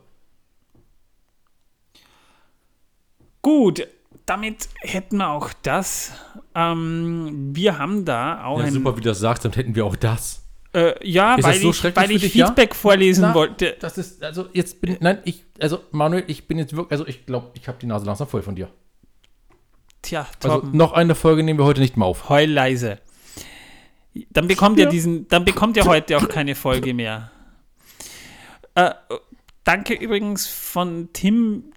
Gut, 3.42 3.87
damit 4.24 4.68
hätten 4.80 5.18
wir 5.18 5.30
auch 5.30 5.50
das. 5.62 6.12
Ähm, 6.54 7.50
wir 7.54 7.78
haben 7.78 8.04
da 8.04 8.44
auch 8.44 8.61
ja, 8.61 8.70
super, 8.70 8.96
wie 8.96 9.00
du 9.00 9.09
das 9.11 9.20
sagst, 9.20 9.44
dann 9.44 9.52
hätten 9.52 9.74
wir 9.74 9.85
auch 9.85 9.96
das. 9.96 10.42
Äh, 10.74 10.94
ja, 11.09 11.37
Ist 11.37 11.44
weil 11.44 11.61
so 11.61 11.70
ich, 11.70 11.96
weil 11.96 12.11
ich 12.11 12.22
dich, 12.22 12.35
ja? 12.35 12.46
Feedback 12.48 12.74
vorlesen 12.74 13.22
Na, 13.22 13.35
wollte. 13.35 13.76
Das 13.80 13.98
ist, 13.98 14.22
also 14.22 14.48
jetzt 14.52 14.80
bin 14.80 14.96
nein, 15.00 15.18
ich, 15.24 15.44
also 15.61 15.80
Manuel, 15.92 16.24
ich 16.26 16.48
bin 16.48 16.59
jetzt 16.59 16.74
wirklich, 16.74 16.92
also 16.92 17.06
ich 17.06 17.24
glaube, 17.24 17.50
ich 17.54 17.68
habe 17.68 17.78
die 17.80 17.87
Nase 17.87 18.04
langsam 18.04 18.26
voll 18.26 18.42
von 18.42 18.56
dir. 18.56 18.68
Tja, 20.02 20.26
Also 20.42 20.61
Torben, 20.61 20.76
noch 20.76 20.92
eine 20.92 21.14
Folge 21.14 21.42
nehmen 21.42 21.59
wir 21.59 21.64
heute 21.64 21.80
nicht 21.80 21.96
mehr 21.96 22.06
auf. 22.06 22.28
heul 22.28 22.50
leise. 22.50 22.98
Dann 24.31 24.48
bekommt 24.48 24.79
ihr 24.79 24.85
Ja. 24.85 24.90
diesen, 24.90 25.29
dann 25.29 25.44
bekommt 25.44 25.76
ihr 25.76 25.85
heute 25.85 26.16
auch 26.16 26.29
keine 26.29 26.55
Folge 26.55 26.94
mehr. 26.94 27.31
Äh, 28.74 28.90
danke 29.64 29.94
übrigens 29.94 30.46
von 30.46 31.11
Tim, 31.12 31.72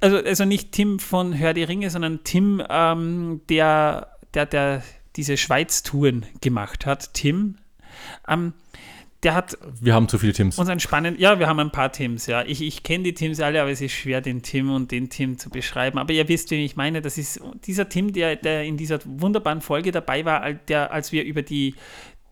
also, 0.00 0.16
also 0.16 0.44
nicht 0.44 0.72
Tim 0.72 0.98
von 0.98 1.38
Hör 1.38 1.54
die 1.54 1.64
Ringe, 1.64 1.90
sondern 1.90 2.24
Tim, 2.24 2.62
ähm, 2.68 3.40
der, 3.48 4.16
der, 4.34 4.46
der 4.46 4.82
diese 5.16 5.36
Schweiz-Touren 5.36 6.26
gemacht 6.40 6.86
hat. 6.86 7.14
Tim, 7.14 7.56
ähm, 8.28 8.52
der 9.24 9.34
hat 9.34 9.58
Wir 9.80 9.94
haben 9.94 10.08
zu 10.08 10.18
viele 10.18 10.32
Teams. 10.32 10.58
uns 10.58 10.68
ein 10.68 10.80
spannend, 10.80 11.18
ja, 11.18 11.38
wir 11.38 11.46
haben 11.46 11.58
ein 11.58 11.70
paar 11.70 11.90
Teams, 11.90 12.26
ja. 12.26 12.44
Ich, 12.44 12.62
ich 12.62 12.82
kenne 12.82 13.04
die 13.04 13.14
Teams 13.14 13.40
alle, 13.40 13.60
aber 13.60 13.70
es 13.70 13.80
ist 13.80 13.92
schwer, 13.92 14.20
den 14.20 14.42
Tim 14.42 14.70
und 14.70 14.92
den 14.92 15.08
Tim 15.08 15.38
zu 15.38 15.50
beschreiben. 15.50 15.98
Aber 15.98 16.12
ihr 16.12 16.28
wisst, 16.28 16.50
wen 16.50 16.60
ich 16.60 16.76
meine. 16.76 17.00
Das 17.00 17.18
ist 17.18 17.40
dieser 17.66 17.88
Tim, 17.88 18.12
der, 18.12 18.36
der 18.36 18.64
in 18.64 18.76
dieser 18.76 19.00
wunderbaren 19.04 19.60
Folge 19.60 19.90
dabei 19.90 20.24
war, 20.24 20.52
der, 20.52 20.92
als 20.92 21.10
wir 21.10 21.24
über 21.24 21.42
die, 21.42 21.74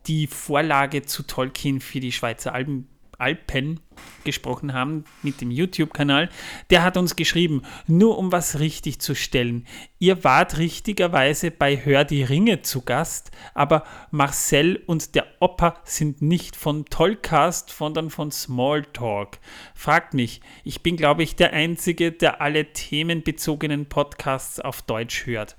die 0.07 0.27
Vorlage 0.27 1.03
zu 1.03 1.23
Tolkien 1.23 1.81
für 1.81 2.01
die 2.01 2.13
Schweizer 2.13 2.55
Alpen, 2.55 2.89
Alpen 3.23 3.81
gesprochen 4.25 4.73
haben 4.73 5.05
mit 5.23 5.41
dem 5.41 5.51
YouTube-Kanal, 5.51 6.29
der 6.71 6.83
hat 6.83 6.97
uns 6.97 7.17
geschrieben, 7.17 7.63
nur 7.87 8.19
um 8.19 8.33
was 8.33 8.59
richtig 8.59 8.99
zu 9.01 9.15
stellen. 9.15 9.67
Ihr 9.99 10.25
wart 10.25 10.59
richtigerweise 10.59 11.51
bei 11.51 11.77
Hör 11.77 12.05
die 12.05 12.25
Ringe 12.25 12.63
zu 12.63 12.83
Gast, 12.83 13.31
aber 13.55 13.85
Marcel 14.11 14.83
und 14.87 15.15
der 15.15 15.27
Opa 15.41 15.77
sind 15.85 16.21
nicht 16.23 16.57
von 16.57 16.85
Tollcast, 16.87 17.71
sondern 17.71 18.11
von 18.11 18.31
Smalltalk. 18.31 19.39
Fragt 19.75 20.15
mich, 20.15 20.41
ich 20.65 20.83
bin, 20.83 20.97
glaube 20.97 21.23
ich, 21.23 21.37
der 21.37 21.53
Einzige, 21.53 22.13
der 22.13 22.41
alle 22.41 22.73
themenbezogenen 22.73 23.87
Podcasts 23.87 24.59
auf 24.59 24.83
Deutsch 24.83 25.27
hört. 25.27 25.57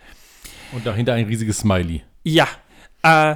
Und 0.73 0.85
dahinter 0.85 1.13
ein 1.13 1.25
riesiges 1.25 1.59
Smiley. 1.59 2.03
Ja, 2.23 2.47
äh, 3.03 3.35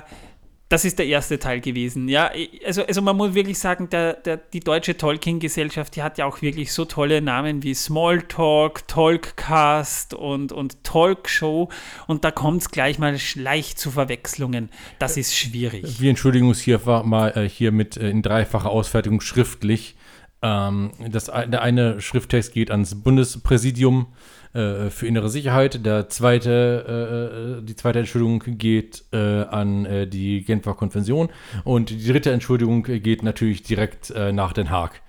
das 0.70 0.84
ist 0.84 1.00
der 1.00 1.06
erste 1.06 1.40
Teil 1.40 1.62
gewesen. 1.62 2.10
Ja, 2.10 2.30
also, 2.66 2.86
also 2.86 3.02
man 3.02 3.16
muss 3.16 3.34
wirklich 3.34 3.58
sagen, 3.58 3.90
der, 3.90 4.14
der, 4.14 4.38
die 4.38 4.60
deutsche 4.60 4.98
Tolkien-Gesellschaft, 4.98 5.96
die 5.96 6.04
hat 6.04 6.18
ja 6.18 6.26
auch 6.26 6.42
wirklich 6.42 6.74
so 6.74 6.84
tolle 6.84 7.22
Namen 7.22 7.64
wie 7.64 7.74
Smalltalk, 7.74 8.86
Talkcast 8.88 10.14
und, 10.14 10.52
und 10.52 10.84
Talkshow. 10.84 11.70
Und 12.08 12.26
da 12.26 12.32
kommt 12.32 12.64
es 12.64 12.72
gleich 12.72 13.00
mal 13.00 13.18
leicht 13.36 13.80
zu 13.80 13.92
Verwechslungen. 13.92 14.70
Das 15.00 15.16
ist 15.16 15.38
schwierig. 15.38 16.02
Wir 16.02 16.10
entschuldigen 16.10 16.50
uns 16.50 16.60
hier 16.60 16.82
mal 17.04 17.30
äh, 17.38 17.48
hier 17.48 17.72
mit 17.72 17.96
äh, 17.96 18.10
in 18.10 18.22
dreifacher 18.22 18.70
Ausfertigung 18.70 19.22
schriftlich. 19.22 19.96
Ähm, 20.42 20.92
das, 21.10 21.26
der 21.26 21.62
eine 21.62 22.02
Schrifttext 22.02 22.54
geht 22.54 22.72
ans 22.72 23.02
Bundespräsidium 23.02 24.08
äh, 24.58 24.90
für 24.90 25.06
innere 25.06 25.30
Sicherheit. 25.30 25.86
Der 25.86 26.10
zweite, 26.10 27.60
äh, 27.60 27.60
äh, 27.60 27.64
die 27.64 27.76
zweite 27.76 28.00
Entschuldigung 28.00 28.42
geht 28.58 29.04
äh, 29.14 29.18
an 29.18 29.86
äh, 29.86 30.08
die 30.08 30.44
Genfer 30.44 30.74
Konvention. 30.74 31.30
Und 31.64 31.92
die 31.92 32.08
dritte 32.08 32.32
Entschuldigung 32.32 32.84
geht 32.84 33.22
natürlich 33.22 33.62
direkt 33.62 34.10
nach 34.10 34.54
Den 34.54 34.70
Haag. 34.70 35.02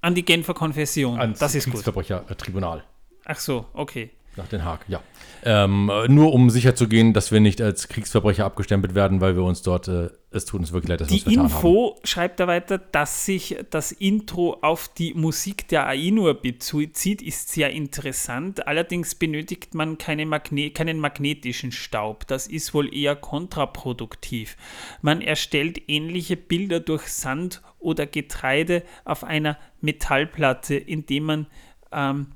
An 0.00 0.14
die 0.14 0.24
Genfer 0.24 0.54
Konfession. 0.54 1.18
Ans 1.18 1.38
das 1.38 1.54
ist 1.54 1.66
gut. 1.66 1.74
Kriegsverbrechertribunal. 1.74 2.84
Ach 3.24 3.38
so, 3.38 3.66
okay. 3.74 4.10
Nach 4.36 4.48
Den 4.48 4.64
Haag, 4.64 4.80
ja. 4.88 5.00
Ähm, 5.44 5.90
äh, 5.92 6.08
nur 6.08 6.32
um 6.32 6.50
sicherzugehen, 6.50 7.12
dass 7.12 7.32
wir 7.32 7.40
nicht 7.40 7.60
als 7.60 7.88
Kriegsverbrecher 7.88 8.44
abgestempelt 8.44 8.94
werden, 8.94 9.20
weil 9.20 9.36
wir 9.36 9.44
uns 9.44 9.62
dort, 9.62 9.88
äh, 9.88 10.10
es 10.30 10.44
tut 10.44 10.60
uns 10.60 10.72
wirklich 10.72 10.88
leid, 10.88 11.00
dass 11.00 11.10
wir 11.10 11.18
Die 11.18 11.38
uns 11.38 11.38
haben. 11.38 11.44
Info 11.44 12.00
schreibt 12.04 12.40
er 12.40 12.46
weiter, 12.46 12.78
dass 12.78 13.24
sich 13.24 13.56
das 13.70 13.92
Intro 13.92 14.58
auf 14.62 14.88
die 14.88 15.14
Musik 15.14 15.68
der 15.68 15.86
Ainur 15.86 16.34
bezieht, 16.34 17.22
ist 17.22 17.50
sehr 17.50 17.70
interessant. 17.70 18.66
Allerdings 18.66 19.14
benötigt 19.14 19.74
man 19.74 19.98
keine 19.98 20.26
Magne 20.26 20.70
keinen 20.70 20.98
magnetischen 20.98 21.72
Staub. 21.72 22.26
Das 22.26 22.46
ist 22.46 22.74
wohl 22.74 22.94
eher 22.94 23.16
kontraproduktiv. 23.16 24.56
Man 25.02 25.20
erstellt 25.20 25.80
ähnliche 25.88 26.36
Bilder 26.36 26.80
durch 26.80 27.08
Sand 27.08 27.62
oder 27.78 28.06
Getreide 28.06 28.82
auf 29.04 29.24
einer 29.24 29.58
Metallplatte, 29.80 30.74
indem 30.74 31.24
man 31.24 31.46
ähm, 31.92 32.28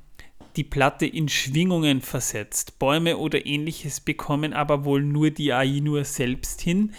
die 0.56 0.64
Platte 0.64 1.06
in 1.06 1.28
Schwingungen 1.28 2.00
versetzt. 2.00 2.78
Bäume 2.78 3.16
oder 3.16 3.46
ähnliches 3.46 4.00
bekommen 4.00 4.52
aber 4.52 4.84
wohl 4.84 5.02
nur 5.02 5.30
die 5.30 5.52
Ainur 5.52 6.04
selbst 6.04 6.60
hin. 6.60 6.92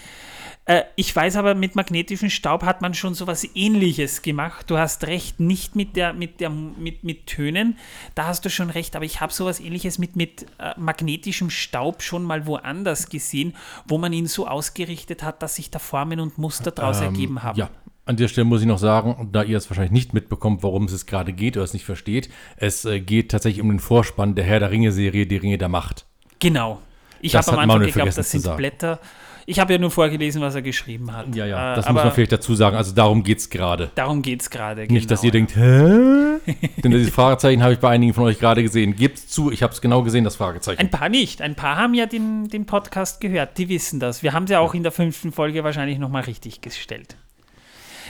Äh, 0.66 0.84
ich 0.96 1.16
weiß 1.16 1.36
aber, 1.38 1.56
mit 1.56 1.76
magnetischem 1.76 2.30
Staub 2.30 2.64
hat 2.64 2.82
man 2.82 2.94
schon 2.94 3.14
sowas 3.14 3.48
ähnliches 3.56 4.22
gemacht. 4.22 4.70
Du 4.70 4.78
hast 4.78 5.08
recht, 5.08 5.40
nicht 5.40 5.76
mit, 5.76 5.96
der, 5.96 6.14
mit, 6.14 6.40
der, 6.40 6.50
mit, 6.50 7.04
mit 7.04 7.28
Tönen, 7.28 7.78
da 8.16 8.28
hast 8.28 8.46
du 8.46 8.50
schon 8.50 8.70
recht, 8.70 8.96
aber 8.96 9.06
ich 9.06 9.22
habe 9.22 9.34
sowas 9.34 9.60
ähnliches 9.60 9.98
mit, 9.98 10.16
mit 10.16 10.46
äh, 10.60 10.74
magnetischem 10.78 11.50
Staub 11.50 12.02
schon 12.02 12.24
mal 12.24 12.46
woanders 12.46 13.10
gesehen, 13.10 13.56
wo 13.88 13.98
man 13.98 14.14
ihn 14.14 14.28
so 14.28 14.48
ausgerichtet 14.48 15.24
hat, 15.24 15.42
dass 15.42 15.56
sich 15.56 15.72
da 15.72 15.80
Formen 15.80 16.20
und 16.20 16.38
Muster 16.38 16.72
daraus 16.72 17.02
ergeben 17.02 17.44
haben. 17.44 17.60
Ähm, 17.60 17.68
Ja, 17.68 17.70
an 18.06 18.18
der 18.18 18.28
Stelle 18.28 18.46
muss 18.46 18.62
ich 18.62 18.68
noch 18.68 18.80
sagen, 18.80 19.30
da 19.32 19.44
ihr 19.44 19.58
es 19.58 19.70
wahrscheinlich 19.70 19.92
nicht 19.92 20.14
mitbekommt, 20.14 20.64
worum 20.64 20.86
es 20.86 21.06
gerade 21.06 21.34
geht 21.34 21.56
oder 21.58 21.64
es 21.64 21.74
nicht 21.74 21.86
versteht, 21.86 22.30
es 22.58 22.86
äh, 22.86 23.00
geht 23.00 23.32
tatsächlich 23.32 23.62
um 23.62 23.70
den 23.70 23.80
Vorspann 23.80 24.36
der 24.36 24.44
Herr 24.44 24.60
der 24.60 24.72
Ringe-Serie 24.72 25.28
Die 25.28 25.38
Ringe 25.38 25.58
der 25.58 25.70
Macht. 25.70 26.06
Genau. 26.40 26.82
Ich 27.22 27.36
habe 27.36 27.48
am 27.52 27.60
Anfang 27.60 27.84
geglaubt, 27.84 28.18
das 28.18 28.32
sind. 28.32 28.58
Blätter. 28.58 29.00
Ich 29.46 29.60
habe 29.60 29.74
ja 29.74 29.80
nur 29.80 29.92
vorgelesen, 29.92 30.42
was 30.42 30.56
er 30.56 30.62
geschrieben 30.62 31.12
hat. 31.12 31.36
Ja, 31.36 31.46
ja, 31.46 31.74
Äh, 31.74 31.76
das 31.76 31.86
aber 31.86 31.96
muss 31.96 32.04
man 32.06 32.14
vielleicht 32.14 32.32
dazu 32.32 32.56
sagen. 32.56 32.76
Also 32.76 32.94
darum 32.94 33.24
geht 33.24 33.40
es 33.40 33.50
gerade. 33.50 33.92
Darum 33.96 34.22
geht 34.22 34.42
es 34.42 34.50
gerade. 34.50 34.86
Nicht, 34.86 35.10
dass 35.10 35.24
ihr 35.24 35.32
genau, 35.32 35.48
denkt, 35.48 35.56
hä? 35.56 36.70
Denn 36.84 36.92
dieses 36.92 37.14
Fragezeichen 37.14 37.62
habe 37.64 37.74
ich 37.74 37.80
bei 37.80 37.90
einigen 37.90 38.14
von 38.14 38.24
euch 38.24 38.40
gerade 38.40 38.64
gesehen. 38.64 38.96
Gebt's 38.96 39.28
zu, 39.28 39.52
ich 39.52 39.64
habe 39.64 39.74
es 39.74 39.82
genau 39.82 40.04
gesehen, 40.04 40.24
das 40.24 40.36
Fragezeichen. 40.36 40.80
Ein 40.80 40.90
paar 40.90 41.10
nicht. 41.10 41.42
Ein 41.42 41.56
paar 41.56 41.78
haben 41.78 41.94
ja 41.94 42.06
den, 42.06 42.48
den 42.50 42.66
Podcast 42.66 43.20
gehört. 43.22 43.58
Die 43.58 43.70
wissen 43.70 44.00
das. 44.00 44.24
Wir 44.24 44.34
haben 44.34 44.46
es 44.46 44.52
ja 44.52 44.60
auch 44.60 44.74
in 44.74 44.84
der 44.84 44.92
fünften 44.92 45.32
Folge 45.32 45.64
wahrscheinlich 45.64 45.98
nochmal 45.98 46.24
richtig 46.24 46.62
gestellt. 46.62 47.18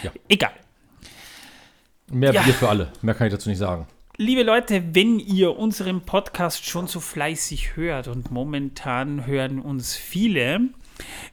Ja. 0.04 0.12
Egal. 0.28 0.54
Mehr 2.12 2.34
Ja. 2.34 2.42
Bier 2.42 2.54
für 2.54 2.70
alle. 2.70 2.92
Mehr 3.02 3.16
kann 3.16 3.28
ich 3.28 3.34
dazu 3.34 3.50
nicht 3.50 3.60
sagen. 3.60 3.88
Liebe 4.18 4.44
Leute, 4.44 4.84
wenn 4.94 5.20
ihr 5.20 5.58
unseren 5.58 6.02
Podcast 6.02 6.66
schon 6.66 6.88
so 6.88 7.00
fleißig 7.00 7.76
hört 7.76 8.08
und 8.08 8.30
momentan 8.32 9.26
hören 9.26 9.60
uns 9.60 9.96
viele, 9.96 10.60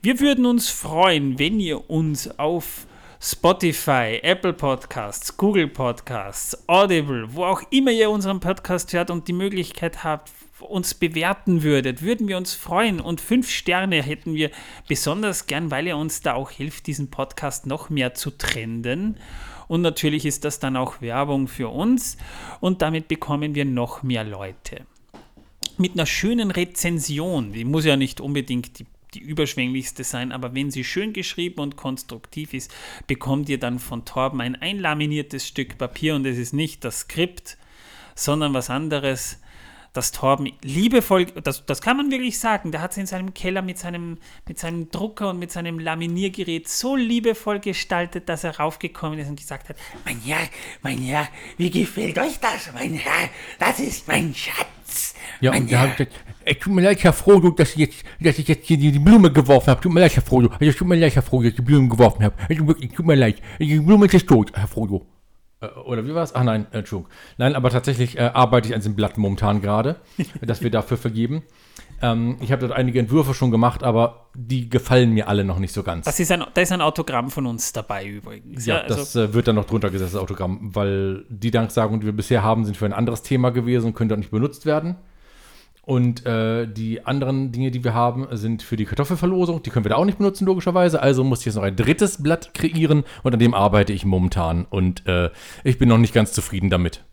wir 0.01 0.21
würden 0.21 0.47
uns 0.47 0.71
freuen, 0.71 1.39
wenn 1.39 1.61
ihr 1.61 1.91
uns 1.91 2.39
auf 2.39 2.87
Spotify, 3.21 4.21
Apple 4.23 4.53
Podcasts, 4.53 5.37
Google 5.37 5.67
Podcasts, 5.67 6.57
Audible, 6.69 7.27
wo 7.35 7.45
auch 7.45 7.63
immer 7.71 7.91
ihr 7.91 8.11
unseren 8.11 8.39
Podcast 8.41 8.93
hört 8.93 9.11
und 9.11 9.27
die 9.27 9.33
Möglichkeit 9.33 10.05
habt, 10.05 10.31
uns 10.61 10.95
bewerten 10.95 11.63
würdet, 11.63 12.03
würden 12.03 12.29
wir 12.29 12.37
uns 12.37 12.55
freuen. 12.55 13.01
Und 13.01 13.21
fünf 13.21 13.51
Sterne 13.51 14.03
hätten 14.03 14.35
wir 14.35 14.51
besonders 14.89 15.47
gern, 15.47 15.71
weil 15.71 15.87
ihr 15.87 15.97
uns 15.97 16.21
da 16.21 16.35
auch 16.35 16.51
hilft, 16.51 16.87
diesen 16.87 17.11
Podcast 17.11 17.67
noch 17.67 17.91
mehr 17.91 18.15
zu 18.15 18.31
trenden. 18.31 19.17
Und 19.69 19.83
natürlich 19.83 20.25
ist 20.25 20.45
das 20.45 20.59
dann 20.59 20.77
auch 20.77 21.01
Werbung 21.01 21.47
für 21.47 21.69
uns 21.69 22.17
und 22.61 22.83
damit 22.83 23.07
bekommen 23.07 23.55
wir 23.55 23.67
noch 23.67 24.03
mehr 24.03 24.25
Leute. 24.25 24.87
Mit 25.77 25.93
einer 25.93 26.07
schönen 26.07 26.51
Rezension, 26.51 27.53
die 27.53 27.65
muss 27.65 27.85
ja 27.85 27.97
nicht 27.97 28.21
unbedingt 28.21 28.79
die, 28.79 28.87
die 29.15 29.21
überschwänglichste 29.21 30.05
sein, 30.05 30.33
aber 30.33 30.55
wenn 30.55 30.71
sie 30.71 30.85
schön 30.85 31.13
geschrieben 31.13 31.61
und 31.61 31.77
konstruktiv 31.77 32.55
ist, 32.55 32.75
bekommt 33.07 33.49
ihr 33.49 33.61
dann 33.61 33.79
von 33.79 34.05
Torben 34.05 34.41
ein 34.41 34.57
einlaminiertes 34.57 35.47
Stück 35.47 35.79
Papier 35.79 36.15
und 36.15 36.27
es 36.27 36.39
ist 36.39 36.55
nicht 36.55 36.83
das 36.85 37.01
Skript, 37.01 37.59
sondern 38.15 38.55
was 38.55 38.71
anderes 38.71 39.39
dass 39.99 40.13
Torben 40.13 40.53
liebevoll, 40.63 41.27
das, 41.27 41.67
das 41.67 41.83
kann 41.83 41.97
man 41.97 42.09
wirklich 42.11 42.39
sagen, 42.39 42.71
der 42.71 42.81
hat 42.81 42.93
es 42.93 42.99
in 42.99 43.07
seinem 43.07 43.35
Keller 43.35 43.63
mit 43.63 43.79
seinem, 43.79 44.19
mit 44.47 44.57
seinem 44.57 44.91
Drucker 44.91 45.31
und 45.31 45.41
mit 45.41 45.51
seinem 45.51 45.81
Laminiergerät 45.81 46.69
so 46.69 46.95
liebevoll 46.95 47.59
gestaltet, 47.59 48.29
dass 48.29 48.45
er 48.45 48.59
raufgekommen 48.59 49.19
ist 49.19 49.29
und 49.29 49.41
gesagt 49.41 49.69
hat, 49.69 49.77
Mein 50.05 50.21
Herr, 50.25 50.49
mein 50.83 50.99
Herr, 50.99 51.29
wie 51.57 51.69
gefällt 51.71 52.17
euch 52.17 52.39
das, 52.39 52.73
mein 52.73 52.95
Herr? 52.95 53.29
Das 53.59 53.81
ist 53.81 54.07
mein 54.07 54.33
Schatz. 54.33 55.15
Ja, 55.41 55.51
mein 55.51 55.63
und 55.63 55.73
da 55.73 55.79
Herr. 55.79 55.81
hab 55.81 56.01
ich 56.01 56.07
gesagt, 56.09 56.25
es 56.45 56.59
tut 56.61 56.73
mir 56.73 56.83
leid, 56.83 57.03
Herr 57.03 57.13
Frodo, 57.13 57.51
dass 57.51 57.71
ich 57.73 57.77
jetzt, 57.79 58.05
dass 58.21 58.39
ich 58.39 58.47
jetzt 58.47 58.67
hier 58.67 58.79
die, 58.79 58.93
die 58.93 58.99
Blume 59.01 59.33
geworfen 59.33 59.69
habe. 59.71 59.81
Tut 59.81 59.93
mir 59.93 60.01
leid, 60.01 60.15
Herr 60.15 60.23
Frodo. 60.23 60.49
Also, 60.61 60.73
tut 60.79 60.87
mir 60.87 60.95
leid, 60.95 61.15
Herr 61.17 61.23
Frodo, 61.23 61.43
dass 61.43 61.51
ich 61.51 61.57
die 61.57 61.63
Blume 61.63 61.89
geworfen 61.89 62.23
habe. 62.23 62.37
Tut 62.55 62.67
wirklich, 62.69 62.93
tut 62.93 63.05
mir 63.05 63.17
leid. 63.17 63.43
Die 63.59 63.81
Blume 63.81 64.07
ist 64.07 64.27
tot, 64.29 64.53
Herr 64.55 64.69
Frodo. 64.69 65.05
Äh, 65.61 65.67
oder 65.67 66.07
wie 66.07 66.15
war 66.15 66.23
es? 66.23 66.35
Ach 66.35 66.43
nein, 66.43 66.67
äh, 66.71 66.79
Entschuldigung. 66.79 67.13
Nein, 67.37 67.55
aber 67.55 67.71
tatsächlich 67.71 68.19
äh, 68.19 68.31
arbeite 68.33 68.69
ich 68.69 68.75
an 68.75 68.81
diesem 68.81 68.95
Blatt 68.95 69.19
momentan 69.19 69.61
gerade, 69.61 69.97
das 70.41 70.63
wir 70.63 70.71
dafür 70.71 70.97
vergeben. 70.97 71.43
Ähm, 72.01 72.37
ich 72.41 72.53
habe 72.53 72.67
dort 72.67 72.79
einige 72.79 73.01
Entwürfe 73.01 73.35
schon 73.35 73.51
gemacht, 73.51 73.83
aber 73.83 74.29
die 74.35 74.69
gefallen 74.69 75.13
mir 75.13 75.29
alle 75.29 75.45
noch 75.45 75.59
nicht 75.59 75.73
so 75.73 75.83
ganz. 75.83 76.05
das 76.05 76.21
ist 76.21 76.31
ein, 76.31 76.45
da 76.55 76.61
ist 76.61 76.71
ein 76.71 76.81
Autogramm 76.81 77.31
von 77.31 77.47
uns 77.47 77.73
dabei 77.73 78.07
übrigens. 78.07 78.67
Ja, 78.67 78.79
also, 78.79 78.95
das 78.95 79.17
äh, 79.17 79.35
wird 79.35 79.49
dann 79.49 79.57
noch 79.57 79.65
drunter 79.65 79.91
gesetzt, 79.91 80.15
das 80.15 80.21
Autogramm, 80.21 80.75
weil 80.75 81.25
die 81.29 81.51
Danksagungen, 81.51 82.01
die 82.01 82.07
wir 82.07 82.13
bisher 82.13 82.43
haben, 82.43 82.65
sind 82.65 82.77
für 82.77 82.87
ein 82.87 82.93
anderes 82.93 83.23
Thema 83.23 83.51
gewesen 83.51 83.87
und 83.87 83.95
können 83.95 84.09
dort 84.09 84.21
nicht 84.21 84.31
benutzt 84.31 84.65
werden. 84.65 84.97
Und 85.89 86.27
äh, 86.27 86.67
die 86.67 87.07
anderen 87.07 87.51
Dinge, 87.51 87.71
die 87.71 87.83
wir 87.83 87.95
haben, 87.95 88.27
sind 88.33 88.63
für 88.63 88.77
die 88.77 88.85
Kartoffelverlosung. 88.85 89.63
Die 89.63 89.71
können 89.71 89.87
wir 89.87 89.89
da 89.89 89.97
auch 89.97 90.05
nicht 90.05 90.19
benutzen, 90.19 90.45
logischerweise. 90.45 91.01
Also 91.01 91.25
muss 91.25 91.41
ich 91.41 91.47
jetzt 91.47 91.55
noch 91.55 91.63
ein 91.63 91.77
drittes 91.77 92.23
Blatt 92.23 92.53
kreieren 92.53 93.05
und 93.23 93.33
an 93.33 93.39
dem 93.39 93.55
arbeite 93.55 93.95
ich 93.95 94.05
momentan. 94.05 94.67
Und 94.69 95.07
äh, 95.07 95.31
ich 95.65 95.79
bin 95.79 95.89
noch 95.89 95.97
nicht 95.97 96.13
ganz 96.13 96.33
zufrieden 96.35 96.69
damit. 96.69 97.05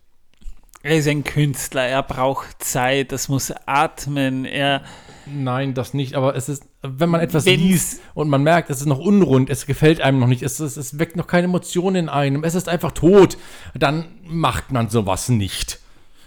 Er 0.82 0.98
ist 0.98 1.08
ein 1.08 1.24
Künstler, 1.24 1.84
er 1.86 2.02
braucht 2.02 2.62
Zeit, 2.62 3.12
das 3.12 3.30
muss 3.30 3.50
atmen, 3.64 4.44
er. 4.44 4.82
Nein, 5.24 5.72
das 5.72 5.94
nicht, 5.94 6.14
aber 6.14 6.36
es 6.36 6.50
ist, 6.50 6.64
wenn 6.82 7.08
man 7.08 7.22
etwas 7.22 7.46
Wenn's- 7.46 7.56
liest 7.62 8.00
und 8.12 8.28
man 8.28 8.42
merkt, 8.42 8.68
es 8.68 8.80
ist 8.80 8.86
noch 8.86 8.98
unrund, 8.98 9.48
es 9.48 9.64
gefällt 9.64 10.02
einem 10.02 10.20
noch 10.20 10.28
nicht, 10.28 10.42
es, 10.42 10.60
es, 10.60 10.76
es 10.76 10.98
weckt 10.98 11.16
noch 11.16 11.26
keine 11.26 11.46
Emotionen 11.46 11.96
in 11.96 12.08
einem, 12.10 12.44
es 12.44 12.54
ist 12.54 12.68
einfach 12.68 12.92
tot, 12.92 13.38
dann 13.74 14.04
macht 14.22 14.70
man 14.70 14.90
sowas 14.90 15.30
nicht. 15.30 15.80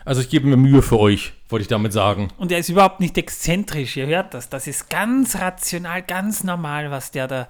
Also 0.09 0.21
ich 0.21 0.29
gebe 0.29 0.47
mir 0.47 0.57
Mühe 0.57 0.81
für 0.81 0.97
euch, 0.97 1.33
wollte 1.49 1.61
ich 1.61 1.67
damit 1.67 1.93
sagen. 1.93 2.29
Und 2.37 2.51
er 2.51 2.57
ist 2.57 2.67
überhaupt 2.67 2.99
nicht 2.99 3.15
exzentrisch, 3.15 3.95
ihr 3.95 4.07
hört 4.07 4.33
das. 4.33 4.49
Das 4.49 4.65
ist 4.65 4.89
ganz 4.89 5.35
rational, 5.35 6.01
ganz 6.01 6.43
normal, 6.43 6.89
was 6.89 7.11
der 7.11 7.27
da 7.27 7.47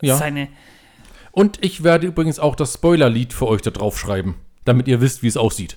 Ja. 0.00 0.16
seine. 0.16 0.46
Und 1.32 1.58
ich 1.60 1.82
werde 1.82 2.06
übrigens 2.06 2.38
auch 2.38 2.54
das 2.54 2.74
Spoilerlied 2.74 3.32
für 3.32 3.48
euch 3.48 3.62
da 3.62 3.72
drauf 3.72 3.98
schreiben, 3.98 4.36
damit 4.64 4.86
ihr 4.86 5.00
wisst, 5.00 5.24
wie 5.24 5.26
es 5.26 5.36
aussieht. 5.36 5.76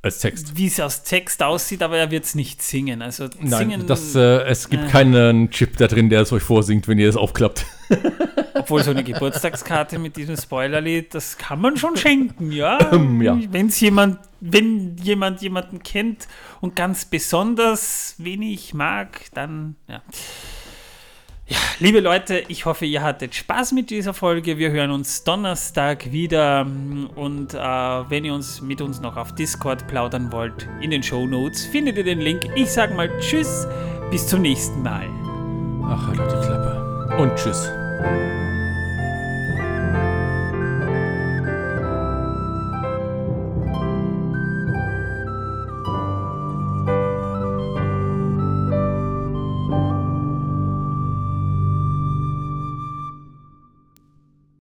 Als 0.00 0.20
Text. 0.20 0.56
Wie 0.56 0.68
es 0.68 0.80
aus 0.80 1.02
Text 1.02 1.42
aussieht, 1.42 1.82
aber 1.82 1.98
er 1.98 2.10
wird 2.10 2.24
es 2.24 2.34
nicht 2.34 2.62
singen. 2.62 3.02
Also 3.02 3.28
Nein, 3.38 3.68
singen, 3.68 3.86
das, 3.86 4.14
äh, 4.14 4.44
es 4.44 4.70
gibt 4.70 4.88
keinen 4.88 5.50
Chip 5.50 5.76
da 5.76 5.86
drin, 5.86 6.08
der 6.08 6.22
es 6.22 6.32
euch 6.32 6.44
vorsingt, 6.44 6.88
wenn 6.88 6.98
ihr 6.98 7.10
es 7.10 7.16
aufklappt. 7.16 7.66
obwohl 8.54 8.82
so 8.82 8.90
eine 8.90 9.04
Geburtstagskarte 9.04 9.98
mit 9.98 10.16
diesem 10.16 10.36
Spoilerlied, 10.36 11.14
das 11.14 11.38
kann 11.38 11.60
man 11.60 11.76
schon 11.76 11.96
schenken, 11.96 12.52
ja. 12.52 12.78
ja. 13.20 13.38
Wenn's 13.50 13.80
jemand, 13.80 14.18
wenn 14.40 14.96
jemand 14.98 15.42
jemanden 15.42 15.82
kennt 15.82 16.28
und 16.60 16.76
ganz 16.76 17.04
besonders 17.04 18.14
wenig 18.18 18.74
mag, 18.74 19.26
dann 19.34 19.76
ja. 19.88 20.02
Ja, 21.50 21.56
liebe 21.78 22.00
Leute, 22.00 22.44
ich 22.48 22.66
hoffe, 22.66 22.84
ihr 22.84 23.02
hattet 23.02 23.34
Spaß 23.34 23.72
mit 23.72 23.88
dieser 23.88 24.12
Folge. 24.12 24.58
Wir 24.58 24.70
hören 24.70 24.90
uns 24.90 25.24
Donnerstag 25.24 26.12
wieder. 26.12 26.66
Und 27.14 27.54
äh, 27.54 27.58
wenn 27.58 28.26
ihr 28.26 28.34
uns 28.34 28.60
mit 28.60 28.82
uns 28.82 29.00
noch 29.00 29.16
auf 29.16 29.34
Discord 29.34 29.88
plaudern 29.88 30.30
wollt, 30.30 30.68
in 30.82 30.90
den 30.90 31.02
Show 31.02 31.26
Notes 31.26 31.64
findet 31.64 31.96
ihr 31.96 32.04
den 32.04 32.20
Link. 32.20 32.42
Ich 32.54 32.70
sage 32.70 32.92
mal 32.92 33.10
Tschüss, 33.20 33.66
bis 34.10 34.26
zum 34.26 34.42
nächsten 34.42 34.82
Mal. 34.82 35.08
Ach, 35.84 36.08
halt 36.08 36.18
die 36.18 36.46
Klappe. 36.46 37.16
Und 37.16 37.34
tschüss. 37.36 37.70